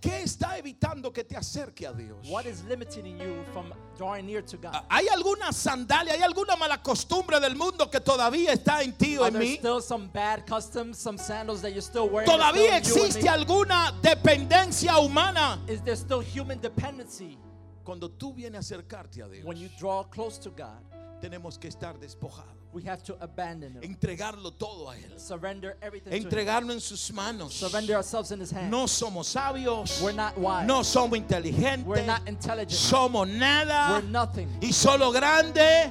¿qué, 0.00 0.22
está 0.22 0.56
evitando 0.58 1.12
que 1.12 1.24
te 1.24 1.36
acerque 1.36 1.86
a 1.86 1.92
Dios? 1.92 2.26
what 2.28 2.46
is 2.46 2.64
limiting 2.64 3.18
you 3.18 3.44
from 3.52 3.72
drawing 3.96 4.26
near 4.26 4.42
to 4.42 4.56
God? 4.56 4.74
¿Hay 4.88 5.06
alguna 5.08 5.52
sandalia, 5.52 6.14
hay 6.14 6.22
alguna 6.22 6.56
mala 6.56 6.82
costumbre 6.82 7.40
del 7.40 7.56
mundo 7.56 7.90
que 7.90 8.00
todavía 8.00 8.52
está 8.52 8.82
en 8.82 8.92
ti 8.92 9.18
o 9.18 9.26
en 9.26 9.38
mí? 9.38 9.56
still 9.58 9.80
some 9.80 10.08
bad 10.12 10.46
customs, 10.46 10.98
some 10.98 11.18
sandals 11.18 11.60
that 11.60 11.72
you're 11.72 11.82
still 11.82 12.08
wearing? 12.08 12.26
that's 12.26 12.38
¿Todavía 12.38 12.76
existe 12.76 13.28
alguna 13.28 13.92
dependencia 14.02 14.98
humana? 14.98 15.58
Is 15.66 15.82
there 15.82 15.96
still 15.96 16.20
human 16.22 16.60
dependency 16.60 17.38
Cuando 17.84 18.10
tú 18.10 18.34
vienes 18.34 18.56
a 18.56 18.58
acercarte 18.76 19.22
a 19.22 19.28
Dios, 19.28 19.44
when 19.44 19.56
you 19.56 19.68
draw 19.78 20.04
close 20.04 20.38
to 20.38 20.50
God? 20.50 20.82
tenemos 21.20 21.58
que 21.58 21.68
estar 21.68 21.98
despojados, 21.98 22.57
We 22.72 22.82
have 22.82 23.02
to 23.04 23.16
abandon 23.20 23.76
it, 23.80 23.82
entregarlo 23.82 24.50
todo 24.56 24.90
a 24.90 24.94
Él, 24.96 25.18
surrender 25.18 25.76
everything 25.80 26.10
to 26.10 26.16
Him, 26.16 26.24
entregarlo 26.24 26.72
en 26.72 26.80
sus 26.80 27.10
manos. 27.12 27.54
surrender 27.54 27.94
ourselves 27.96 28.30
in 28.30 28.40
His 28.40 28.50
hands. 28.50 28.70
No 28.70 28.84
somos 28.86 29.26
sabios, 29.26 30.02
We're 30.02 30.12
not 30.12 30.36
wise. 30.36 30.66
no 30.66 30.80
somos 30.82 31.12
We're 31.12 31.16
inteligentes, 31.24 32.06
not 32.06 32.28
intelligent. 32.28 32.72
somos 32.78 33.26
nada 33.26 34.00
We're 34.02 34.10
nothing. 34.10 34.48
y 34.60 34.70
solo 34.72 35.10
grande 35.12 35.90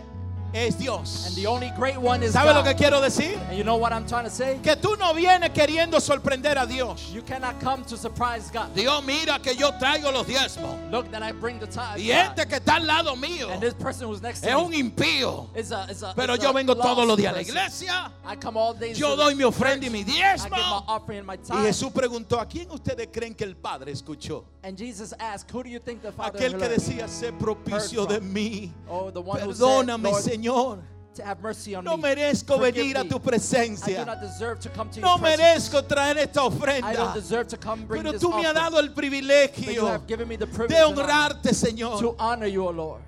es 0.54 0.78
Dios. 0.78 1.26
And 1.28 1.36
the 1.36 1.46
only 1.48 1.72
great 1.78 1.98
one 1.98 2.24
is 2.24 2.34
¿Sabe 2.34 2.54
lo 2.54 2.64
que 2.64 2.74
quiero 2.74 3.02
decir? 3.02 3.38
And 3.50 3.58
you 3.58 3.64
know 3.64 3.76
what 3.78 3.92
I'm 3.94 4.06
trying 4.08 4.26
to 4.26 4.30
say? 4.30 4.60
Que 4.64 4.76
tú 4.76 4.98
no 4.98 5.14
vienes 5.14 5.52
queriendo 5.52 6.00
sorprender 6.00 6.58
a 6.58 6.66
Dios. 6.66 7.12
You 7.14 7.22
cannot 7.22 7.60
come 7.60 7.84
to 7.86 7.98
surprise 7.98 8.50
God. 8.52 8.74
Dios 8.74 9.04
mira 9.04 9.40
que 9.42 9.56
yo 9.56 9.72
traigo 9.80 10.12
los 10.12 10.26
diezmos. 10.26 10.92
Look 10.92 11.12
that 11.12 11.22
I 11.22 11.32
bring 11.32 11.60
the 11.60 11.68
tithe. 11.68 12.00
Y 12.00 12.12
este 12.12 12.48
que 12.48 12.58
está 12.58 12.76
al 12.78 12.88
lado 12.88 13.16
mío 13.16 13.50
And 13.52 13.62
this 13.62 13.74
person 13.74 14.08
who's 14.08 14.22
next 14.22 14.42
to 14.42 14.50
es 14.50 14.56
un 14.56 14.74
impío. 14.74 15.48
is 15.56 15.72
a, 15.72 15.88
is 15.90 16.04
a, 16.04 16.14
Pero 16.16 16.36
yo 16.36 16.54
vengo 16.54 16.76
todos 16.76 17.06
los 17.06 17.18
días 17.18 17.34
a 17.34 17.36
la 17.36 17.42
iglesia. 17.42 18.12
I 18.26 18.36
come 18.36 18.58
all 18.58 18.74
days 18.74 18.98
Yo 18.98 19.16
doy 19.16 19.36
mi 19.36 19.44
ofrenda 19.44 19.86
y 19.86 19.90
mi 19.90 20.00
I 20.00 20.04
give 20.04 20.50
my 20.50 20.58
diezmo. 20.58 20.84
offering 20.88 21.20
and 21.20 21.28
my 21.28 21.34
Y 21.36 21.38
tithe. 21.38 21.68
Jesús 21.68 21.92
preguntó, 21.92 22.40
¿a 22.40 22.46
quién 22.48 22.70
ustedes 22.72 23.08
creen 23.12 23.36
que 23.36 23.44
el 23.44 23.56
Padre 23.56 23.92
escuchó? 23.92 24.46
And 24.68 24.78
Jesus 24.78 25.14
asked, 25.18 25.50
Who 25.52 25.64
do 25.64 25.70
you 25.70 25.80
think 25.80 26.02
the 26.02 26.12
Father 26.12 26.38
Aquel 26.38 26.60
que 26.60 26.68
decía, 26.68 27.08
sé 27.08 27.32
propicio 27.32 28.06
de 28.06 28.20
mí. 28.20 28.70
Oh, 28.90 29.10
the 29.10 29.22
one 29.22 29.40
who 29.40 29.52
Perdóname, 29.54 30.14
said, 30.14 30.44
Lord, 30.44 30.80
Señor. 30.80 30.80
to 31.14 31.24
have 31.24 31.40
mercy 31.42 31.74
on 31.74 31.86
No 31.86 31.96
me. 31.96 32.04
merezco 32.04 32.58
Forgive 32.58 32.76
venir 32.76 32.98
a 32.98 33.04
me. 33.06 33.10
tu 33.10 33.16
I 33.16 33.20
do 33.20 33.24
presencia. 33.24 34.06
not 34.06 34.20
deserve 34.20 34.60
to 34.60 34.70
come 34.70 34.90
to 34.90 35.00
No 35.00 35.16
your 35.16 35.20
merezco 35.20 35.82
traer 35.88 36.18
esta 36.18 36.42
I 36.42 36.50
don't 36.50 36.52
ofrenda. 36.54 37.14
deserve 37.14 37.48
to 37.48 37.56
come 37.58 37.86
bring 37.86 38.04
Pero 38.04 38.20
tú 38.20 38.30
me 38.30 38.46
has 38.46 38.54
dado 38.54 38.78
el 38.80 38.90
privilegio 38.90 40.02
me 40.28 40.36
de 40.36 40.84
honrarte, 40.84 41.54
Señor. 41.54 42.00
to 42.02 42.18
honor 42.20 42.48
you, 42.48 42.66
O 42.68 42.72
Lord. 42.72 43.02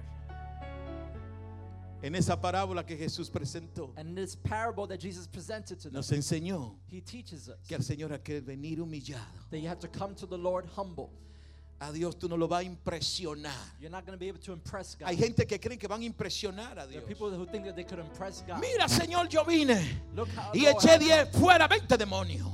En 2.01 2.15
esa 2.15 2.39
parábola 2.39 2.85
que 2.85 2.95
Jesús 2.95 3.29
presentó, 3.29 3.91
And 3.97 4.07
in 4.07 4.15
this 4.15 4.33
parable 4.33 4.87
that 4.87 5.01
Jesus 5.01 5.27
presented 5.27 5.77
to 5.81 5.89
them, 5.89 5.95
nos 5.95 6.09
enseñó 6.13 6.77
he 6.87 7.01
teaches 7.01 7.49
us 7.49 7.57
que 7.67 7.75
al 7.75 7.81
Señor 7.83 8.13
hay 8.13 8.19
que 8.19 8.39
venir 8.39 8.79
humillado. 8.79 9.27
A 11.81 11.93
Dios 11.93 12.17
tú 12.19 12.27
no 12.27 12.35
lo 12.35 12.47
vas 12.47 12.59
a 12.59 12.63
impresionar. 12.63 13.55
You're 13.79 13.89
not 13.89 14.05
going 14.05 14.17
to 14.17 14.19
be 14.19 14.27
able 14.27 14.39
to 14.41 14.51
impress 14.51 14.95
God. 14.95 15.07
Hay 15.07 15.15
gente 15.15 15.47
que 15.47 15.57
creen 15.59 15.79
que 15.79 15.87
van 15.87 16.01
a 16.01 16.05
impresionar 16.05 16.77
a 16.77 16.85
Dios. 16.85 17.01
are 17.01 17.07
people 17.07 17.29
who 17.29 17.45
think 17.45 17.63
that 17.65 17.75
they 17.75 17.85
could 17.85 17.99
impress 17.99 18.41
God. 18.45 18.59
Mira, 18.59 18.89
Señor, 18.89 19.29
yo 19.29 19.45
vine 19.45 20.01
Look 20.13 20.27
how 20.35 20.51
y 20.53 20.65
eché 20.65 20.95
I- 20.95 20.97
10 20.97 21.31
fuera 21.31 21.69
20 21.69 21.97
demonios. 21.97 22.47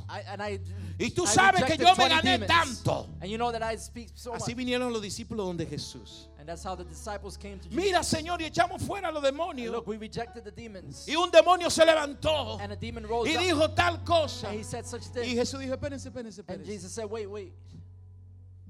Y 0.99 1.09
tú 1.09 1.25
sabes 1.25 1.63
que 1.63 1.75
yo 1.75 1.95
me 1.95 2.07
20 2.07 2.09
gané 2.09 2.37
demons. 2.37 2.83
tanto. 2.83 3.09
And 3.19 3.31
you 3.31 3.37
know 3.37 3.51
that 3.51 3.63
I 3.63 3.75
speak 3.77 4.09
so 4.13 4.33
Así 4.33 4.53
vinieron 4.53 4.93
los 4.93 5.01
discípulos 5.01 5.47
donde 5.47 5.65
Jesús. 5.65 6.27
And 6.37 6.47
that's 6.47 6.63
how 6.63 6.75
the 6.75 6.83
disciples 6.83 7.35
came 7.35 7.57
to 7.57 7.67
Jesus. 7.67 7.83
Mira, 7.83 8.03
Señor, 8.03 8.39
y 8.41 8.45
echamos 8.45 8.83
fuera 8.83 9.09
a 9.09 9.11
los 9.11 9.23
demonios. 9.23 9.71
look, 9.71 9.87
we 9.87 9.97
rejected 9.97 10.43
the 10.43 10.51
demons. 10.51 11.07
Y 11.07 11.15
un 11.15 11.31
demonio 11.31 11.71
se 11.71 11.83
levantó 11.83 12.59
And 12.61 12.71
a 12.71 12.75
demon 12.75 13.07
rose 13.07 13.31
y 13.31 13.35
dijo 13.37 13.73
tal 13.73 14.03
cosa. 14.03 14.49
And 14.49 14.59
he 14.59 14.63
said 14.63 14.85
such 14.85 15.07
Y 15.07 15.21
things. 15.23 15.39
Jesús 15.39 15.59
dijo, 15.61 15.73
espérense, 15.73 16.09
espérense, 16.09 16.41
espérense. 16.41 16.65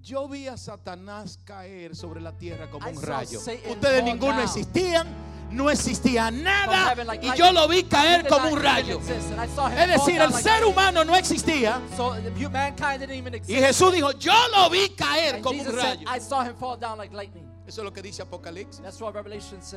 Yo 0.05 0.27
vi 0.27 0.47
a 0.47 0.55
Satanás 0.55 1.39
caer 1.43 1.95
sobre 1.95 2.21
la 2.21 2.31
tierra 2.31 2.69
como 2.69 2.87
un 2.87 3.01
rayo. 3.01 3.39
Ustedes 3.39 4.03
ninguno 4.03 4.39
existían, 4.39 5.07
no 5.49 5.67
existía 5.71 6.29
nada 6.29 6.93
y 7.23 7.35
yo 7.35 7.51
lo 7.51 7.67
vi 7.67 7.81
caer 7.85 8.27
como 8.27 8.49
un 8.49 8.61
rayo. 8.61 8.99
Es 9.01 9.87
decir, 9.87 10.21
el 10.21 10.31
ser 10.31 10.63
humano 10.63 11.03
no 11.03 11.15
existía 11.15 11.81
y. 13.47 13.53
Jesús 13.55 13.93
dijo, 13.93 14.11
yo 14.11 14.33
lo 14.55 14.69
vi 14.69 14.89
caer 14.89 15.41
como 15.41 15.59
un 15.59 15.75
rayo. 15.75 16.07
Eso 17.67 17.81
es 17.81 17.85
lo 17.85 17.91
que 17.91 18.01
dice 18.03 18.21
Apocalipsis. 18.21 18.79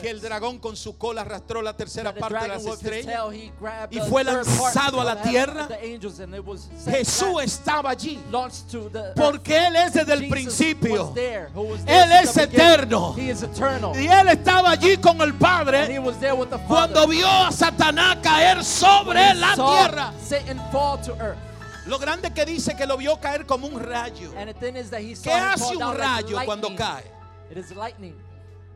Que 0.00 0.10
el 0.10 0.20
dragón 0.20 0.58
con 0.58 0.76
su 0.76 0.98
cola 0.98 1.22
arrastró 1.22 1.62
la 1.62 1.74
tercera 1.74 2.14
parte 2.14 2.40
de 2.40 2.48
las 2.48 2.66
estrellas. 2.66 3.24
y 3.90 4.00
fue 4.00 4.24
lanzado 4.24 5.00
a 5.00 5.04
la 5.04 5.22
tierra. 5.22 5.68
Jesús 6.84 7.42
estaba 7.42 7.90
allí 7.90 8.22
porque 9.16 9.66
Él 9.66 9.76
es 9.76 9.94
desde 9.94 10.12
el 10.12 10.28
principio. 10.28 11.14
Él 11.16 12.12
es 12.22 12.36
eterno. 12.36 13.14
He 13.16 13.30
is 13.30 13.42
eternal. 13.42 13.98
Y 13.98 14.06
Él 14.06 14.28
estaba 14.28 14.70
allí 14.70 14.98
con 14.98 15.20
el 15.22 15.34
Padre 15.34 15.98
was 15.98 16.18
there 16.18 16.34
with 16.34 16.48
the 16.48 16.58
cuando 16.66 17.06
vio 17.06 17.26
a 17.26 17.50
Satanás 17.50 18.18
caer 18.22 18.62
sobre 18.64 19.34
la 19.34 19.54
tierra. 19.54 20.12
Satan 20.22 20.60
fall 20.70 21.00
to 21.00 21.14
earth. 21.16 21.38
Lo 21.86 21.98
grande 21.98 22.30
que 22.34 22.44
dice 22.44 22.76
que 22.76 22.86
lo 22.86 22.98
vio 22.98 23.18
caer 23.18 23.46
como 23.46 23.66
un 23.66 23.80
rayo. 23.80 24.32
¿Qué 24.34 25.32
hace 25.32 25.76
un 25.76 25.96
rayo 25.96 26.38
cuando 26.44 26.76
cae? 26.76 27.17
It 27.50 27.56
is 27.58 27.74
lightning. 27.74 28.14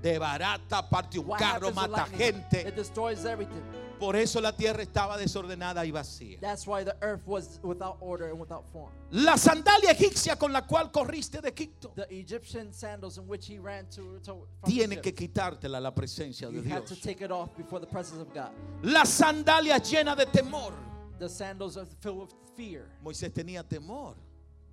De 0.02 0.18
barata 0.18 0.82
parte 0.90 1.18
un 1.20 1.26
What 1.28 1.38
carro, 1.38 1.68
happens 1.68 1.76
mata 1.76 1.90
lightning? 2.10 2.18
gente. 2.18 2.68
It 2.68 2.74
destroys 2.74 3.24
everything. 3.24 3.62
Por 4.00 4.16
eso 4.16 4.40
la 4.40 4.50
tierra 4.50 4.82
estaba 4.82 5.16
desordenada 5.16 5.84
y 5.86 5.92
vacía. 5.92 6.40
That's 6.40 6.66
why 6.66 6.82
the 6.82 6.96
earth 7.02 7.24
was 7.24 7.60
without 7.62 7.98
order 8.00 8.30
and 8.30 8.40
without 8.40 8.64
form. 8.72 8.90
La 9.12 9.36
sandalia 9.36 9.92
egipcia 9.92 10.36
con 10.36 10.52
la 10.52 10.62
cual 10.66 10.90
corriste 10.90 11.40
de 11.40 11.50
Egipto 11.50 11.92
The 11.94 12.08
Egyptian 12.12 12.72
sandals 12.72 13.16
in 13.18 13.28
which 13.28 13.46
he 13.46 13.60
ran 13.60 13.86
to, 13.90 14.18
to 14.24 14.44
from 14.60 14.68
tiene 14.70 14.94
Egypt, 14.94 15.02
que 15.04 15.14
quitártela 15.14 15.80
la 15.80 15.92
presencia 15.94 16.48
de 16.48 16.54
you 16.54 16.62
had 16.64 16.84
to 16.84 16.94
Dios. 16.94 17.00
take 17.00 17.20
it 17.24 17.30
off 17.30 17.56
before 17.56 17.78
the 17.78 17.86
presence 17.86 18.20
of 18.20 18.34
God. 18.34 18.50
La 18.82 19.04
sandalia 19.04 19.78
llena 19.78 20.16
de 20.16 20.26
temor. 20.26 20.72
The 21.20 21.28
sandals 21.28 21.76
are 21.76 21.86
filled 22.00 22.22
with 22.22 22.34
fear. 22.56 22.88
Moisés 23.04 23.32
tenía 23.32 23.62
temor. 23.62 24.16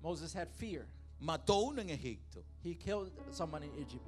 Moses 0.02 0.32
had 0.34 0.48
fear. 0.50 0.86
Mató 1.20 1.58
uno 1.68 1.80
en 1.82 1.90
Egipto. 1.90 2.42
He 2.64 2.74
killed 2.74 3.12
someone 3.30 3.62
in 3.64 3.72
Egypt. 3.78 4.06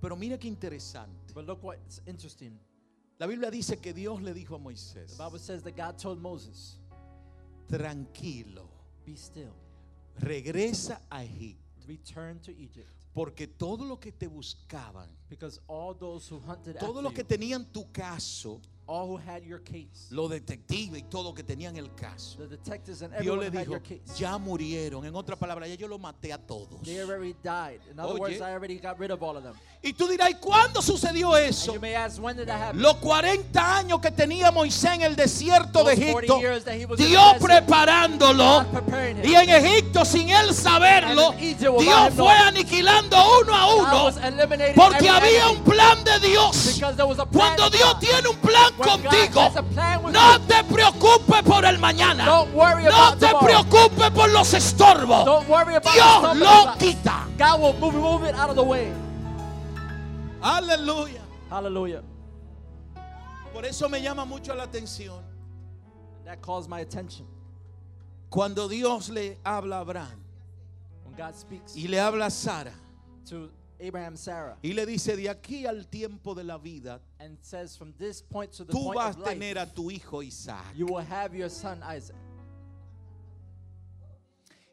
Pero 0.00 0.16
mira 0.16 0.36
qué 0.38 0.46
interesante. 0.48 1.32
But 1.34 1.46
look 1.46 1.62
what's 1.62 2.00
interesting. 2.06 2.58
La 3.18 3.26
Biblia 3.26 3.50
dice 3.50 3.80
que 3.80 3.92
Dios 3.94 4.20
le 4.20 4.34
dijo 4.34 4.56
a 4.56 4.58
Moisés, 4.58 5.16
The 5.16 5.24
Bible 5.24 5.38
says 5.38 5.62
that 5.62 5.76
God 5.76 5.96
told 5.98 6.20
Moses, 6.20 6.78
tranquilo, 7.68 8.68
Be 9.06 9.16
still, 9.16 9.54
regresa 10.20 11.00
a 11.10 11.22
Egipto, 11.22 11.86
return 11.86 12.40
to 12.40 12.50
Egypt. 12.50 12.88
porque 13.14 13.46
todo 13.46 13.84
lo 13.84 13.98
que 14.00 14.12
te 14.12 14.26
buscaban, 14.26 15.08
Because 15.30 15.60
all 15.68 15.94
those 15.94 16.28
who 16.28 16.38
hunted 16.40 16.78
todo 16.78 16.98
after 16.98 17.02
lo 17.02 17.10
que 17.12 17.24
tenían 17.24 17.72
tu 17.72 17.90
caso, 17.92 18.60
all 18.86 19.06
who 19.08 19.16
had 19.16 19.42
your 19.44 19.60
case, 19.60 20.08
los 20.10 20.30
detectives 20.30 20.98
y 20.98 21.02
todo 21.08 21.32
que 21.34 21.42
tenían 21.42 21.76
el 21.76 21.94
caso, 21.94 22.36
the 22.38 22.46
detectives 22.46 23.02
and 23.02 23.14
Dios 23.20 23.38
le 23.38 23.50
dijo, 23.50 23.72
your 23.72 23.80
case, 23.80 24.02
ya 24.18 24.36
murieron. 24.38 25.04
En 25.06 25.14
otra 25.14 25.36
palabra, 25.36 25.66
ya 25.66 25.74
yo 25.74 25.88
lo 25.88 25.98
maté 25.98 26.32
a 26.32 26.38
todos. 26.38 26.82
they 26.84 27.00
already 27.00 27.34
died. 27.42 27.80
In 27.90 27.98
other 27.98 28.14
Oye. 28.14 28.20
words, 28.20 28.40
I 28.40 28.52
already 28.52 28.78
got 28.78 28.98
rid 28.98 29.10
of 29.10 29.22
all 29.22 29.36
of 29.36 29.42
them. 29.42 29.54
Y 29.82 29.92
tú 29.92 30.08
dirás, 30.08 30.30
¿y 30.30 30.34
cuándo 30.34 30.80
sucedió 30.80 31.34
And 31.34 31.46
eso? 31.50 31.74
you 31.74 31.80
may 31.80 31.94
ask, 31.94 32.20
when 32.20 32.36
did 32.36 32.46
that 32.46 32.58
happen? 32.58 32.80
Los 32.80 32.96
40 32.96 33.76
años 33.76 34.00
que 34.00 34.10
tenía 34.10 34.50
Moisés 34.50 34.92
en 34.94 35.02
el 35.02 35.14
desierto 35.16 35.84
de 35.84 35.94
Those 35.94 36.12
40 36.12 36.18
Egipto, 36.26 36.40
years 36.40 36.64
that 36.64 36.74
he 36.74 36.86
was 36.86 36.98
in 36.98 37.04
the 37.06 37.10
Dios 37.10 37.34
preparándolo. 37.38 38.64
Y 39.22 39.34
en 39.34 39.50
Egipto, 39.50 40.04
sin 40.04 40.28
él 40.30 40.54
saberlo, 40.54 41.32
Egypt, 41.34 41.60
Dios 41.80 42.14
fue 42.14 42.34
knowing. 42.34 42.48
aniquilando 42.48 43.16
uno 43.42 43.54
a 43.54 43.74
uno. 43.74 44.10
Porque 44.74 45.08
había 45.08 45.44
enemy 45.46 45.58
un 45.58 45.64
plan 45.64 46.04
de 46.04 46.18
Dios. 46.28 46.80
Cuando 47.32 47.70
Dios 47.70 47.98
tiene 48.00 48.28
un 48.28 48.36
plan 48.36 48.72
contigo, 48.76 49.50
no 50.12 50.40
te 50.46 50.64
preocupes 50.64 51.42
por 51.42 51.64
el 51.64 51.78
mañana. 51.78 52.24
Don't 52.24 52.54
worry 52.54 52.84
No 52.84 52.90
about 52.90 53.18
te 53.20 53.28
preocupes 53.44 54.10
por 54.10 54.28
los 54.30 54.52
estorbos. 54.54 55.24
Dios 55.24 56.36
lo 56.36 56.74
quita. 56.78 57.26
blocks. 57.26 57.38
God 57.38 57.60
will 57.60 57.72
move, 57.80 57.94
move 57.94 58.24
it 58.24 58.34
out 58.34 58.50
of 58.50 58.56
the 58.56 58.62
way. 58.62 58.92
Aleluya. 60.42 61.20
Hallelujah. 61.50 62.02
Por 63.52 63.64
eso 63.64 63.88
me 63.88 64.00
llama 64.00 64.24
mucho 64.24 64.54
la 64.54 64.64
atención 64.64 65.22
That 66.24 66.42
calls 66.42 66.66
my 66.68 66.80
attention. 66.80 67.26
cuando 68.30 68.66
Dios 68.68 69.08
le 69.10 69.38
habla 69.44 69.76
a 69.76 69.80
Abraham 69.82 70.24
When 71.04 71.14
God 71.16 71.36
speaks 71.36 71.76
y 71.76 71.86
le 71.86 71.98
habla 72.00 72.26
a 72.26 72.30
Sara 72.30 72.72
to 73.28 73.50
Abraham 73.80 74.16
Sarah 74.16 74.58
y 74.62 74.72
le 74.72 74.86
dice, 74.86 75.16
de 75.16 75.28
aquí 75.28 75.66
al 75.66 75.86
tiempo 75.86 76.34
de 76.34 76.44
la 76.44 76.58
vida, 76.58 77.00
says, 77.42 77.78
tú 78.68 78.92
vas 78.94 79.16
a 79.16 79.22
tener 79.22 79.58
a 79.58 79.66
tu 79.66 79.90
hijo 79.90 80.22
Isaac. 80.22 80.74
you 80.74 80.86
will 80.86 81.04
have 81.04 81.34
your 81.34 81.50
son 81.50 81.82
Isaac. 81.82 82.16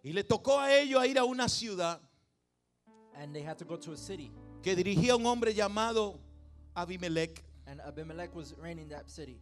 Y 0.03 0.11
le 0.13 0.23
tocó 0.23 0.59
a 0.59 0.73
ellos 0.73 0.99
a 0.99 1.05
ir 1.07 1.17
a 1.17 1.23
una 1.25 1.47
ciudad 1.47 1.99
And 3.15 3.35
they 3.35 3.43
had 3.43 3.57
to 3.59 3.65
go 3.65 3.77
to 3.77 3.91
a 3.91 3.97
city. 3.97 4.31
que 4.63 4.75
dirigía 4.75 5.15
un 5.15 5.25
hombre 5.25 5.53
llamado 5.53 6.19
Abimelech. 6.75 7.43
And 7.67 7.79
Abimelech 7.81 8.33
was 8.33 8.55
reigning 8.57 8.89
that 8.89 9.09
city. 9.09 9.39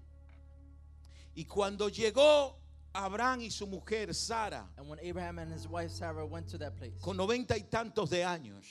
Y 1.36 1.45
cuando 1.45 1.89
llegó 1.89 2.55
Abraham 2.93 3.41
y 3.41 3.49
su 3.49 3.68
mujer 3.68 4.14
Sara, 4.14 4.68
And 4.78 4.89
when 4.89 4.99
Abraham 5.01 5.39
and 5.39 5.53
his 5.53 5.68
wife 5.68 5.91
Sarah 5.91 6.26
went 6.26 6.49
to 6.49 6.57
that 6.57 6.76
place 6.76 6.93
con 7.01 7.16
noventa 7.16 7.55
y 7.55 7.64
tantos 7.70 8.10
de 8.10 8.24
años, 8.24 8.66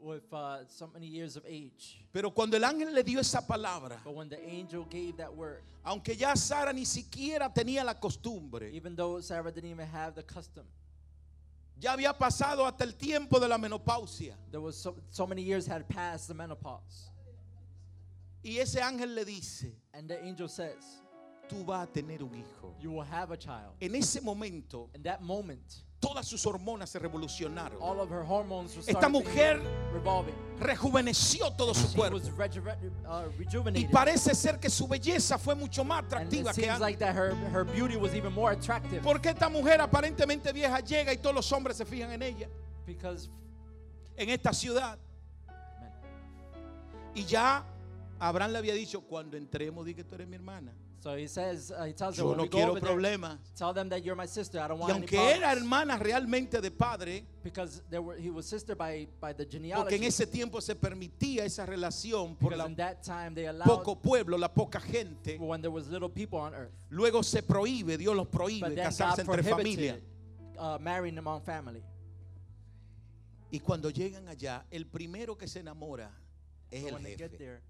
with 0.00 0.32
uh, 0.32 0.58
so 0.68 0.88
many 0.92 1.06
years 1.06 1.36
of 1.36 1.44
age, 1.46 1.98
pero 2.12 2.30
cuando 2.30 2.56
el 2.56 2.62
ángel 2.64 2.92
le 2.92 3.02
dio 3.02 3.20
esa 3.20 3.40
palabra, 3.40 3.98
but 4.04 4.14
when 4.14 4.28
the 4.28 4.42
angel 4.48 4.84
gave 4.84 5.16
that 5.16 5.34
word, 5.34 5.62
aunque 5.84 6.14
ya 6.16 6.34
Sara 6.34 6.72
ni 6.72 6.84
siquiera 6.84 7.52
tenía 7.52 7.84
la 7.84 7.94
costumbre, 7.94 8.70
even 8.72 8.94
though 8.94 9.20
Sarah 9.20 9.50
didn't 9.52 9.70
even 9.70 9.86
have 9.86 10.14
the 10.14 10.22
custom, 10.22 10.64
ya 11.78 11.94
había 11.94 12.16
pasado 12.16 12.66
hasta 12.66 12.84
el 12.84 12.92
tiempo 12.92 13.38
de 13.38 13.48
la 13.48 13.58
menopausia. 13.58 14.34
there 14.50 14.60
was 14.60 14.76
so, 14.76 14.96
so 15.10 15.26
many 15.26 15.42
years 15.42 15.66
had 15.66 15.88
passed 15.88 16.28
the 16.28 16.34
menopause. 16.34 17.10
Y 18.42 18.58
ese 18.58 18.76
ángel 18.76 19.14
le 19.14 19.24
dice, 19.24 19.72
And 19.92 20.08
the 20.08 20.22
angel 20.22 20.48
says, 20.48 21.02
tú 21.48 21.64
vas 21.64 21.88
a 21.88 21.92
tener 21.92 22.22
un 22.22 22.34
hijo. 22.34 22.74
You 22.80 22.92
will 22.92 23.02
have 23.02 23.32
a 23.32 23.36
child. 23.36 23.72
En 23.80 23.94
ese 23.94 24.22
momento, 24.22 24.88
In 24.94 25.02
that 25.02 25.22
moment, 25.22 25.82
todas 26.00 26.26
sus 26.26 26.44
hormonas 26.46 26.90
se 26.90 26.98
revolucionaron. 26.98 27.78
all 27.80 28.00
of 28.00 28.10
her 28.10 28.22
hormones 28.22 28.76
Esta 28.86 29.08
mujer 29.08 29.60
rejuveneció 30.58 31.50
todo 31.56 31.74
su 31.74 31.92
cuerpo. 31.94 32.18
uh, 32.18 33.72
Y 33.74 33.86
parece 33.88 34.34
ser 34.34 34.58
que 34.58 34.68
su 34.70 34.86
belleza 34.86 35.38
fue 35.38 35.54
mucho 35.54 35.84
más 35.84 36.04
atractiva 36.04 36.50
it 36.50 36.56
que 36.56 36.62
seems 36.62 36.68
antes. 36.74 36.80
like 36.80 36.98
that 36.98 37.14
her, 37.16 37.34
her 37.52 37.64
beauty 37.64 37.96
was 37.96 38.14
even 38.14 38.32
more 38.32 38.52
attractive 38.52 39.02
Porque 39.02 39.30
esta 39.30 39.48
mujer 39.48 39.80
aparentemente 39.80 40.52
vieja 40.52 40.80
llega 40.80 41.12
y 41.12 41.18
todos 41.18 41.34
los 41.34 41.50
hombres 41.52 41.76
se 41.76 41.84
fijan 41.84 42.12
en 42.12 42.22
ella, 42.22 42.48
because 42.86 43.28
en 44.16 44.30
esta 44.30 44.52
ciudad. 44.52 44.98
Y 47.14 47.24
ya 47.24 47.64
Abraham 48.18 48.52
le 48.52 48.58
había 48.58 48.74
dicho, 48.74 49.00
cuando 49.02 49.36
entremos, 49.36 49.84
di 49.86 49.94
que 49.94 50.04
tú 50.04 50.14
eres 50.14 50.28
mi 50.28 50.36
hermana. 50.36 50.72
So 51.06 51.16
he 51.16 51.28
says 51.28 51.70
uh, 51.70 51.84
he 51.84 51.92
tells 51.92 52.18
Yo 52.18 52.26
when 52.30 52.36
no 52.38 52.42
we 52.42 52.48
go 52.48 52.58
quiero 52.58 52.70
over 52.72 52.80
there, 52.80 52.90
problemas. 52.96 53.38
tell 53.54 53.72
them 53.72 53.88
that 53.88 54.02
you're 54.04 54.16
my 54.16 54.26
sister. 54.26 54.58
I 54.58 54.66
don't 54.66 54.78
Y 54.78 54.80
want 54.80 54.90
any 54.90 55.00
aunque 55.02 55.14
era 55.16 55.38
problems. 55.38 55.58
hermana 55.62 55.98
realmente 55.98 56.60
de 56.60 56.70
padre, 56.72 57.22
because 57.44 57.80
were, 57.92 58.16
he 58.16 58.28
was 58.28 58.44
sister 58.44 58.74
by 58.74 59.06
by 59.20 59.32
the 59.32 59.44
porque 59.44 59.52
genealogy. 59.52 59.94
en 59.96 60.02
ese 60.02 60.26
tiempo 60.26 60.60
se 60.60 60.74
permitía 60.74 61.44
esa 61.44 61.64
relación 61.64 62.34
por 62.36 62.50
because 62.50 62.58
la 62.58 62.66
in 62.66 62.74
that 62.74 63.04
time 63.04 63.34
they 63.36 63.46
allowed 63.46 63.68
poco 63.68 63.94
pueblo, 63.94 64.36
la 64.36 64.48
poca 64.48 64.80
gente. 64.80 65.36
when 65.38 65.60
there 65.62 65.70
was 65.70 65.86
little 65.88 66.08
people 66.08 66.40
on 66.40 66.52
earth. 66.54 66.72
Luego 66.90 67.22
se 67.22 67.40
prohíbe, 67.42 67.96
Dios 67.96 68.16
los 68.16 68.26
prohíbe 68.26 68.74
then 68.74 68.84
casarse 68.86 69.22
God 69.24 69.38
entre 69.38 69.42
familia. 69.48 69.92
prohibited 69.94 70.58
uh, 70.58 70.78
marrying 70.80 71.18
among 71.18 71.40
family. 71.42 71.84
Y 73.52 73.60
cuando 73.60 73.90
llegan 73.90 74.26
allá, 74.28 74.64
el 74.72 74.86
primero 74.86 75.36
que 75.38 75.46
se 75.46 75.60
enamora 75.60 76.10
es 76.68 76.84
el 76.84 76.94
when 76.94 77.04
they 77.04 77.14
get 77.16 77.30
jefe. 77.30 77.38
there, 77.38 77.60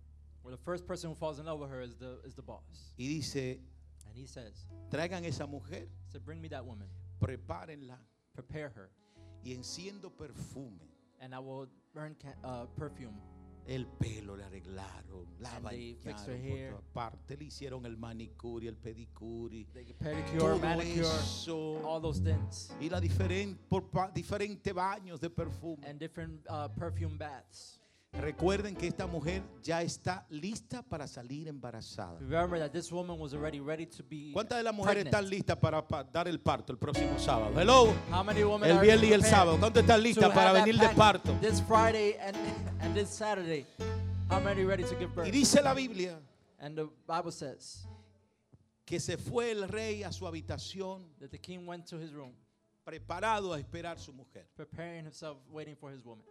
well, 0.47 0.55
the 0.57 0.63
first 0.63 0.87
person 0.87 1.11
who 1.11 1.17
falls 1.17 1.41
in 1.41 1.47
love 1.47 1.59
with 1.59 1.71
her 1.71 1.81
is 1.83 1.97
the 1.97 2.21
is 2.25 2.35
the 2.37 2.43
boss. 2.43 2.93
Y 2.97 3.07
dice, 3.09 3.59
And 4.07 4.15
he 4.17 4.27
says, 4.27 4.65
traigan 4.91 5.25
esa 5.25 5.47
mujer, 5.47 5.89
"So 6.09 6.21
bring 6.21 6.41
me 6.41 6.49
that 6.51 6.65
woman, 6.65 6.89
prepárenla 7.21 7.99
prepare 8.33 8.71
her, 8.71 8.91
y 9.45 9.53
enciendo 9.53 10.11
perfume. 10.17 10.79
and 11.21 11.35
I 11.35 11.39
will 11.41 11.67
burn 11.93 12.15
ca- 12.15 12.37
uh, 12.45 12.67
perfume." 12.77 13.21
El 13.69 13.85
pelo 13.99 14.37
le 14.37 14.45
arreglaron, 14.45 15.27
la 15.41 15.57
And 15.57 15.67
they 15.67 15.95
fixed 15.95 16.29
her 16.29 16.35
bañaron 16.37 16.49
por 16.49 16.57
hair. 16.57 16.71
todas 16.71 16.85
partes, 16.95 17.37
le 17.41 17.45
hicieron 17.47 17.85
el 17.85 17.97
manicure, 17.97 18.69
el 18.69 18.77
pedicure, 18.77 19.67
They 19.75 19.85
get 19.87 19.99
pedicure, 19.99 20.39
todo 20.39 20.59
manicure, 20.61 21.01
eso. 21.03 21.81
all 21.85 22.01
those 22.01 22.21
things, 22.21 22.71
Y 22.81 22.89
la 22.89 23.01
diferente, 23.01 23.59
por 23.69 23.91
pa- 23.91 24.13
diferentes 24.13 24.73
baños 24.73 25.19
de 25.21 25.31
perfume. 25.31 25.85
and 25.85 25.99
different 25.99 26.47
uh, 26.49 26.69
perfume 26.69 27.19
baths. 27.19 27.81
Recuerden 28.21 28.75
que 28.75 28.87
esta 28.87 29.07
mujer 29.07 29.43
ya 29.63 29.83
está 29.83 30.27
lista 30.31 30.83
para 30.83 31.07
salir 31.07 31.49
embarazada. 31.49 32.19
Remember 32.21 32.59
that 32.59 32.73
this 32.73 32.91
woman 32.91 33.19
was 33.19 33.35
already 33.35 33.61
ready 33.61 33.87
to 33.87 34.03
be. 34.03 34.33
¿Cuántas 34.33 34.59
de 34.59 34.65
las 34.65 34.75
mujeres 34.75 35.05
pregnant. 35.05 35.15
están 35.15 35.31
listas 35.31 35.57
para, 35.59 35.87
pa- 35.87 36.03
dar 36.03 36.27
el 36.27 36.41
parto 36.41 36.73
el 36.73 36.79
próximo 36.79 37.19
sábado? 37.19 37.59
Hello. 37.61 37.95
How 38.11 38.25
many 38.25 38.43
women 38.43 38.71
El 38.71 38.79
are 38.79 38.87
viernes 38.87 39.11
y 39.11 39.13
el 39.13 39.21
prepared 39.21 39.37
sábado. 39.39 39.59
¿Cuántas 39.59 39.83
están 39.83 39.99
to 39.99 40.03
listas 40.03 40.25
have 40.25 40.35
para 40.35 40.53
that 40.53 40.65
venir 40.65 40.81
de 40.81 40.89
parto? 40.95 41.39
This 41.41 41.61
Friday 41.61 42.17
and, 42.19 42.37
and 42.81 42.95
this 42.95 43.11
Saturday. 43.11 43.67
How 44.29 44.41
many 44.41 44.65
ready 44.65 44.83
to 44.85 44.97
give 44.97 45.15
birth? 45.15 45.27
Y 45.27 45.31
dice 45.31 45.63
la 45.63 45.75
Biblia 45.75 46.19
And 46.59 46.75
the 46.77 46.89
Bible 47.07 47.31
says 47.31 47.87
que 48.87 48.99
se 48.99 49.17
fue 49.19 49.51
el 49.53 49.69
rey 49.69 50.03
a 50.05 50.11
su 50.11 50.25
habitación 50.27 51.03
that 51.21 51.31
the 51.31 51.39
king 51.39 51.67
went 51.67 51.87
to 51.87 51.99
his 51.99 52.13
room, 52.13 52.33
preparado 52.85 53.53
a 53.53 53.59
esperar 53.61 53.99
su 53.99 54.13
mujer. 54.13 54.47
preparing 54.57 55.05
himself, 55.05 55.37
waiting 55.53 55.77
for 55.77 55.91
his 55.91 56.03
woman. 56.05 56.25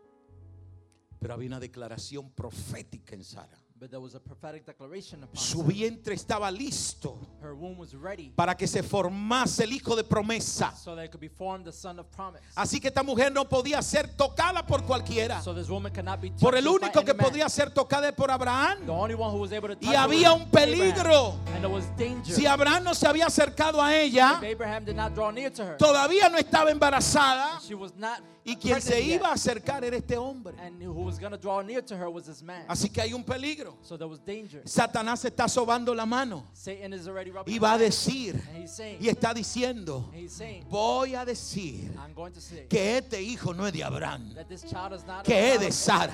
Pero 1.26 1.34
había 1.34 1.48
una 1.48 1.60
declaración 1.60 2.30
profética 2.30 3.16
en 3.16 3.24
Sara. 3.24 3.65
But 3.78 3.92
there 3.92 4.00
was 4.00 4.16
a 4.16 4.22
prophetic 4.22 4.66
declaration 4.66 5.22
upon 5.24 5.36
Su 5.36 5.62
vientre 5.62 6.16
estaba 6.16 6.50
listo 6.50 7.18
Her 7.42 7.54
womb 7.54 7.78
was 7.78 7.94
ready 7.94 8.32
para 8.34 8.56
que 8.56 8.68
se 8.68 8.82
formase 8.82 9.66
el 9.66 9.74
hijo 9.74 9.98
de 9.98 10.04
promesa. 10.06 10.72
so 10.78 10.96
that 10.96 11.04
it 11.04 11.12
could 11.12 11.20
be 11.20 11.28
formed 11.28 11.66
the 11.66 11.74
son 11.74 12.00
of 12.00 12.10
promise. 12.10 12.42
Así 12.56 12.80
que 12.80 12.88
esta 12.88 13.04
mujer 13.04 13.34
no 13.34 13.44
podía 13.50 13.82
ser 13.82 14.08
tocada 14.16 14.66
por 14.66 14.84
cualquiera. 14.86 15.42
So 15.42 15.54
this 15.54 15.68
woman 15.70 15.92
cannot 15.92 16.22
be 16.22 16.30
touched 16.30 16.42
Por 16.42 16.56
el 16.56 16.64
by 16.64 16.70
único 16.72 17.00
any 17.00 17.06
que 17.06 17.14
man. 17.14 17.26
podía 17.26 17.50
ser 17.50 17.70
tocada 17.72 18.08
es 18.08 18.14
por 18.16 18.28
The 18.28 18.34
Abraham. 18.34 18.90
only 18.90 19.14
one 19.14 19.32
who 19.34 19.40
was 19.42 19.52
able 19.52 19.68
to 19.68 19.76
touch 19.76 19.84
Y 19.84 19.92
her 19.94 19.98
había 20.00 20.32
was 20.32 20.42
un 20.44 20.50
peligro. 20.52 21.34
Abraham. 21.34 21.48
And 21.56 21.64
there 21.66 21.70
was 21.74 21.86
danger. 21.98 22.34
Si 22.34 22.46
Abraham 22.46 22.86
no 22.86 22.94
se 22.94 23.06
había 23.08 23.26
acercado 23.26 23.82
a 23.82 23.94
ella, 23.94 24.40
if 24.42 24.44
Abraham 24.54 24.86
did 24.86 24.96
not 24.96 25.14
draw 25.14 25.32
near 25.32 25.50
to 25.52 25.64
her, 25.66 25.76
todavía 25.78 26.30
no 26.32 26.38
estaba 26.38 26.72
embarazada. 26.72 27.60
she 27.62 27.76
was 27.76 27.94
not 27.98 28.22
Y 28.48 28.56
quien 28.58 28.80
se 28.80 29.02
yet. 29.04 29.20
iba 29.22 29.30
a 29.30 29.34
acercar 29.34 29.84
era 29.84 29.98
este 29.98 30.16
hombre. 30.16 30.54
And 30.60 30.80
who 30.82 31.02
was 31.04 31.18
going 31.18 31.32
to 31.32 31.38
draw 31.38 31.62
near 31.64 31.82
to 31.82 31.98
her 31.98 32.10
was 32.12 32.26
this 32.28 32.44
man. 32.44 32.64
Así 32.70 32.90
que 32.94 33.02
hay 33.02 33.12
un 33.12 33.24
peligro. 33.66 33.78
So 33.82 33.98
there 33.98 34.08
was 34.08 34.20
danger. 34.20 34.62
Satanás 34.66 35.24
está 35.26 35.48
sobando 35.48 35.96
la 35.96 36.06
mano 36.06 36.46
Satan 36.54 36.94
is 36.94 37.08
already 37.08 37.32
rubbing 37.32 37.54
y 37.54 37.60
va 37.60 37.74
a 37.74 37.78
decir 37.78 38.40
saying, 38.68 38.98
y 39.02 39.08
está 39.08 39.34
diciendo, 39.34 40.12
saying, 40.28 40.66
voy 40.70 41.16
a 41.16 41.26
decir 41.26 41.92
I'm 41.98 42.14
going 42.14 42.34
to 42.34 42.42
say 42.42 42.68
que 42.68 42.98
este 42.98 43.22
hijo 43.22 43.54
no 43.54 43.66
es 43.66 43.74
de 43.74 43.84
Abraham, 43.84 44.34
that 44.36 44.48
this 44.48 44.64
child 44.64 44.94
is 44.94 45.06
not 45.06 45.26
que 45.26 45.54
es 45.54 45.60
de 45.60 45.72
Sara. 45.72 46.14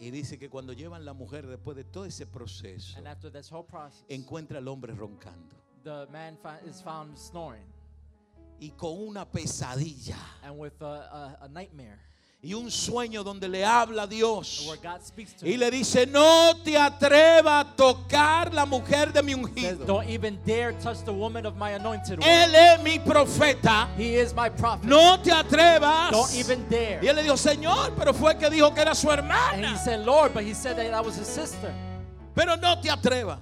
Y 0.00 0.10
dice 0.10 0.38
que 0.38 0.50
cuando 0.50 0.74
llevan 0.74 1.04
la 1.04 1.14
mujer 1.14 1.46
después 1.46 1.76
de 1.76 1.84
todo 1.84 2.04
ese 2.04 2.26
proceso, 2.26 2.98
process, 3.66 4.04
encuentra 4.08 4.58
al 4.58 4.68
hombre 4.68 4.92
roncando 4.92 5.54
the 5.82 6.06
man 6.12 6.36
is 6.66 6.80
found 6.80 7.16
snoring 7.16 7.64
y 8.60 8.70
con 8.76 8.98
una 8.98 9.24
pesadilla 9.24 10.16
and 10.42 10.58
with 10.58 10.80
a, 10.80 11.38
a, 11.40 11.44
a 11.44 11.48
nightmare 11.48 11.98
y 12.44 12.52
un 12.52 12.70
sueño 12.70 13.24
donde 13.24 13.48
le 13.48 13.64
habla 13.64 14.02
a 14.02 14.06
Dios 14.06 14.70
y 15.42 15.56
le 15.56 15.70
dice, 15.70 16.06
no 16.06 16.54
te 16.62 16.76
atrevas 16.76 17.64
a 17.64 17.74
tocar 17.74 18.52
la 18.52 18.66
mujer 18.66 19.14
de 19.14 19.22
mi 19.22 19.32
ungido. 19.32 19.86
Don't 19.86 20.06
even 20.10 20.38
dare 20.44 20.74
touch 20.74 21.02
the 21.06 21.12
woman 21.12 21.46
of 21.46 21.56
my 21.56 21.70
anointed 21.70 22.18
one. 22.18 22.28
Él 22.28 22.54
es 22.54 22.82
mi 22.82 22.98
profeta. 22.98 23.88
He 23.96 24.16
is 24.16 24.34
my 24.34 24.50
prophet. 24.50 24.84
No 24.84 25.16
te 25.22 25.30
atrevas. 25.30 26.10
Don't 26.10 26.34
even 26.34 26.68
dare. 26.68 27.00
Y 27.02 27.08
él 27.08 27.16
le 27.16 27.22
dijo, 27.22 27.38
Señor, 27.38 27.94
pero 27.96 28.12
fue 28.12 28.36
que 28.36 28.50
dijo 28.50 28.74
que 28.74 28.82
era 28.82 28.94
su 28.94 29.08
And 29.10 29.20
he 29.20 29.22
hermana. 29.22 29.78
said, 29.78 30.04
Lord, 30.04 30.34
but 30.34 30.44
he 30.44 30.52
said 30.52 30.76
that 30.76 30.90
that 30.90 31.02
was 31.02 31.16
his 31.16 31.26
sister. 31.26 31.72
Pero 32.34 32.56
no 32.56 32.78
te 32.78 32.90
atrevas. 32.90 33.38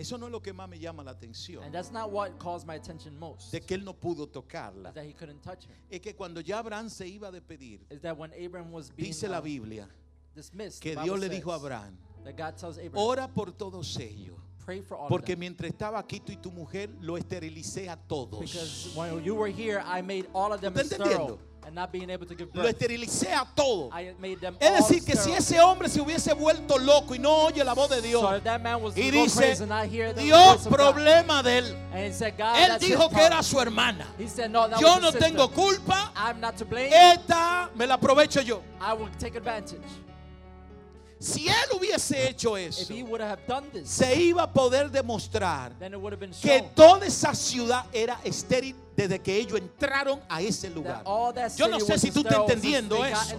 Eso 0.00 0.16
no 0.16 0.26
es 0.26 0.32
lo 0.32 0.40
que 0.40 0.52
más 0.52 0.68
me 0.68 0.78
llama 0.78 1.02
la 1.02 1.10
atención. 1.10 1.62
And 1.62 1.74
that's 1.74 1.92
not 1.92 2.10
what 2.10 2.38
caused 2.38 2.66
my 2.66 2.74
attention 2.74 3.18
most. 3.18 3.52
De 3.52 3.60
que 3.60 3.76
él 3.76 3.84
no 3.84 3.92
pudo 3.92 4.26
tocarla. 4.26 4.94
That 4.94 5.04
he 5.04 5.12
couldn't 5.12 5.42
touch 5.42 5.66
her. 5.66 5.74
Es 5.90 6.00
que 6.00 6.14
cuando 6.14 6.40
ya 6.40 6.58
Abraham 6.60 6.88
se 6.88 7.06
iba 7.06 7.28
a 7.28 7.32
despedir, 7.32 7.80
Is 7.90 8.00
that 8.00 8.16
when 8.16 8.32
Abraham 8.32 8.72
was 8.72 8.90
being 8.90 9.10
dice 9.10 9.28
la 9.28 9.38
uh, 9.38 9.42
Biblia 9.42 9.88
dismissed, 10.34 10.80
que 10.80 10.96
Dios 10.96 11.18
le 11.18 11.28
dijo 11.28 11.52
a 11.52 11.56
Abraham, 11.56 11.98
that 12.24 12.36
God 12.36 12.56
tells 12.56 12.78
Abraham, 12.78 13.06
ora 13.06 13.28
por 13.28 13.52
todos 13.52 13.96
ellos. 13.98 14.38
pray 14.64 14.80
for 14.80 14.96
all 14.96 15.08
Porque 15.08 15.36
mientras 15.36 15.70
estaba 15.70 15.98
aquí 15.98 16.20
tú 16.20 16.32
y 16.32 16.36
tu 16.36 16.50
mujer, 16.50 16.90
lo 17.00 17.18
esterilicé 17.18 17.88
a 17.88 17.96
todos. 17.96 18.40
Because 18.40 18.92
when 18.94 19.22
you 19.22 19.34
were 19.34 19.50
here, 19.50 19.82
I 19.84 20.00
made 20.00 20.26
all 20.32 20.52
of 20.52 20.60
them 20.60 20.72
¿Está 20.74 20.84
sterile 20.84 21.12
entendiendo? 21.12 21.49
And 21.66 21.74
not 21.74 21.92
being 21.92 22.10
able 22.10 22.26
to 22.26 22.34
give 22.34 22.48
Lo 22.54 22.62
birth. 22.62 22.72
esterilicé 22.74 23.32
a 23.32 23.44
todos. 23.54 23.90
I 23.92 24.14
made 24.18 24.40
them 24.40 24.56
Es 24.60 24.78
decir, 24.88 25.04
que 25.04 25.16
si 25.16 25.32
ese 25.32 25.60
hombre 25.60 25.88
se 25.88 26.00
hubiese 26.00 26.32
vuelto 26.34 26.78
loco 26.78 27.14
y 27.14 27.18
no 27.18 27.44
oye 27.46 27.62
la 27.64 27.74
voz 27.74 27.90
de 27.90 27.96
So 27.96 28.02
Dios 28.02 28.36
if 28.38 28.44
that 28.44 28.60
man 28.62 28.82
was 28.82 28.96
y 28.96 29.10
dice, 29.10 29.56
Dios, 30.16 30.66
problema 30.68 31.42
de 31.42 31.58
él. 31.58 32.12
said, 32.12 32.34
God, 32.36 32.56
Él 32.56 32.78
dijo 32.78 33.08
que 33.10 33.20
era 33.22 33.42
su 33.42 33.58
hermana. 33.60 34.06
He 34.18 34.26
said, 34.28 34.50
no, 34.50 34.68
that 34.68 34.80
Yo 34.80 34.98
no 34.98 35.10
sister. 35.10 35.20
tengo 35.28 35.48
culpa. 35.48 36.12
I'm 36.16 36.40
not 36.40 36.56
to 36.58 36.64
blame. 36.64 36.90
Esta 36.92 37.70
me 37.74 37.86
la 37.86 37.96
aprovecho 37.96 38.42
yo. 38.44 38.62
I 38.80 38.94
will 38.94 39.08
take 39.18 39.36
advantage. 39.36 39.80
Si 41.20 41.46
él 41.46 41.76
hubiese 41.76 42.30
hecho 42.30 42.56
eso, 42.56 42.94
this, 43.72 43.90
se 43.90 44.22
iba 44.22 44.42
a 44.42 44.50
poder 44.50 44.90
demostrar 44.90 45.70
que 46.40 46.62
toda 46.74 47.06
esa 47.06 47.34
ciudad 47.34 47.84
era 47.92 48.18
estéril 48.24 48.74
desde 48.96 49.18
que 49.18 49.36
ellos 49.36 49.58
entraron 49.58 50.18
a 50.28 50.40
ese 50.40 50.70
lugar. 50.70 51.04
Yo 51.56 51.68
no 51.68 51.78
sé 51.78 51.98
si 51.98 52.10
tú 52.10 52.20
estás 52.20 52.38
entendiendo 52.38 53.04
eso. 53.04 53.36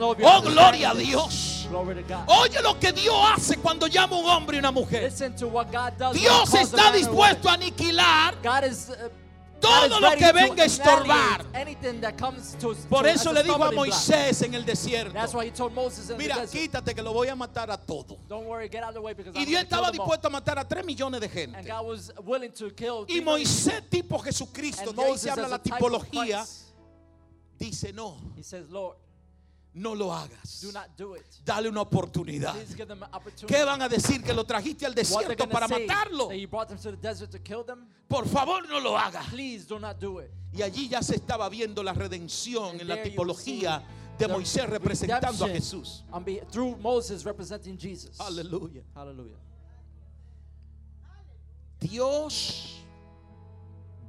Oh, 0.00 0.42
gloria 0.42 0.90
a. 0.90 0.94
Dios. 0.94 1.68
Oye 2.26 2.60
lo 2.60 2.78
que 2.78 2.92
Dios 2.92 3.16
hace 3.34 3.56
cuando 3.58 3.86
llama 3.86 4.16
a 4.16 4.18
un 4.18 4.26
hombre 4.26 4.56
y 4.56 4.58
una 4.58 4.72
mujer. 4.72 5.04
Listen 5.04 5.34
to 5.36 5.46
what 5.46 5.66
God 5.66 5.92
does. 5.96 6.14
when 6.14 6.16
he 6.16 6.20
Dios 6.20 6.54
está 6.54 6.90
dispuesto 6.90 7.48
a 7.48 7.52
aniquilar 7.52 8.34
God 8.42 8.64
is, 8.64 8.90
uh, 8.90 9.08
Todo 9.60 10.00
lo 10.00 10.10
que 10.12 10.32
venga 10.32 10.62
a 10.62 10.66
estorbar. 10.66 11.46
Por 12.88 13.06
eso 13.06 13.32
le 13.32 13.42
dijo 13.42 13.64
a. 13.64 13.70
Moisés 13.70 14.42
en 14.42 14.54
el 14.54 14.64
desierto, 14.64 15.14
mira, 16.18 16.46
quítate 16.46 16.94
que 16.94 17.02
lo 17.02 17.12
voy 17.12 17.28
a 17.28 17.36
matar 17.36 17.70
a 17.70 17.78
todo. 17.78 18.18
don't 18.28 18.46
worry, 18.46 18.68
get 18.68 18.82
out 18.82 18.90
of 18.90 18.94
the 18.94 19.00
way 19.00 19.14
because 19.14 19.38
Y 19.38 19.44
Dios 19.44 19.62
estaba 19.62 19.90
dispuesto 19.90 20.28
a 20.28 20.30
matar 20.30 20.58
a 20.58 20.66
tres 20.66 20.84
millones 20.84 21.20
de 21.20 21.28
gente. 21.28 21.60
Y 23.08 23.20
Moisés, 23.20 23.88
tipo 23.88 24.18
Jesucristo, 24.18 24.92
de 24.92 25.02
ahí 25.02 25.18
se 25.18 25.30
habla 25.30 25.48
la 25.48 25.62
tipología, 25.62 26.44
dice 27.58 27.92
no, 27.92 28.16
he 28.36 28.42
says, 28.42 28.68
Lord, 28.68 28.96
no 29.74 29.94
lo 29.94 30.12
hagas. 30.12 30.60
do 30.62 30.72
not 30.72 30.88
do 30.96 31.16
it. 31.16 31.24
Dale 31.44 31.68
una 31.68 31.82
oportunidad. 31.82 32.54
¿Qué 33.46 33.64
van 33.64 33.82
a 33.82 33.88
decir? 33.88 34.22
Que 34.22 34.32
lo 34.32 34.44
trajiste 34.44 34.84
al 34.86 34.94
desierto 34.94 35.48
para 35.48 35.68
matarlo. 35.68 36.28
Por 38.08 38.26
favor, 38.26 38.68
no 38.68 38.80
lo 38.80 38.98
hagas. 38.98 39.26
Please 39.28 39.66
do 39.66 39.78
not 39.78 39.98
do 39.98 40.20
it. 40.20 40.30
Y 40.52 40.62
allí 40.62 40.88
ya 40.88 41.02
se 41.02 41.14
estaba 41.14 41.48
viendo 41.48 41.82
la 41.82 41.92
redención 41.92 42.80
en 42.80 42.88
la 42.88 43.02
tipología 43.02 43.82
de 44.18 44.28
Moisés 44.28 44.68
representando 44.68 45.44
a 45.44 45.48
Jesús. 45.48 46.04
Aleluya. 48.18 48.82
Dios 51.78 52.79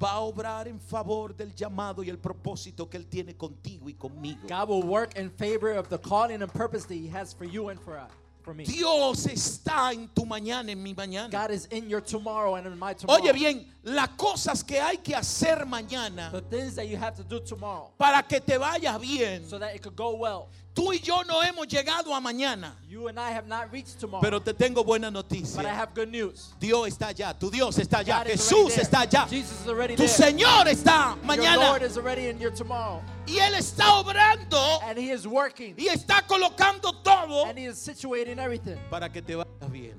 va 0.01 0.11
a 0.13 0.19
obrar 0.21 0.67
en 0.67 0.79
favor 0.79 1.35
del 1.35 1.53
llamado 1.53 2.03
y 2.03 2.09
el 2.09 2.17
propósito 2.17 2.89
que 2.89 2.97
Él 2.97 3.05
tiene 3.07 3.35
contigo 3.35 3.89
y 3.89 3.93
conmigo. 3.93 4.47
God 4.47 4.69
will 4.69 4.83
work 4.83 5.15
in 5.17 5.29
favor 5.29 5.71
of 5.77 5.89
the 5.89 5.97
calling 5.99 6.41
and 6.41 6.51
purpose 6.51 6.85
that 6.85 6.95
He 6.95 7.07
has 7.07 7.33
for 7.33 7.45
you 7.45 7.69
and 7.69 7.79
for, 7.79 7.97
uh, 7.97 8.05
for 8.41 8.53
me. 8.53 8.63
Dios 8.65 9.25
está 9.27 9.93
en 9.93 10.07
tu 10.15 10.25
mañana, 10.25 10.69
en 10.71 10.81
mi 10.81 10.93
mañana. 10.93 11.29
God 11.29 11.51
is 11.51 11.65
in 11.67 11.89
your 11.89 12.01
tomorrow 12.01 12.55
and 12.55 12.65
in 12.65 12.77
my 12.79 12.93
tomorrow. 12.93 13.21
Oye 13.21 13.31
bien, 13.33 13.65
las 13.83 14.09
cosas 14.17 14.63
que 14.63 14.79
hay 14.79 14.97
que 14.97 15.15
hacer 15.15 15.65
mañana 15.65 16.31
the 16.31 16.41
things 16.41 16.75
that 16.75 16.87
you 16.87 16.97
have 16.97 17.15
to 17.15 17.23
do 17.23 17.39
tomorrow 17.39 17.91
para 17.97 18.23
que 18.23 18.39
te 18.39 18.57
vaya 18.57 18.97
bien. 18.99 19.45
so 19.47 19.59
that 19.59 19.75
it 19.75 19.81
could 19.81 19.95
go 19.95 20.15
well. 20.15 20.49
Tú 20.73 20.93
y 20.93 20.99
yo 20.99 21.21
no 21.27 21.41
hemos 21.43 21.67
llegado 21.67 22.15
a 22.15 22.21
mañana, 22.21 22.75
You 22.87 23.09
and 23.09 23.19
I 23.19 23.31
have 23.31 23.45
not 23.45 23.69
reached 23.73 23.99
tomorrow. 23.99 24.21
pero 24.21 24.39
te 24.39 24.53
tengo 24.53 24.85
buena 24.85 25.11
but 25.11 25.25
I 25.25 25.35
noticia. 25.37 25.63
have 25.75 25.93
good 25.93 26.07
news. 26.09 26.53
Dios 26.61 26.87
está 26.87 27.07
allá, 27.09 27.37
tu 27.37 27.49
Dios 27.51 27.77
está 27.77 27.99
allá, 27.99 28.19
God 28.23 28.27
Jesús 28.31 28.77
está 28.77 29.01
allá, 29.01 29.27
Jesus 29.27 29.59
is 29.61 29.67
already 29.67 29.95
tu 29.97 30.03
there. 30.03 30.31
Señor 30.33 30.67
está 30.67 31.15
Your 31.17 31.25
mañana 31.25 31.57
Lord 31.71 31.81
is 31.83 31.97
already 31.97 32.27
in 32.29 32.39
your 32.39 32.51
tomorrow. 32.51 33.01
y 33.27 33.33
Él 33.39 33.53
está 33.55 33.99
obrando 33.99 34.79
And 34.83 34.97
He 34.97 35.11
is 35.11 35.27
working. 35.27 35.75
y 35.77 35.87
está 35.89 36.25
colocando 36.25 36.93
todo 37.03 37.45
And 37.47 37.57
He 37.59 37.65
is 37.65 37.77
situating 37.77 38.39
everything 38.39 38.77
para 38.89 39.09
que 39.09 39.21
te 39.21 39.33
vayas 39.33 39.69
bien. 39.69 39.97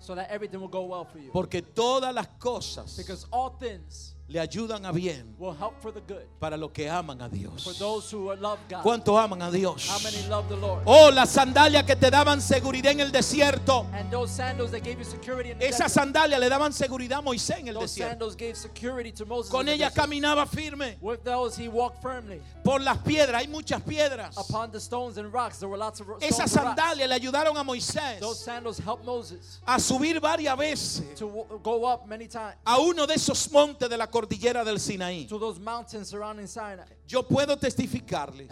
so 0.00 0.14
that 0.14 0.30
everything 0.30 0.58
will 0.58 0.68
go 0.68 0.84
well 0.84 1.04
for 1.04 1.18
you. 1.18 1.30
Porque 1.32 1.60
todas 1.60 2.14
las 2.14 2.28
cosas 2.38 2.96
Because 2.96 3.26
all 3.30 3.50
things 3.60 4.14
le 4.30 4.38
ayudan 4.40 4.84
a 4.84 4.92
bien 4.92 5.34
will 5.38 5.54
help 5.54 5.80
for 5.80 5.90
the 5.90 6.00
good. 6.06 6.22
para 6.38 6.54
los 6.56 6.70
que 6.70 6.88
aman 6.88 7.20
a 7.22 7.28
For 7.30 7.34
Dios. 7.34 7.78
those 7.78 8.10
who 8.10 8.34
love 8.36 8.58
God. 8.68 8.82
¿Cuántos 8.82 9.18
aman 9.18 9.40
a 9.40 9.50
Dios? 9.50 9.88
How 9.88 9.98
many 10.00 10.22
love 10.28 10.46
the 10.50 10.56
Lord? 10.56 10.82
Oh, 10.84 11.10
las 11.10 11.30
sandalias 11.30 11.84
que 11.84 11.96
te 11.96 12.10
daban 12.10 12.42
seguridad 12.42 12.92
en 12.92 13.00
el 13.00 13.10
desierto. 13.10 13.86
And 13.94 14.10
those 14.10 14.30
sandals 14.30 14.70
that 14.72 14.82
gave 14.84 14.98
you 14.98 15.04
security 15.04 15.52
in 15.52 15.58
the 15.58 15.66
Esas 15.66 15.92
sandalias 15.92 16.38
le 16.38 16.48
daban 16.50 16.74
seguridad 16.74 17.20
a 17.20 17.22
Moisés 17.22 17.58
en 17.60 17.68
el 17.68 17.74
Those 17.74 17.84
desierto. 17.94 18.10
sandals 18.10 18.36
gave 18.36 18.54
security 18.54 19.12
to 19.12 19.24
Moses. 19.24 19.50
Con 19.50 19.60
in 19.62 19.66
the 19.66 19.72
ella 19.72 19.88
desert. 19.88 20.02
caminaba 20.02 20.46
firme 20.46 20.98
With 21.00 21.24
those 21.24 21.56
he 21.56 21.68
walked 21.68 22.02
firmly. 22.02 22.42
por 22.62 22.80
las 22.80 22.98
piedras. 22.98 23.40
Hay 23.40 23.48
muchas 23.48 23.80
piedras. 23.80 24.36
Upon 24.36 24.70
the 24.70 24.78
stones 24.80 25.16
and 25.16 25.32
rocks, 25.32 25.58
there 25.58 25.70
were 25.70 25.78
lots 25.78 26.00
of 26.00 26.06
Esas 26.20 26.50
sandalias 26.50 27.08
le 27.08 27.14
ayudaron 27.14 27.56
a 27.56 27.64
Moisés 27.64 28.20
Those 28.20 28.44
sandals 28.44 28.78
helped 28.78 29.06
Moses 29.06 29.60
a 29.66 29.78
subir 29.80 30.20
varias 30.20 30.54
veces 30.58 31.14
to 31.16 31.46
go 31.62 31.86
up 31.86 32.06
many 32.06 32.26
times 32.28 32.56
a 32.66 32.78
uno 32.78 33.06
de 33.06 33.14
esos 33.14 33.50
montes 33.50 33.88
de 33.88 33.96
la 33.96 34.06
cordillera 34.18 34.64
del 34.64 34.78
Sinaí. 34.80 35.26
to 35.28 35.38
those 35.38 35.60
mountains 35.60 36.08
surrounding 36.08 36.46
Sinai. 36.46 36.86
Yo 37.06 37.22
puedo 37.22 37.56
testificarles 37.56 38.50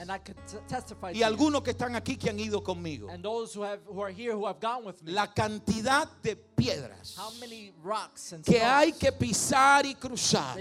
y 1.12 1.22
algunos 1.22 1.62
que 1.62 1.70
están 1.72 1.96
aquí 1.96 2.16
que 2.16 2.30
han 2.30 2.38
ido 2.38 2.62
conmigo 2.62 3.08
la 5.04 5.34
cantidad 5.34 6.08
de 6.22 6.36
piedras 6.36 7.16
how 7.18 7.30
many 7.40 7.72
rocks 7.82 8.32
and 8.32 8.44
que 8.44 8.62
hay 8.62 8.92
que 8.92 9.12
pisar 9.12 9.84
y 9.84 9.94
cruzar 9.94 10.56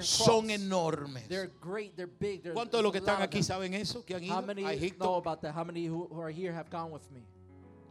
son 0.00 0.50
enormes. 0.50 1.28
They're 1.28 1.50
great, 1.60 1.96
they're 1.96 2.06
big. 2.06 2.42
There's, 2.42 2.54
¿Cuántos 2.54 2.78
de 2.78 2.82
los 2.82 2.92
que 2.92 2.98
están 2.98 3.22
aquí 3.22 3.42
saben 3.42 3.74
eso? 3.74 4.04
Que 4.04 4.16
han 4.16 4.22
How 4.22 4.40
ido 4.40 4.42
many 4.42 4.62
a 4.62 4.66
know 4.66 4.74
Egipto. 4.74 5.16
about 5.16 5.40
that? 5.42 5.54
How 5.54 5.64
many 5.64 5.86
who, 5.86 6.08
who 6.10 6.20
are 6.20 6.32
here 6.32 6.52
have 6.52 6.70
gone 6.70 6.90
with 6.90 7.10
me? 7.10 7.22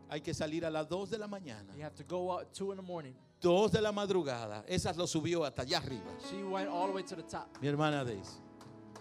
Hay 0.09 0.21
que 0.21 0.33
salir 0.33 0.65
a 0.65 0.69
las 0.71 0.87
2 0.87 1.11
de 1.11 1.17
la 1.19 1.27
mañana. 1.27 1.73
You 3.41 3.61
have 3.61 3.71
to 3.71 3.79
go 3.79 3.83
out 3.83 3.83
two 3.83 3.83
in 3.83 3.83
the 3.83 3.91
morning. 3.91 4.11
2 4.11 4.21
de 4.21 4.21
la 4.21 4.63
madrugada. 4.63 4.65
Esas 4.67 4.97
lo 4.97 5.07
subió 5.07 5.45
hasta 5.45 5.63
allá 5.63 5.77
arriba. 5.77 6.11
She 6.29 6.43
went 6.43 6.69
all 6.69 6.87
the 6.87 6.93
way 6.93 7.03
to 7.03 7.15
the 7.15 7.23
top. 7.23 7.57
Mi 7.61 7.67
hermana 7.67 8.03
Daisy. 8.03 8.39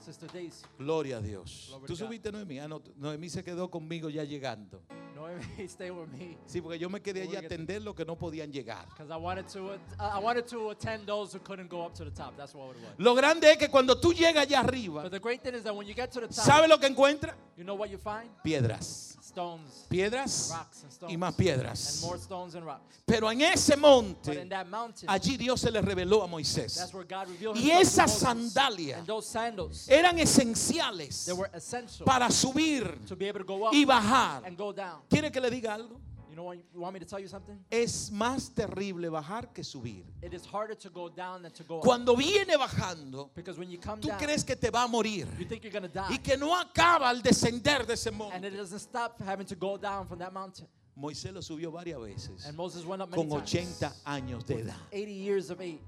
Sister 0.01 0.28
Daisy. 0.32 0.64
Gloria 0.78 1.18
a 1.18 1.20
Dios. 1.20 1.74
Tú 1.86 1.97
subiste 1.97 2.32
Noemí. 2.32 2.59
Ah, 2.59 2.68
no, 2.68 2.82
Noemí 2.97 3.28
se 3.28 3.43
quedó 3.43 3.70
conmigo 3.70 4.09
ya 4.09 4.24
llegando. 4.24 4.82
Noemi, 5.19 5.66
stay 5.69 5.91
with 5.91 6.09
me. 6.12 6.37
Sí, 6.47 6.61
porque 6.61 6.79
yo 6.79 6.89
me 6.89 7.01
quedé 7.01 7.23
allí 7.23 7.37
atender 7.37 7.83
lo 7.83 7.95
que 7.95 8.05
no 8.05 8.16
podían 8.16 8.53
llegar. 8.53 8.87
Because 8.91 9.11
I 9.12 9.16
wanted 9.16 9.47
to 9.53 9.73
at- 9.73 9.81
I 10.16 10.19
wanted 10.21 10.47
to 10.49 10.71
attend 10.71 11.07
those 11.07 11.33
who 11.37 11.41
couldn't 11.43 11.69
go 11.69 11.83
up 11.85 11.95
to 11.95 12.05
the 12.05 12.11
top. 12.11 12.37
That's 12.37 12.55
what 12.55 12.71
it 12.77 12.83
was. 12.83 12.93
Lo 12.99 13.14
grande 13.14 13.51
es 13.51 13.57
que 13.59 13.69
cuando 13.69 13.99
tú 14.01 14.12
llegas 14.12 14.47
allá 14.47 14.61
arriba, 14.61 15.03
But 15.03 15.11
the 15.12 15.19
great 15.21 15.43
thing 15.43 15.55
is 15.55 15.64
that 15.64 15.75
when 15.75 15.87
you 15.87 15.95
get 15.95 16.11
to 16.12 16.21
the 16.21 16.29
top, 16.29 16.37
¿sabes 16.37 16.69
lo 16.69 16.79
que 16.79 16.87
encuentras? 16.89 17.35
you 17.57 17.64
know 17.64 17.75
what 17.75 17.91
you 17.91 17.99
find? 17.99 18.29
Piedras. 18.45 19.16
Stones, 19.29 19.85
Piedras 19.91 20.51
rocks 20.53 20.83
and 20.85 20.91
stones. 20.93 21.12
y 21.12 21.16
más 21.19 21.29
And 21.29 21.37
piedras. 21.37 22.01
more 22.03 22.16
stones 22.19 22.55
and 22.55 22.64
rocks. 22.64 22.97
Pero 23.05 23.31
en 23.31 23.43
ese 23.43 23.73
But 23.73 23.77
in 23.77 23.81
monte, 23.83 24.45
that 24.49 24.66
mountain, 24.69 25.09
allí 25.09 25.37
Dios 25.37 25.61
se 25.61 25.71
le 25.71 25.83
reveló 25.83 26.23
a 26.25 26.27
Moisés. 26.27 26.75
that's 26.77 26.93
where 26.95 27.05
God 27.05 27.29
revealed 27.29 27.57
Y 27.57 27.71
himself 27.71 27.77
to 27.77 27.83
esas 27.83 28.07
Moses. 28.07 28.53
sandalias 28.55 28.99
And 28.99 29.07
those 29.07 29.27
sandals, 29.29 29.87
eran 29.91 30.19
esenciales 30.19 31.27
they 31.27 31.35
were 31.35 31.51
essential 31.53 32.07
para 32.07 32.31
subir 32.31 32.99
to 33.07 33.14
be 33.16 33.29
able 33.29 33.41
to 33.41 33.45
go 33.45 33.66
up 33.66 33.75
y 33.75 33.85
bajar. 33.85 34.43
and 34.47 34.57
go 34.57 34.73
down. 34.73 35.01
¿Quiere 35.09 35.30
que 35.30 35.40
le 35.40 35.50
diga 35.50 35.74
algo? 35.74 36.00
You 36.28 36.34
know 36.34 36.44
what? 36.44 36.59
You 36.72 36.80
want 36.80 36.94
me 36.94 37.00
to 37.00 37.06
tell 37.06 37.18
you 37.18 37.26
something? 37.28 37.59
Es 37.70 38.11
más 38.12 38.54
terrible 38.54 39.09
bajar 39.09 39.52
que 39.52 39.64
subir. 39.64 40.04
It 40.22 40.32
is 40.34 40.44
harder 40.46 40.76
to 40.76 40.90
go 40.90 41.09
down 41.09 41.42
than 41.42 41.52
to 41.52 41.64
go 41.64 41.78
up. 41.78 41.84
Cuando 41.84 42.14
viene 42.14 42.56
bajando, 42.56 43.30
Because 43.34 43.59
when 43.59 43.70
you 43.70 43.78
come 43.78 44.00
tú 44.00 44.09
down, 44.09 44.18
crees 44.18 44.44
que 44.44 44.54
te 44.54 44.70
va 44.70 44.84
a 44.84 44.88
morir 44.88 45.26
you 45.38 45.46
think 45.46 45.64
you're 45.64 45.88
die. 45.88 46.09
y 46.11 46.18
que 46.18 46.36
no 46.36 46.54
acaba 46.54 47.09
al 47.09 47.22
descender 47.22 47.86
de 47.86 47.94
ese 47.94 48.09
And 48.09 48.18
monte. 48.18 48.46
it 48.46 48.56
doesn't 48.56 48.78
stop 48.80 49.20
having 49.20 49.46
to 49.46 49.56
go 49.56 49.76
down 49.76 50.06
from 50.06 50.18
that 50.18 50.32
mountain. 50.32 50.66
Moisés 50.96 51.32
lo 51.32 51.40
subió 51.40 51.70
varias 51.72 51.98
veces 52.00 52.44
And 52.46 52.56
Moses 52.56 52.84
went 52.84 53.00
up 53.00 53.11
many 53.11 53.22
con 53.28 53.40
times. 53.44 53.82
80 53.82 53.92
años 54.04 54.44
de 54.46 54.54
edad. 54.61 54.76
80 54.92 55.12
years 55.12 55.50
of 55.50 55.61
age. 55.61 55.80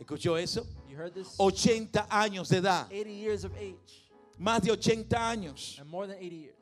¿Escuchó 0.00 0.36
eso? 0.40 0.64
You 0.88 0.96
heard 0.96 1.14
this? 1.14 1.36
80 1.38 2.06
años 2.10 2.48
de 2.48 2.58
edad. 2.58 2.86
80 2.90 3.10
years 3.10 3.44
of 3.44 3.52
age. 3.56 4.08
Más 4.38 4.62
de 4.62 4.70
80 4.72 5.16
años. 5.16 5.78
And 5.78 5.88
more 5.88 6.06
than 6.06 6.16
80 6.16 6.36
years. 6.36 6.54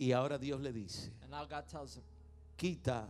Y 0.00 0.12
ahora 0.12 0.38
Dios 0.38 0.58
le 0.60 0.72
dice, 0.72 1.10
And 1.22 1.30
now 1.30 1.44
God 1.44 1.68
tells 1.68 1.96
him, 1.96 2.02
quita 2.56 3.04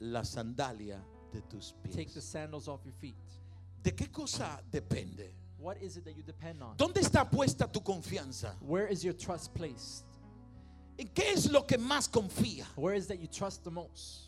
la 0.00 0.20
sandalia 0.20 0.98
de 1.32 1.40
tus 1.48 1.72
take 1.94 2.08
the 2.08 2.20
pies. 2.20 2.24
sandals 2.24 2.68
off 2.68 2.80
your 2.84 2.94
feet. 3.00 3.16
¿De 3.82 3.92
qué 3.92 4.12
cosa 4.12 4.60
depende? 4.70 5.30
What 5.58 5.78
is 5.80 5.96
it 5.96 6.04
that 6.04 6.14
you 6.14 6.22
depend 6.22 6.62
on? 6.62 6.76
¿Dónde 6.76 6.98
está 7.00 7.28
puesta 7.30 7.72
tu 7.72 7.80
confianza? 7.80 8.54
Where 8.60 8.86
is 8.86 9.02
your 9.02 9.14
trust 9.14 9.54
placed? 9.54 10.04
¿En 10.98 11.08
qué 11.08 11.32
es 11.32 11.50
lo 11.50 11.62
que 11.62 11.78
más 11.78 12.08
confía? 12.08 12.66
Where 12.76 12.94
is 12.94 13.06
that 13.06 13.18
you 13.18 13.26
trust 13.28 13.64
the 13.64 13.70
most? 13.70 14.25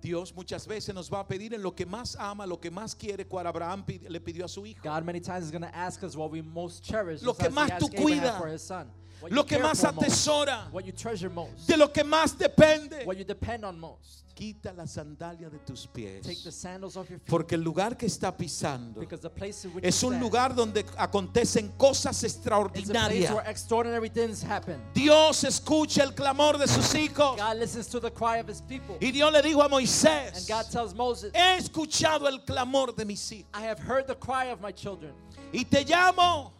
Dios 0.00 0.34
muchas 0.34 0.66
veces 0.66 0.94
nos 0.94 1.10
va 1.12 1.20
a 1.20 1.26
pedir 1.26 1.54
en 1.54 1.62
lo 1.62 1.74
que 1.74 1.84
más 1.86 2.16
ama, 2.18 2.46
lo 2.46 2.58
que 2.60 2.70
más 2.70 2.94
quiere, 2.94 3.26
cual 3.26 3.46
Abraham 3.46 3.84
le 4.08 4.20
pidió 4.20 4.44
a 4.44 4.48
su 4.48 4.64
hijo. 4.66 4.80
God 4.82 5.04
many 5.04 5.20
times 5.20 5.44
is 5.44 5.50
going 5.50 5.62
to 5.62 5.74
ask 5.76 6.02
us 6.02 6.16
what 6.16 6.30
we 6.30 6.42
most 6.42 6.82
cherish. 6.84 7.22
Lo 7.22 7.34
que 7.34 7.48
más 7.50 7.70
tú 7.78 7.86
Abraham 7.86 8.02
cuida. 8.04 8.38
for 8.38 8.48
his 8.48 8.62
son. 8.62 8.90
What 9.20 9.32
Lo 9.32 9.44
que 9.44 9.58
más 9.58 9.82
atesora, 9.82 10.68
What 10.70 10.84
you 10.84 10.92
treasure 10.92 11.28
most. 11.28 11.66
de 11.66 11.76
lo 11.76 11.88
que 11.88 12.04
más 12.04 12.38
depende. 12.38 13.04
What 13.04 13.16
you 13.16 13.24
depend 13.24 13.64
on 13.64 13.78
most. 13.78 14.24
Quita 14.32 14.72
la 14.72 14.86
sandalia 14.86 15.50
de 15.50 15.58
tus 15.66 15.88
Take 15.92 16.22
the 16.22 16.32
pies. 16.44 16.54
sandals 16.54 16.96
off 16.96 17.10
your 17.10 17.18
feet. 17.18 17.28
Porque 17.28 17.56
el 17.56 17.62
lugar 17.62 17.96
que 17.96 18.06
está 18.06 18.30
pisando 18.36 19.00
Because 19.00 19.20
the 19.20 19.28
place 19.28 19.64
in 19.64 19.74
which 19.74 19.84
es 19.84 20.00
un 20.04 20.20
lugar 20.20 20.54
donde 20.54 20.84
acontecen 20.96 21.72
cosas 21.76 22.20
place 22.20 22.22
where 22.22 22.66
extraordinarias. 22.68 23.48
extraordinary 23.48 24.08
things 24.08 24.40
happen. 24.40 24.80
Dios 24.94 25.42
escucha 25.42 26.04
el 26.04 26.14
clamor 26.14 26.56
de 26.56 26.68
sus 26.68 26.94
hijos. 26.94 27.36
God 27.36 27.56
listens 27.58 27.88
to 27.88 27.98
the 27.98 28.12
cry 28.12 28.38
of 28.38 28.46
his 28.48 28.60
people. 28.62 28.96
Y 29.00 29.10
Dios 29.10 29.32
le 29.32 29.42
dijo 29.42 29.60
a 29.60 29.64
And 29.64 29.72
Moisés, 29.88 30.46
God 30.48 30.70
tells 30.70 30.94
Moses, 30.94 31.32
he 31.34 31.56
escuchado 31.56 32.26
el 32.28 32.40
clamor 32.44 32.94
de 32.94 33.04
mis 33.04 33.20
hijos. 33.32 33.46
I 33.54 33.62
have 33.62 33.78
heard 33.78 34.06
the 34.06 34.14
cry 34.14 34.46
of 34.46 34.60
my 34.60 34.70
children, 34.72 35.12
Y 35.52 35.64
te 35.64 35.84
llamo 35.84 36.52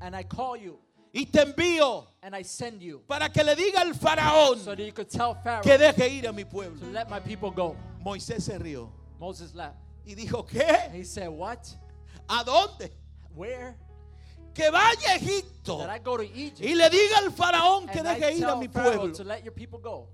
and 0.00 0.14
I 0.14 0.22
call 0.22 0.56
you, 0.56 0.78
y 1.14 1.24
te 1.24 1.40
envío 1.44 2.06
and 2.22 2.34
I 2.34 2.42
send 2.42 2.82
you, 2.82 3.00
para 3.08 3.28
que 3.30 3.42
le 3.42 3.54
diga 3.56 3.80
al 3.80 3.94
faraón 3.94 4.58
so 4.58 4.74
that 4.74 4.84
you 4.84 4.92
could 4.92 5.08
tell 5.08 5.34
Pharaoh 5.42 5.62
que 5.62 5.78
deje 5.78 6.08
ir 6.10 6.26
a 6.28 6.32
mi 6.32 6.44
to 6.44 6.50
pueblo. 6.50 6.86
let 6.92 7.08
my 7.10 7.20
people 7.20 7.50
go. 7.50 7.76
Moisés 8.04 8.42
se 8.42 8.58
rió 8.58 8.90
Moses 9.18 9.54
left. 9.54 9.76
y 10.06 10.14
dijo, 10.14 10.40
And 10.40 10.48
¿qué? 10.50 10.90
he 10.92 11.04
said, 11.04 11.28
What? 11.28 11.66
¿A 12.28 12.44
dónde? 12.44 12.90
Where? 13.34 13.76
Que 14.54 14.70
vaya 14.70 15.10
a 15.10 15.16
Egipto 15.16 15.78
That 15.78 15.90
I 15.90 15.98
go 15.98 16.16
to 16.18 16.22
Egypt. 16.22 16.60
y 16.60 16.74
le 16.74 16.88
diga 16.90 17.18
al 17.18 17.30
faraón 17.32 17.86
que 17.90 18.02
deje 18.02 18.36
ir 18.38 18.44
a 18.46 18.56
mi 18.56 18.68
pueblo. 18.68 19.10
to 19.14 19.24
let 19.24 19.42
your 19.42 19.52
people 19.54 19.78
go. 19.78 20.08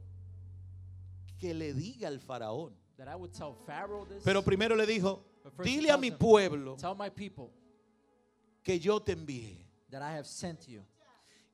Que 1.40 1.54
le 1.54 1.72
diga 1.72 2.08
al 2.08 2.20
faraón. 2.20 2.72
That 2.98 3.08
I 3.08 3.14
would 3.16 3.32
tell 3.32 3.54
Pharaoh 3.66 4.04
this. 4.06 4.22
Pero 4.22 4.42
primero 4.42 4.76
le 4.76 4.84
dijo, 4.86 5.24
dile 5.64 5.90
a 5.90 5.96
mi 5.96 6.10
pueblo 6.10 6.76
que 8.62 8.78
yo 8.78 9.00
te 9.00 9.12
envié 9.12 9.56
that 9.90 10.02
I 10.02 10.12
have 10.16 10.26
sent 10.26 10.66
you. 10.68 10.82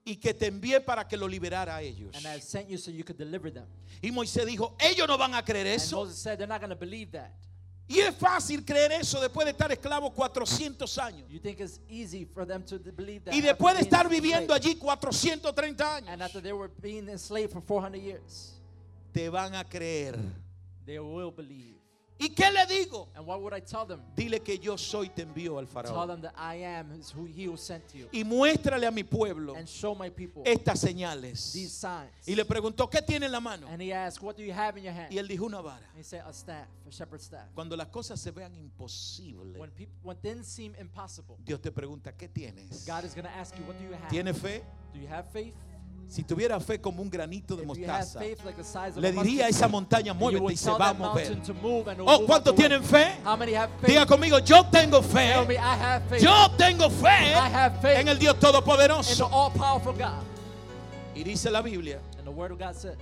y 0.05 0.17
que 0.17 0.35
te 0.35 0.47
envié 0.47 0.81
para 0.85 1.07
que 1.07 1.17
lo 1.17 1.27
liberara 1.29 1.77
a 1.77 1.83
ellos. 1.83 2.15
And 2.17 2.25
I 2.27 2.31
have 2.31 2.43
sent 2.43 2.69
you 2.69 2.79
so 2.79 2.91
you 2.91 3.05
could 3.05 3.17
deliver 3.19 3.53
them. 3.53 3.67
Y 4.03 4.11
Moisés 4.11 4.45
dijo, 4.47 4.75
ellos 4.79 5.07
no 5.09 5.17
van 5.17 5.35
a 5.35 5.43
creer 5.45 5.67
eso. 5.69 5.97
Moses 5.97 6.17
said, 6.19 6.39
They're 6.39 6.49
not 6.49 6.61
going 6.61 6.71
to 6.71 6.77
believe 6.77 7.11
that. 7.13 7.33
Y 7.89 8.01
es 8.01 8.15
fácil 8.17 8.65
creer 8.65 8.91
eso 8.93 9.21
después 9.21 9.45
de 9.45 9.53
estar 9.53 9.71
esclavo 9.71 10.13
400 10.13 10.99
años. 10.99 11.29
You 11.31 11.39
think 11.39 11.61
it's 11.61 11.81
easy 11.89 12.25
for 12.25 12.45
them 12.45 12.65
to 12.65 12.79
d- 12.79 12.91
believe 12.91 13.25
that? 13.25 13.33
Y 13.35 13.39
after 13.39 13.55
después 13.55 13.75
de 13.75 13.81
being 13.83 13.85
estar 13.93 14.09
viviendo 14.09 14.55
enslaved? 14.55 14.67
allí 14.67 14.75
430 14.81 15.97
And 15.99 16.09
años, 16.09 16.21
te 19.17 19.31
van 19.31 19.55
a 19.55 19.65
creer. 19.65 20.15
they 20.85 20.99
will 20.99 21.31
believe. 21.31 21.75
¿Y 22.19 22.31
qué 22.31 22.51
le 22.51 22.65
digo? 22.67 23.09
And 23.15 23.27
what 23.27 23.41
would 23.43 23.53
I 23.55 23.61
tell 23.61 23.87
them? 23.87 24.01
Dile 24.15 24.41
que 24.41 24.59
yo 24.59 24.77
soy, 24.77 25.09
te 25.09 25.23
envío 25.23 25.59
al 25.59 25.67
Tell 25.67 25.83
faraón. 25.85 26.09
them 26.09 26.21
that 26.23 26.35
I 26.39 26.63
am 26.65 26.93
is 26.99 27.11
who 27.11 27.27
he 27.27 27.47
who 27.47 27.57
sent 27.57 27.93
you. 27.95 28.09
Y 28.13 28.25
muéstrale 28.25 28.87
a 28.87 28.91
mi 28.91 29.03
pueblo 29.05 29.55
And 29.55 29.67
show 29.69 29.95
my 29.95 30.09
people 30.11 30.43
estas 30.45 30.81
señales. 30.81 31.53
these 31.53 31.73
signs. 31.73 32.27
Y 32.27 32.35
le 32.35 32.45
preguntó, 32.45 32.89
¿qué 32.91 33.01
tiene 33.03 33.27
en 33.27 33.33
la 33.33 33.41
mano? 33.41 33.67
And 33.69 33.81
he 33.83 33.93
asked, 33.93 34.23
What 34.23 34.37
do 34.37 34.43
you 34.43 34.53
have 34.53 34.79
in 34.79 34.85
your 34.85 34.95
hand? 34.95 35.13
Y 35.13 35.19
él 35.19 35.29
dijo 35.29 35.45
una 35.47 35.61
vara. 35.61 35.87
And 35.91 35.99
he 35.99 36.03
said, 36.03 36.23
A 36.27 36.33
staff, 36.33 36.67
a 36.87 36.91
shepherd's 36.91 37.25
staff. 37.25 37.49
Cuando 37.55 37.77
las 37.77 37.89
cosas 37.89 38.19
se 38.19 38.31
vean 38.31 38.55
imposibles, 38.55 39.59
When, 39.59 39.71
people, 39.71 39.95
when 40.03 40.17
things 40.17 40.47
seem 40.47 40.75
impossible, 40.79 41.37
Dios 41.45 41.61
te 41.61 41.71
pregunta, 41.71 42.13
¿qué 42.17 42.29
tienes? 42.29 42.87
God 42.87 43.05
is 43.05 43.15
going 43.15 43.27
to 43.27 43.35
ask 43.35 43.55
you, 43.59 43.65
What 43.65 43.79
do 43.79 43.85
you 43.85 43.93
have? 43.93 44.09
¿Tienes 44.11 44.39
fe? 44.39 44.63
Do 44.95 45.01
you 45.01 45.09
have 45.09 45.27
faith? 45.31 45.55
Si 46.09 46.23
tuviera 46.23 46.61
fe 46.61 46.81
como 46.81 47.03
un 47.03 47.11
granito 47.11 47.57
de 47.57 47.67
mostaza, 47.67 48.21
le 48.97 49.13
diría 49.13 49.47
a 49.47 49.49
esa 49.49 49.69
montaña, 49.69 50.15
muévete 50.15 50.53
y 50.53 50.57
se 50.57 50.71
va 50.71 50.91
a 50.91 50.95
mover. 50.95 51.37
Oh, 52.05 52.25
¿cuántos 52.27 52.55
tienen 52.55 52.83
fe? 52.83 53.17
Diga 53.87 54.07
conmigo, 54.07 54.39
yo 54.39 54.65
tengo 54.67 55.03
fe. 55.03 55.35
Yo 56.21 56.51
tengo 56.57 56.91
fe 56.91 57.35
en 58.01 58.09
el 58.09 58.19
Dios 58.19 58.39
Todopoderoso. 58.39 59.31
Y 61.15 61.25
dice 61.25 61.51
la 61.51 61.63
Biblia, 61.63 62.01
And 62.19 62.27
the 62.27 62.31
Word 62.31 62.53
of 62.53 62.59
God 62.59 62.75
says 62.75 62.97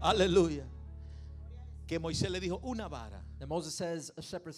aleluya, 0.00 0.64
que 1.86 1.98
Moisés 1.98 2.30
le 2.30 2.40
dijo 2.40 2.58
una 2.62 2.88
vara. 2.88 3.22
Says. 3.70 4.12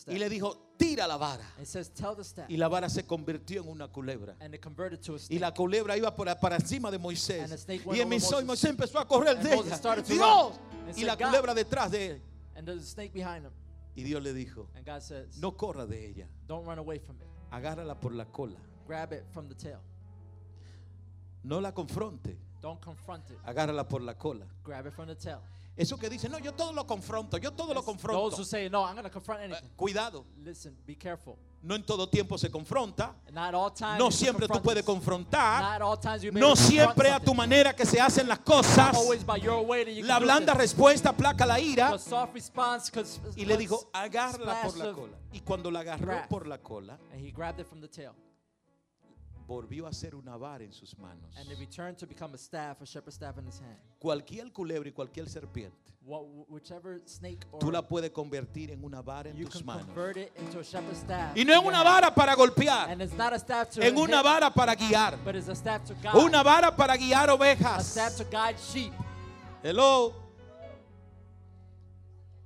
Y 0.09 0.19
le 0.19 0.29
dijo, 0.29 0.75
tira 0.77 1.07
la 1.07 1.17
vara. 1.17 1.45
Says, 1.65 1.91
Tell 1.91 2.15
the 2.17 2.25
staff. 2.25 2.49
Y 2.51 2.57
la 2.57 2.69
vara 2.69 2.89
se 2.89 3.05
convirtió 3.05 3.63
en 3.63 3.69
una 3.69 3.89
culebra. 3.89 4.35
And 4.41 4.55
it 4.55 4.61
converted 4.61 5.01
to 5.03 5.15
a 5.15 5.19
Y 5.29 5.39
la 5.39 5.53
culebra 5.53 5.97
iba 5.97 6.15
por, 6.15 6.27
para 6.41 6.57
encima 6.57 6.91
de 6.91 6.97
And 6.97 7.05
Moisés. 7.05 7.49
the 7.49 7.59
snake 7.59 7.87
went 7.87 7.97
Y 7.99 8.01
over 8.03 8.07
Moisés, 8.09 8.31
Moses. 8.31 8.45
Moisés 8.47 8.71
empezó 8.71 8.99
a 8.99 9.07
correr 9.07 9.39
de 9.43 9.55
ella. 9.55 9.77
started 9.77 10.05
to 10.05 10.15
Dios. 10.15 10.59
Y 10.97 11.05
la 11.05 11.15
"God." 11.17 11.27
culebra 11.27 11.55
detrás 11.55 11.91
de 11.91 12.07
él. 12.13 12.23
And 12.57 12.67
there's 12.67 12.83
a 12.83 12.87
snake 12.87 13.13
behind 13.13 13.45
him. 13.45 13.53
Y 13.95 14.03
Dios 14.03 14.23
le 14.23 14.33
dijo, 14.33 14.69
And 14.75 14.85
God 14.87 15.03
says, 15.03 15.39
no 15.39 15.53
corra 15.57 15.87
de 15.87 16.07
ella. 16.09 16.27
Don't 16.49 16.67
run 16.67 16.79
away 16.79 16.99
from 16.99 17.17
it. 17.17 17.27
Agárrala 17.51 17.99
por 18.01 18.13
la 18.13 18.25
cola. 18.25 18.59
Grab 18.87 19.13
it 19.13 19.25
from 19.33 19.49
the 19.49 19.55
tail. 19.55 19.81
No 21.45 21.61
la 21.61 21.73
confronte. 21.73 22.37
Don't 22.61 22.81
confront 22.81 23.31
it. 23.31 23.39
Agárrala 23.45 23.89
por 23.89 24.01
la 24.01 24.15
cola. 24.15 24.47
Grab 24.65 24.87
it 24.87 24.93
from 24.95 25.07
the 25.09 25.15
tail. 25.15 25.41
Eso 25.75 25.97
que 25.97 26.11
dice, 26.11 26.29
no, 26.29 26.39
yo 26.39 26.53
todo 26.53 26.73
lo 26.75 26.87
confronto, 26.87 27.39
yo 27.39 27.51
todo 27.53 27.73
lo 27.73 27.81
Those 27.83 27.87
who 27.87 27.99
confronto. 27.99 28.45
say, 28.45 28.69
No, 28.69 28.85
I'm 28.85 28.93
going 28.95 29.05
to 29.05 29.11
confront 29.11 29.41
Eh, 29.41 29.45
anything. 29.45 29.71
cuidado, 29.75 30.27
Listen, 30.45 30.77
be 30.87 30.95
careful. 30.97 31.37
No 31.63 31.75
en 31.77 31.83
todo 31.85 32.09
tiempo 32.09 32.37
se 32.37 32.51
confronta. 32.51 33.15
Not 33.33 33.55
all 33.55 33.71
times 33.73 33.99
No 33.99 34.11
siempre 34.11 34.49
tú 34.49 34.61
puedes 34.61 34.85
confrontar. 34.85 35.63
Not 35.63 35.81
all 35.81 35.97
times 35.99 36.23
you 36.23 36.33
may 36.33 36.41
No 36.41 36.49
confront 36.49 36.71
siempre 36.71 37.11
a 37.11 37.21
tu 37.21 37.33
manera 37.35 37.73
que 37.75 37.87
se 37.87 37.99
hacen 38.01 38.29
las 38.29 38.41
cosas. 38.41 38.93
by 39.25 39.39
your 39.41 39.65
way 39.65 39.85
that 39.85 39.93
you 39.93 40.05
La 40.05 40.19
blanda 40.19 40.53
respuesta 40.55 41.11
aplaca 41.11 41.47
la 41.47 41.59
ira. 41.59 41.97
Soft 41.99 42.35
response 42.35 42.91
Y 43.37 43.45
le 43.47 43.57
dijo, 43.57 43.89
agárrala 43.95 44.61
por 44.63 44.77
la 44.77 44.93
cola. 44.93 45.17
Y 45.33 45.41
cuando 45.41 45.71
la 45.71 45.81
agarró 45.81 46.29
por 46.29 46.47
la 46.49 46.59
cola, 46.59 46.99
And 47.13 47.21
he 47.25 47.31
grabbed 47.31 47.61
it 47.61 47.67
from 47.67 47.81
the 47.81 47.89
tail. 47.89 48.13
Volvió 49.47 49.87
a 49.87 49.93
ser 49.93 50.15
una 50.15 50.37
vara 50.37 50.65
en 50.65 50.73
sus 50.73 50.97
manos. 50.99 51.37
And 51.37 51.51
it 51.51 51.59
returned 51.59 51.99
to 51.99 52.07
become 52.07 52.35
a 52.35 52.39
staff, 52.39 52.81
a 52.81 52.87
shepherd's 52.87 53.15
staff 53.17 53.37
in 53.39 53.47
his 53.47 53.59
hand. 53.61 53.77
Cualquier 53.99 54.53
culebra 54.53 54.89
y 54.89 54.93
cualquier 54.93 55.29
serpiente, 55.29 55.77
What, 56.05 56.25
whichever 56.49 57.01
snake 57.07 57.47
or 57.53 57.61
tú 57.61 57.71
la 57.71 57.81
puedes 57.83 58.11
convertir 58.11 58.71
en 58.73 58.83
una 58.85 59.03
vara 59.03 59.31
en 59.31 59.37
you 59.37 59.45
tus 59.45 59.59
can 59.59 59.67
manos. 59.67 59.85
convert 59.87 60.17
it 60.17 60.33
into 60.37 60.59
a 60.59 60.65
shepherd's 60.65 60.99
staff. 60.99 61.37
Y 61.37 61.45
no 61.45 61.53
es 61.53 61.59
in 61.59 61.65
your 61.65 61.69
una 61.69 61.77
hand. 61.79 61.89
vara 61.89 62.15
para 62.15 62.35
golpear, 62.35 62.89
And 62.91 63.01
it's 63.03 63.17
not 63.17 63.33
a 63.33 63.39
staff 63.39 63.71
to 63.71 63.81
en 63.83 63.97
una 63.97 64.17
hit, 64.17 64.25
vara 64.25 64.51
para 64.51 64.75
guiar, 64.75 65.17
but 65.25 65.37
it's 65.37 65.49
a 65.49 65.55
staff 65.55 65.85
to 65.85 65.95
guide. 65.95 66.17
una 66.17 66.43
vara 66.43 66.75
para 66.75 66.97
guiar 66.97 67.29
a 67.29 67.35
ovejas. 67.35 67.85
staff 67.87 68.17
to 68.17 68.25
guide 68.25 68.57
sheep. 68.59 68.93
Hello. 69.63 70.15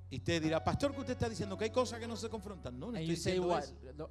Y 0.09 0.19
usted 0.19 0.41
dirá, 0.41 0.63
pastor, 0.63 0.93
que 0.93 1.01
usted 1.01 1.15
está 1.15 1.29
diciendo 1.29 1.59
que 1.59 1.65
hay 1.65 1.71
cosas 1.71 1.99
que 1.99 2.07
no 2.07 2.17
se 2.17 2.29
confrontan. 2.29 2.79
No, 2.79 2.93
no 2.93 2.99
estoy 2.99 3.15
diciendo 3.15 3.59
eso. 3.59 3.75
No, 3.97 4.09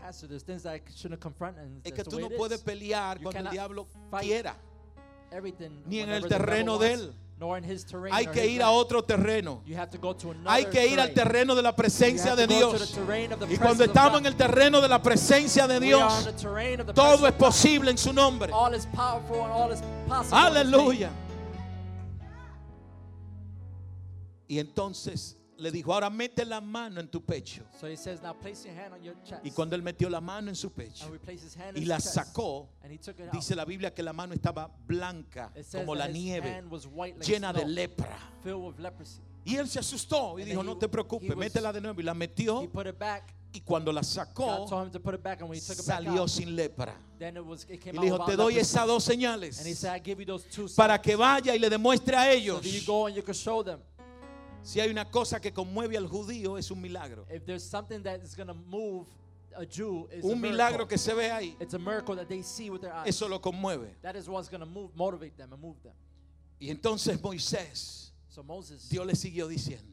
pastor, 0.00 0.28
there's 0.28 0.44
things 0.44 0.62
that 0.62 0.74
I 0.74 0.82
shouldn't 0.94 1.20
confront 1.20 1.58
and 1.58 1.86
Es 1.86 1.92
que 1.92 2.02
tú 2.02 2.18
no 2.18 2.30
puedes 2.30 2.60
pelear 2.62 3.20
cuando 3.20 3.40
el 3.40 3.50
diablo 3.50 3.86
quiera. 4.20 4.56
Ni 5.86 6.00
en 6.00 6.10
el 6.10 6.26
terreno 6.28 6.78
de 6.78 6.92
él. 6.94 7.14
Nor 7.36 7.58
in 7.58 7.64
his 7.64 7.84
terrain 7.84 8.14
Hay 8.14 8.26
que 8.28 8.46
ir 8.46 8.62
a 8.62 8.70
otro 8.70 9.02
terreno. 9.02 9.60
To 9.66 10.34
Hay 10.46 10.66
que 10.66 10.86
ir 10.86 11.00
al 11.00 11.12
terreno 11.12 11.56
de 11.56 11.62
la 11.62 11.74
presencia 11.74 12.36
de 12.36 12.46
Dios. 12.46 12.96
Y 13.48 13.56
cuando 13.56 13.84
estamos 13.84 14.20
en 14.20 14.26
el 14.26 14.36
terreno 14.36 14.80
de 14.80 14.88
la 14.88 15.02
presencia 15.02 15.66
de 15.66 15.80
Dios, 15.80 16.28
todo 16.94 17.26
es 17.26 17.34
posible 17.34 17.90
en 17.90 17.98
su 17.98 18.12
nombre. 18.12 18.52
All 18.52 18.72
Y 24.48 24.58
entonces 24.58 25.36
le 25.56 25.70
dijo, 25.70 25.94
ahora 25.94 26.10
mete 26.10 26.44
la 26.44 26.60
mano 26.60 27.00
en 27.00 27.08
tu 27.08 27.20
pecho. 27.24 27.62
So 27.80 27.86
he 27.86 27.96
says, 27.96 28.20
now 28.22 28.34
place 28.34 28.64
your 28.66 28.74
hand 28.76 28.92
on 28.94 29.02
your 29.02 29.14
chest. 29.24 29.44
Y 29.44 29.50
cuando 29.50 29.76
él 29.76 29.82
metió 29.82 30.10
la 30.10 30.20
mano 30.20 30.48
en 30.48 30.56
su 30.56 30.70
pecho 30.70 31.06
and 31.06 31.76
y 31.78 31.84
la 31.84 32.00
sacó, 32.00 32.68
dice 33.32 33.54
la 33.54 33.64
Biblia 33.64 33.94
que 33.94 34.02
la 34.02 34.12
mano 34.12 34.34
estaba 34.34 34.70
blanca 34.86 35.52
como 35.72 35.94
la 35.94 36.08
nieve, 36.08 36.62
like 36.96 37.20
llena 37.24 37.52
de 37.52 37.60
snow, 37.60 37.68
lepra. 37.70 38.18
filled 38.42 38.56
with 38.56 38.78
leprosy. 38.78 39.20
Y 39.46 39.56
él 39.56 39.68
se 39.68 39.78
asustó 39.78 40.38
y 40.38 40.42
And 40.42 40.50
dijo, 40.50 40.62
he- 40.62 40.64
no 40.64 40.76
te 40.78 40.88
preocupes, 40.88 41.36
métela 41.36 41.72
de 41.72 41.80
nuevo. 41.80 42.00
Y 42.00 42.04
la 42.04 42.14
metió 42.14 42.62
He 42.62 42.68
put 42.68 42.86
it 42.86 42.98
back. 42.98 43.32
y 43.52 43.60
cuando 43.60 43.92
la 43.92 44.02
sacó, 44.02 44.66
salió 45.62 46.26
sin 46.26 46.56
lepra. 46.56 46.96
then 47.18 47.36
it 47.36 47.44
was 47.44 47.64
it 47.70 47.80
came 47.80 47.96
Y 47.96 48.00
le 48.00 48.06
dijo, 48.06 48.24
te 48.24 48.36
doy 48.36 48.58
esas 48.58 48.86
dos 48.86 49.04
señales 49.04 49.62
para 50.74 51.00
que 51.00 51.14
vaya 51.14 51.54
y 51.54 51.58
le 51.58 51.70
demuestre 51.70 52.16
a 52.16 52.32
ellos. 52.32 52.60
Si 54.64 54.80
hay 54.80 54.90
una 54.90 55.04
cosa 55.10 55.38
que 55.40 55.52
conmueve 55.52 55.96
al 55.96 56.08
judío 56.08 56.56
es 56.58 56.70
un 56.70 56.80
milagro. 56.80 57.26
If 57.30 57.44
there's 57.44 57.62
something 57.62 58.02
that 58.02 58.20
is 58.22 58.34
going 58.34 58.48
to 58.48 58.54
move 58.54 59.06
a 59.56 59.64
Jew, 59.66 60.08
is 60.10 60.24
a 60.24 60.26
Un 60.26 60.40
miracle. 60.40 60.50
milagro 60.50 60.88
que 60.88 60.98
se 60.98 61.12
ve 61.14 61.30
ahí, 61.30 61.54
It's 61.60 61.74
a 61.74 61.78
miracle 61.78 62.16
that 62.16 62.28
they 62.28 62.42
see 62.42 62.70
with 62.70 62.80
their 62.80 62.92
eyes. 62.92 63.08
eso 63.08 63.28
lo 63.28 63.38
conmueve. 63.40 63.94
That 64.02 64.16
is 64.16 64.28
what's 64.28 64.48
going 64.48 64.60
to 64.60 64.66
move, 64.66 64.90
motivate 64.96 65.36
them 65.36 65.52
and 65.52 65.62
move 65.62 65.76
them. 65.82 65.92
Y 66.60 66.70
entonces 66.70 67.20
Moisés, 67.20 68.10
So 68.28 68.42
Moses, 68.42 68.88
Dios 68.88 69.06
le 69.06 69.14
siguió 69.14 69.46
diciendo, 69.46 69.84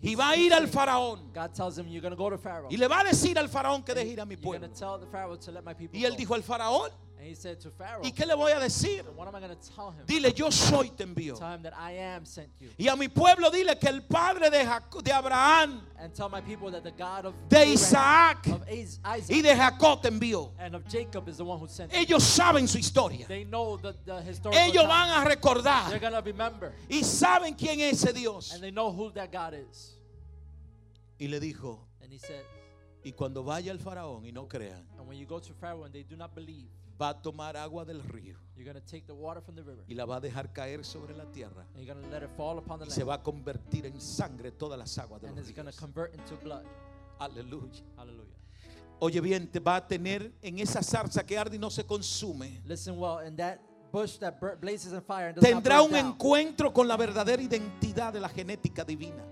he- 0.00 0.10
y 0.12 0.14
va 0.14 0.30
a 0.30 0.36
ir 0.36 0.52
al 0.54 0.66
faraón 0.68 1.32
God 1.34 1.52
tells 1.52 1.76
him, 1.76 1.88
you're 1.88 2.00
going 2.00 2.12
to 2.12 2.16
go 2.16 2.30
to 2.30 2.38
Pharaoh. 2.38 2.68
y 2.70 2.76
le 2.76 2.86
va 2.86 3.00
a 3.00 3.04
decir 3.04 3.36
al 3.38 3.48
faraón 3.48 3.84
que 3.84 3.92
deje 3.92 4.12
ir 4.12 4.20
a 4.20 4.24
mi 4.24 4.36
pueblo. 4.36 4.68
Y 5.92 6.04
él 6.04 6.12
go. 6.12 6.16
dijo 6.16 6.34
al 6.34 6.42
faraón, 6.42 6.90
and 7.18 7.26
he 7.26 7.34
said 7.34 7.58
to 7.60 7.70
Pharaoh, 7.70 8.02
¿y 8.04 8.10
qué 8.12 8.26
le 8.26 8.34
voy 8.34 8.52
a 8.52 8.60
decir? 8.60 9.02
what 9.16 9.26
am 9.26 9.34
I 9.34 9.40
going 9.40 9.56
to 9.56 9.74
tell 9.74 9.90
him? 9.90 10.04
Dile, 10.06 10.32
yo 10.36 10.50
soy 10.50 10.90
te 10.90 11.04
envío. 11.04 11.38
Tell 11.38 11.52
him 11.54 11.62
that 11.62 11.72
I 11.76 11.92
am 11.92 12.24
sent 12.24 12.48
you. 12.60 12.68
Y 12.78 12.88
a 12.88 12.96
mi 12.96 13.08
pueblo 13.08 13.50
dile 13.50 13.78
que 13.78 13.88
el 13.88 14.02
padre 14.02 14.50
de, 14.50 14.60
Abraham, 15.12 15.80
And 15.98 16.12
tell 16.14 16.28
my 16.28 16.40
people 16.40 16.70
that 16.72 16.84
the 16.84 16.90
God 16.92 17.24
of 17.26 17.34
de 17.48 17.72
Isaac 17.72 18.46
of 18.48 18.68
Is- 18.68 19.00
Isaac, 19.04 19.30
y 19.36 19.40
de 19.42 19.56
Jacob 19.56 20.02
te 20.02 20.08
envió. 20.08 20.50
and 20.58 20.74
of 20.74 20.86
Jacob 20.88 21.26
is 21.28 21.38
the 21.38 21.44
one 21.44 21.58
who 21.58 21.66
sent 21.68 21.92
you. 21.92 21.98
Ellos 21.98 22.22
saben 22.22 22.68
su 22.68 22.78
historia. 22.78 23.26
They 23.26 23.44
know 23.44 23.76
the, 23.78 23.94
Ellos 24.52 24.82
time. 24.82 24.88
van 24.88 25.10
a 25.10 25.24
They're 25.24 25.36
recordar 25.36 26.00
going 26.00 26.12
to 26.12 26.20
remember. 26.22 26.72
y 26.88 27.02
saben 27.02 27.54
quién 27.56 27.80
es 27.80 28.02
ese 28.04 28.12
Dios. 28.14 28.52
And 28.52 28.62
they 28.62 28.70
know 28.70 28.90
who 28.92 29.10
that 29.12 29.32
God 29.32 29.54
is. 29.54 29.96
Y 31.18 31.26
le 31.28 31.40
dijo, 31.40 31.78
And 32.02 32.12
he 32.12 32.18
said, 32.18 32.44
y 33.04 33.12
cuando 33.12 33.42
vaya 33.42 33.72
el 33.72 33.78
faraón 33.78 34.24
y 34.26 34.30
no 34.32 34.46
crean, 34.46 34.84
and 34.98 35.06
when 35.08 35.16
you 35.16 35.26
go 35.26 35.38
to 35.40 35.52
Pharaoh 35.54 35.84
and 35.84 35.94
they 35.94 36.02
do 36.02 36.16
not 36.16 36.34
believe, 36.34 36.68
va 37.00 37.10
a 37.10 37.22
tomar 37.22 37.56
agua 37.56 37.84
del 37.84 38.02
río 38.02 38.36
y 39.88 39.94
la 39.94 40.04
va 40.06 40.16
a 40.16 40.20
dejar 40.20 40.52
caer 40.52 40.84
sobre 40.84 41.14
la 41.16 41.24
tierra 41.30 41.66
y 42.86 42.90
se 42.90 43.04
va 43.04 43.14
a 43.14 43.22
convertir 43.22 43.86
en 43.86 44.00
sangre 44.00 44.50
todas 44.52 44.78
las 44.78 44.96
aguas 44.98 45.20
de 45.20 45.28
And 45.28 45.36
los 45.38 45.48
it's 45.48 45.54
going 45.56 45.66
to 45.66 45.70
ríos. 45.72 45.80
convert 45.80 46.14
into 46.14 46.36
blood. 46.42 46.64
Aleluya. 47.18 47.82
Oye 48.98 49.20
bien, 49.20 49.46
te 49.50 49.60
va 49.60 49.76
a 49.76 49.86
tener 49.86 50.32
en 50.40 50.58
esa 50.58 50.82
zarza 50.82 51.24
que 51.24 51.36
arde 51.36 51.56
y 51.56 51.58
no 51.58 51.70
se 51.70 51.84
consume. 51.84 52.60
Tendrá 55.40 55.80
un 55.82 55.94
encuentro 55.94 56.72
con 56.72 56.88
la 56.88 56.96
verdadera 56.96 57.40
identidad 57.42 58.12
de 58.12 58.20
la 58.20 58.28
genética 58.28 58.84
divina. 58.84 59.24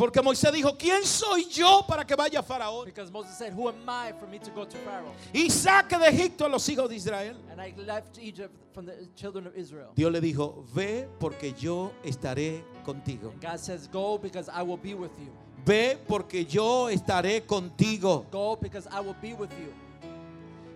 Porque 0.00 0.22
Moisés 0.22 0.50
dijo, 0.50 0.78
¿quién 0.78 1.04
soy 1.04 1.44
yo 1.44 1.84
para 1.86 2.06
que 2.06 2.14
vaya 2.14 2.42
Faraón? 2.42 2.86
Because 2.86 3.12
Moses 3.12 3.36
said, 3.36 3.52
Who 3.52 3.68
am 3.68 3.86
I 3.86 4.14
for 4.18 4.26
me 4.26 4.38
to 4.38 4.50
go 4.50 4.64
to 4.64 4.78
Pharaoh? 4.78 5.12
Y 5.30 5.50
saque 5.50 5.98
de 5.98 6.08
Egipto 6.08 6.46
a 6.46 6.48
los 6.48 6.66
hijos 6.70 6.88
de 6.88 6.96
Israel. 6.96 7.36
And 7.50 7.60
I 7.60 7.74
left 7.76 8.16
Egypt 8.18 8.54
from 8.72 8.86
the 8.86 8.94
children 9.14 9.46
of 9.46 9.54
Israel. 9.54 9.92
Dios 9.94 10.10
le 10.10 10.22
dijo, 10.22 10.64
ve 10.74 11.06
porque 11.18 11.52
yo 11.52 11.92
estaré 12.02 12.64
contigo. 12.82 13.34
Says, 13.58 13.88
Go 13.88 14.16
because 14.16 14.48
I 14.48 14.62
will 14.62 14.78
be 14.78 14.94
with 14.94 15.10
you. 15.18 15.30
Ve 15.66 15.98
porque 16.08 16.46
yo 16.46 16.88
estaré 16.88 17.42
contigo. 17.42 18.24
Go 18.30 18.56
because 18.56 18.86
I 18.90 19.00
will 19.00 19.16
be 19.20 19.34
with 19.34 19.50
you. 19.50 19.70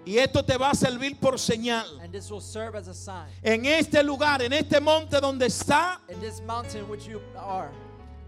Y 0.04 0.18
esto 0.18 0.44
te 0.44 0.58
va 0.58 0.68
a 0.68 0.74
servir 0.74 1.18
por 1.18 1.38
señal. 1.38 1.86
And 2.02 2.12
this 2.12 2.30
will 2.30 2.42
serve 2.42 2.76
as 2.76 2.88
a 2.88 2.94
sign. 2.94 3.30
En 3.42 3.64
este 3.64 4.02
lugar, 4.02 4.42
en 4.42 4.52
este 4.52 4.80
monte 4.80 5.18
donde 5.18 5.46
está, 5.46 5.98
In 6.10 6.20
this 6.20 6.42
mountain 6.42 6.86
which 6.90 7.08
you 7.08 7.22
are, 7.38 7.70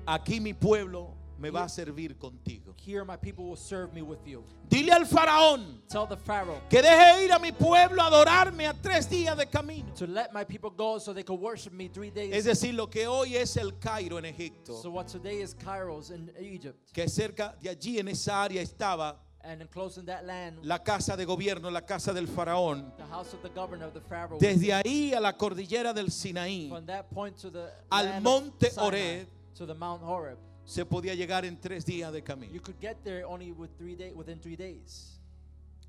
aquí 0.07 0.40
mi 0.40 0.52
pueblo 0.52 1.14
me 1.38 1.50
va 1.50 1.64
a 1.64 1.68
servir 1.68 2.16
contigo. 2.16 2.74
here 2.78 3.04
my 3.04 3.16
people 3.16 3.44
will 3.44 3.57
serve 3.57 3.92
me 3.92 4.00
with 4.02 4.26
you. 4.26 4.42
Dile 4.68 4.90
al 4.90 5.04
faraón 5.04 5.80
Tell 5.88 6.07
the 6.07 6.16
Pharaoh 6.16 6.61
que 6.70 6.80
deje 6.80 7.24
ir 7.24 7.32
a 7.32 7.38
mi 7.38 7.52
pueblo 7.52 8.00
a 8.02 8.07
adorarme 8.07 8.66
a 8.66 8.72
tres 8.72 9.07
días 9.09 9.36
de 9.36 9.46
camino. 9.46 9.92
to 9.94 10.07
let 10.07 10.32
my 10.32 10.44
people 10.44 10.70
go 10.70 10.98
so 10.98 11.12
they 11.12 11.22
could 11.22 11.40
worship 11.40 11.72
me 11.72 11.88
three 11.88 12.11
days. 12.11 12.32
Es 12.32 12.44
decir, 12.44 12.74
lo 12.74 12.86
que 12.86 13.07
hoy 13.07 13.36
es 13.36 13.57
el 13.57 13.72
Cairo 13.78 14.18
en 14.18 14.24
so 14.24 14.30
Egipto, 14.30 14.90
what 14.90 15.09
today 15.09 15.42
is 15.42 15.54
Kairos 15.54 16.11
in 16.11 16.30
Egypt. 16.38 16.92
que 16.92 17.09
cerca 17.09 17.54
de 17.61 17.68
allí 17.68 17.98
en 17.98 18.09
esa 18.09 18.42
área 18.42 18.62
estaba 18.62 19.16
And 19.48 19.62
in 19.62 20.07
that 20.07 20.26
land, 20.26 20.64
la 20.64 20.78
casa 20.78 21.16
de 21.16 21.24
gobierno, 21.24 21.70
la 21.70 21.82
casa 21.82 22.12
del 22.12 22.26
faraón. 22.26 22.96
the 22.96 23.04
house 23.04 23.32
of 23.32 23.42
the 23.42 23.48
governor 23.50 23.90
the 23.90 24.00
Pharaoh. 24.00 24.38
Desde 24.40 24.72
ahí 24.72 25.14
a 25.14 25.20
la 25.20 25.34
cordillera 25.34 25.92
del 25.94 26.11
Sinaí 26.11 26.68
from 26.68 26.84
that 26.86 27.09
point 27.11 27.36
to 27.36 27.50
the 27.50 27.70
Al 27.92 28.20
monte 28.22 28.70
Horeb. 28.76 29.28
To 29.57 29.66
the 29.66 29.74
Mount 29.74 30.02
Horeb. 30.02 30.38
se 30.64 30.84
podía 30.84 31.14
llegar 31.14 31.44
en 31.44 31.57
tres 31.61 31.84
días 31.84 32.12
de 32.12 32.18
You 32.18 32.24
camino. 32.24 32.62
could 32.62 32.80
get 32.80 32.96
there 33.04 33.24
only 33.24 33.52
with 33.52 33.70
three 33.78 33.94
day, 33.96 34.12
within 34.12 34.40
three 34.40 34.57
days. 34.57 35.18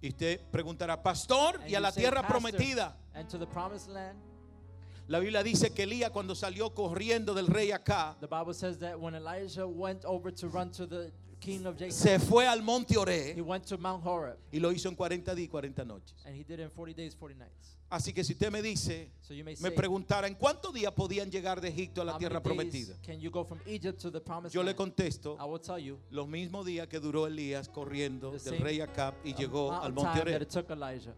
Y 0.01 0.09
usted 0.09 0.39
preguntará, 0.51 1.01
pastor, 1.01 1.55
And 1.59 1.63
y 1.63 1.74
a 1.76 1.78
you 1.78 1.80
la 1.82 1.91
say, 1.91 2.01
tierra 2.01 2.22
"Pastor, 2.22 2.39
prometida. 2.39 2.95
And 3.15 3.28
to 3.30 3.38
the 3.39 3.47
promised 3.47 3.89
land. 3.89 4.20
La 5.07 5.20
Biblia 5.20 5.41
dice 5.41 5.74
que 5.74 5.84
Elías 5.86 6.11
cuando 6.11 6.36
salió 6.36 6.74
corriendo 6.76 7.34
del 7.34 7.47
rey 7.47 7.72
acá, 7.72 8.15
The 8.20 8.28
Bible 8.28 8.53
says 8.53 8.78
that 8.80 8.99
when 8.99 9.15
Elijah 9.15 9.65
went 9.68 10.03
over 10.05 10.32
to 10.32 10.47
run 10.49 10.70
to 10.72 10.86
the 10.86 11.11
king 11.40 11.66
of 11.66 11.78
Jacob, 11.78 11.92
se 11.92 12.20
fue 12.20 12.48
al 12.48 12.62
monte 12.62 12.94
he 12.94 12.98
Oré 12.98 13.42
went 13.42 13.66
to 13.66 13.78
Mount 13.78 14.04
Horeb. 14.06 14.38
y 14.52 14.60
lo 14.60 14.72
hizo 14.72 14.90
en 14.90 14.96
40 14.96 15.34
días 15.36 15.46
y 15.48 15.50
40 15.50 15.86
noches. 15.86 16.14
And 16.26 16.36
he 16.36 16.44
did 16.44 16.60
it 16.60 16.64
in 16.66 16.70
40 16.70 16.94
days, 16.94 17.16
40 17.16 17.38
nights. 17.38 17.74
Así 17.90 18.12
que 18.14 18.22
si 18.26 18.34
usted 18.34 18.52
me 18.52 18.62
dice, 18.62 19.12
So 19.22 19.34
you 19.34 19.46
may 19.46 19.54
me 19.54 19.70
say, 19.70 19.72
preguntara, 19.72 20.28
¿en 20.28 20.36
cuántos 20.36 20.74
días 20.74 20.92
podían 20.92 21.32
llegar 21.32 21.62
de 21.62 21.70
Egipto 21.70 22.02
a 22.02 22.06
la 22.06 22.14
how 22.16 22.20
tierra 22.20 22.42
many 22.42 22.70
days 22.70 22.88
prometida? 22.90 23.02
can 23.06 23.20
you 23.22 23.30
go 23.32 23.46
from 23.46 23.60
Egypt 23.66 24.02
to 24.02 24.12
the 24.12 24.20
promised 24.20 24.54
Yo 24.54 24.62
le 24.62 24.68
land? 24.74 24.78
contesto, 24.78 25.38
I 25.40 25.46
will 25.46 25.62
tell 25.62 25.80
you 25.80 25.98
los 26.12 26.28
mismos 26.28 26.66
días 26.66 26.88
que 26.90 27.00
duró 27.00 27.28
Elías 27.28 27.70
corriendo 27.70 28.32
The 28.32 28.40
del 28.40 28.54
same 28.60 28.64
rey 28.66 28.82
Acab 28.82 29.14
y 29.24 29.32
the 29.34 29.44
llegó 29.44 29.70
amount 29.72 29.84
al 29.86 29.90
of 29.92 29.96
monte 29.96 30.12
time 30.20 30.26
that 30.26 30.36
Oré. 30.36 30.42
it 30.44 30.50
took 30.50 30.70
Elijah. 30.70 31.14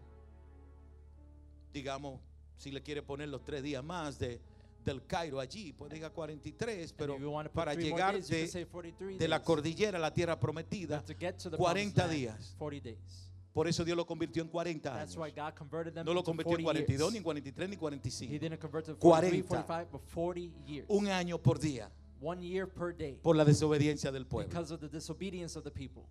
Digamos, 1.72 2.20
si 2.56 2.70
le 2.70 2.82
quiere 2.82 3.02
poner 3.02 3.28
los 3.28 3.44
tres 3.44 3.62
días 3.62 3.82
más 3.82 4.18
de, 4.18 4.40
del 4.84 5.06
Cairo 5.06 5.40
allí, 5.40 5.72
pues 5.72 5.90
diga 5.92 6.10
43, 6.10 6.92
pero 6.94 7.14
And 7.18 7.48
para 7.50 7.74
llegar 7.74 8.14
days, 8.14 8.28
de, 8.52 8.66
43 8.66 9.28
la 9.28 9.42
cordillera 9.42 9.98
a 9.98 10.00
la 10.00 10.12
tierra 10.12 10.38
prometida, 10.38 11.02
to 11.04 11.14
to 11.36 11.50
the 11.50 11.56
40 11.56 11.72
promised 11.74 11.96
land, 11.98 12.10
días. 12.12 12.54
40 12.58 12.84
days. 12.90 13.26
por 13.52 13.66
eso 13.68 13.84
Dios 13.84 13.96
lo 13.96 14.06
convirtió 14.06 14.42
en 14.42 14.48
40 14.48 14.90
That's 14.90 15.12
años. 15.12 15.16
why 15.18 15.30
God 15.30 15.54
converted 15.56 15.92
them 15.94 16.04
No 16.06 16.14
lo 16.14 16.22
convirtió 16.22 16.56
en 16.56 16.62
40 16.64 16.84
42, 16.86 17.12
ni 17.12 17.18
en 17.18 17.24
43, 17.24 17.68
ni 17.68 17.74
He 17.74 17.78
45. 17.78 18.38
didn't 18.38 18.58
convert 18.60 18.86
to 18.86 18.96
40. 18.96 19.42
43, 19.42 19.42
45, 19.48 19.88
but 19.92 20.00
40 20.14 20.40
years. 20.66 20.86
Un 20.88 21.08
año 21.08 21.38
por 21.38 21.58
día. 21.58 21.90
one 22.22 22.42
year 22.42 22.66
per 22.68 22.94
day 22.94 23.18
por 23.22 23.34
la 23.34 23.44
desobediencia 23.46 24.12
del 24.12 24.26
pueblo. 24.26 24.48
because 24.48 24.70
of 24.72 24.80
the 24.80 24.88
disobedience 24.88 25.56
of 25.56 25.64
the 25.64 25.70
people. 25.70 26.02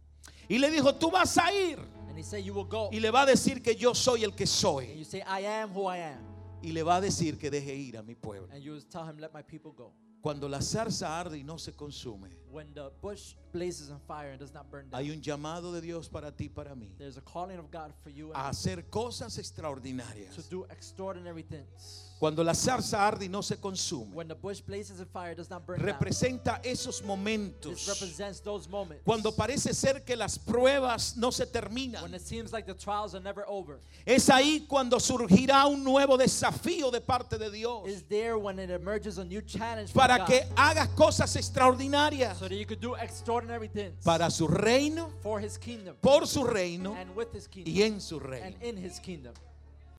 Y 0.50 0.58
le 0.58 0.70
dijo, 0.72 0.94
tú 0.96 1.12
vas 1.12 1.38
a 1.38 1.54
ir 1.54 1.78
And 2.10 2.18
he 2.18 2.24
said, 2.24 2.44
You 2.44 2.54
will 2.54 2.68
go. 2.68 2.90
y 2.92 3.00
le 3.00 3.12
va 3.12 3.22
a 3.22 3.26
decir 3.28 3.62
que 3.62 3.76
yo 3.76 3.94
soy 3.94 4.24
el 4.24 4.32
que 4.34 4.44
And 4.44 4.50
soy. 4.50 4.98
you 4.98 5.06
say, 5.06 5.22
I 5.22 5.46
am 5.46 5.70
who 5.72 5.88
I 5.88 5.98
am. 6.00 6.20
Y 6.62 6.72
le 6.72 6.84
va 6.84 6.98
a 6.98 7.02
decir 7.02 7.38
que 7.38 7.50
deje 7.50 7.76
ir 7.76 7.98
a 7.98 8.04
mi 8.04 8.16
pueblo. 8.16 8.48
And 8.52 8.62
you 8.62 8.80
tell 8.82 9.06
him, 9.06 9.18
Let 9.18 9.30
my 9.34 9.44
people 9.44 9.72
go. 9.72 9.94
Cuando 10.22 10.50
la 10.50 10.62
zarza 10.62 11.18
arde 11.18 11.38
y 11.38 11.44
no 11.44 11.58
se 11.58 11.72
consume, 11.74 12.30
When 12.52 12.74
the 12.74 12.92
bush 13.02 13.34
blazes 13.52 13.92
on 13.92 14.00
fire 14.08 14.30
and 14.32 14.40
does 14.40 14.54
not 14.54 14.70
burn 14.72 14.90
down, 14.90 15.00
hay 15.04 15.12
un 15.12 15.22
llamado 15.22 15.72
de 15.74 15.82
Dios 15.82 16.08
para 16.08 16.32
ti 16.32 16.46
y 16.46 16.50
para 16.50 16.76
mí 16.76 16.90
there's 16.98 17.18
a 17.18 17.22
calling 17.22 17.60
of 17.60 17.70
God 17.72 17.94
for 18.04 18.10
you 18.10 18.32
a 18.34 18.50
hacer 18.50 18.84
cosas 18.90 19.36
to 19.36 19.40
extraordinarias. 19.42 20.50
do 20.50 20.66
extraordinary 20.72 21.44
things. 21.44 22.06
Cuando 22.20 22.44
la 22.44 22.52
zarza 22.54 22.98
arde 23.08 23.26
y 23.26 23.30
no 23.30 23.42
se 23.42 23.56
consume, 23.56 24.14
When 24.14 24.28
the 24.28 24.36
bush 24.36 24.60
blazes 24.60 25.00
on 25.00 25.06
fire, 25.06 25.34
does 25.36 25.50
not 25.50 25.66
burn 25.66 25.80
down. 25.80 25.88
representa 25.88 26.60
esos 26.64 26.98
This 27.00 27.08
momentos 27.08 27.88
represents 27.88 28.42
those 28.42 28.68
moments 28.68 29.04
cuando 29.06 29.32
parece 29.32 29.74
ser 29.74 30.02
que 30.04 30.18
las 30.18 30.38
pruebas 30.38 31.16
no 31.16 31.32
se 31.32 31.44
when 31.46 31.52
terminan. 31.54 32.14
it 32.14 32.22
seems 32.22 32.52
like 32.52 32.66
the 32.66 32.74
trials 32.74 33.16
are 33.16 33.22
never 33.24 33.46
over. 33.48 33.80
Es 34.06 34.28
ahí 34.30 34.66
cuando 34.68 34.98
surgirá 35.00 35.66
un 35.68 35.82
nuevo 35.84 36.18
desafío 36.18 36.92
de 36.92 37.00
parte 37.00 37.38
de 37.38 37.50
Dios 37.50 37.88
Is 37.88 38.04
there 38.10 38.38
when 38.38 38.60
it 38.60 38.70
emerges 38.70 39.18
a 39.18 39.24
new 39.24 39.42
challenge 39.42 39.94
para 39.94 40.18
God 40.18 40.28
que 40.28 40.42
hagas 40.58 40.90
cosas 40.96 41.34
extraordinarias 41.38 42.39
so 42.40 42.48
that 42.48 42.56
you 42.56 42.66
could 42.66 42.80
do 42.80 42.96
extraordinary 42.96 43.68
things 43.68 44.04
para 44.04 44.30
su 44.32 44.48
reino, 44.48 45.10
for 45.22 45.40
His 45.42 45.58
kingdom 45.58 45.96
por 46.02 46.26
su 46.26 46.46
reino 46.46 46.96
and 46.96 47.14
with 47.16 47.34
His 47.34 47.48
kingdom 47.48 47.74
y 47.74 47.82
en 47.84 48.00
su 48.00 48.18
and 48.18 48.26
reino. 48.30 48.56
in 48.62 48.78
His 48.78 49.00
kingdom. 49.00 49.34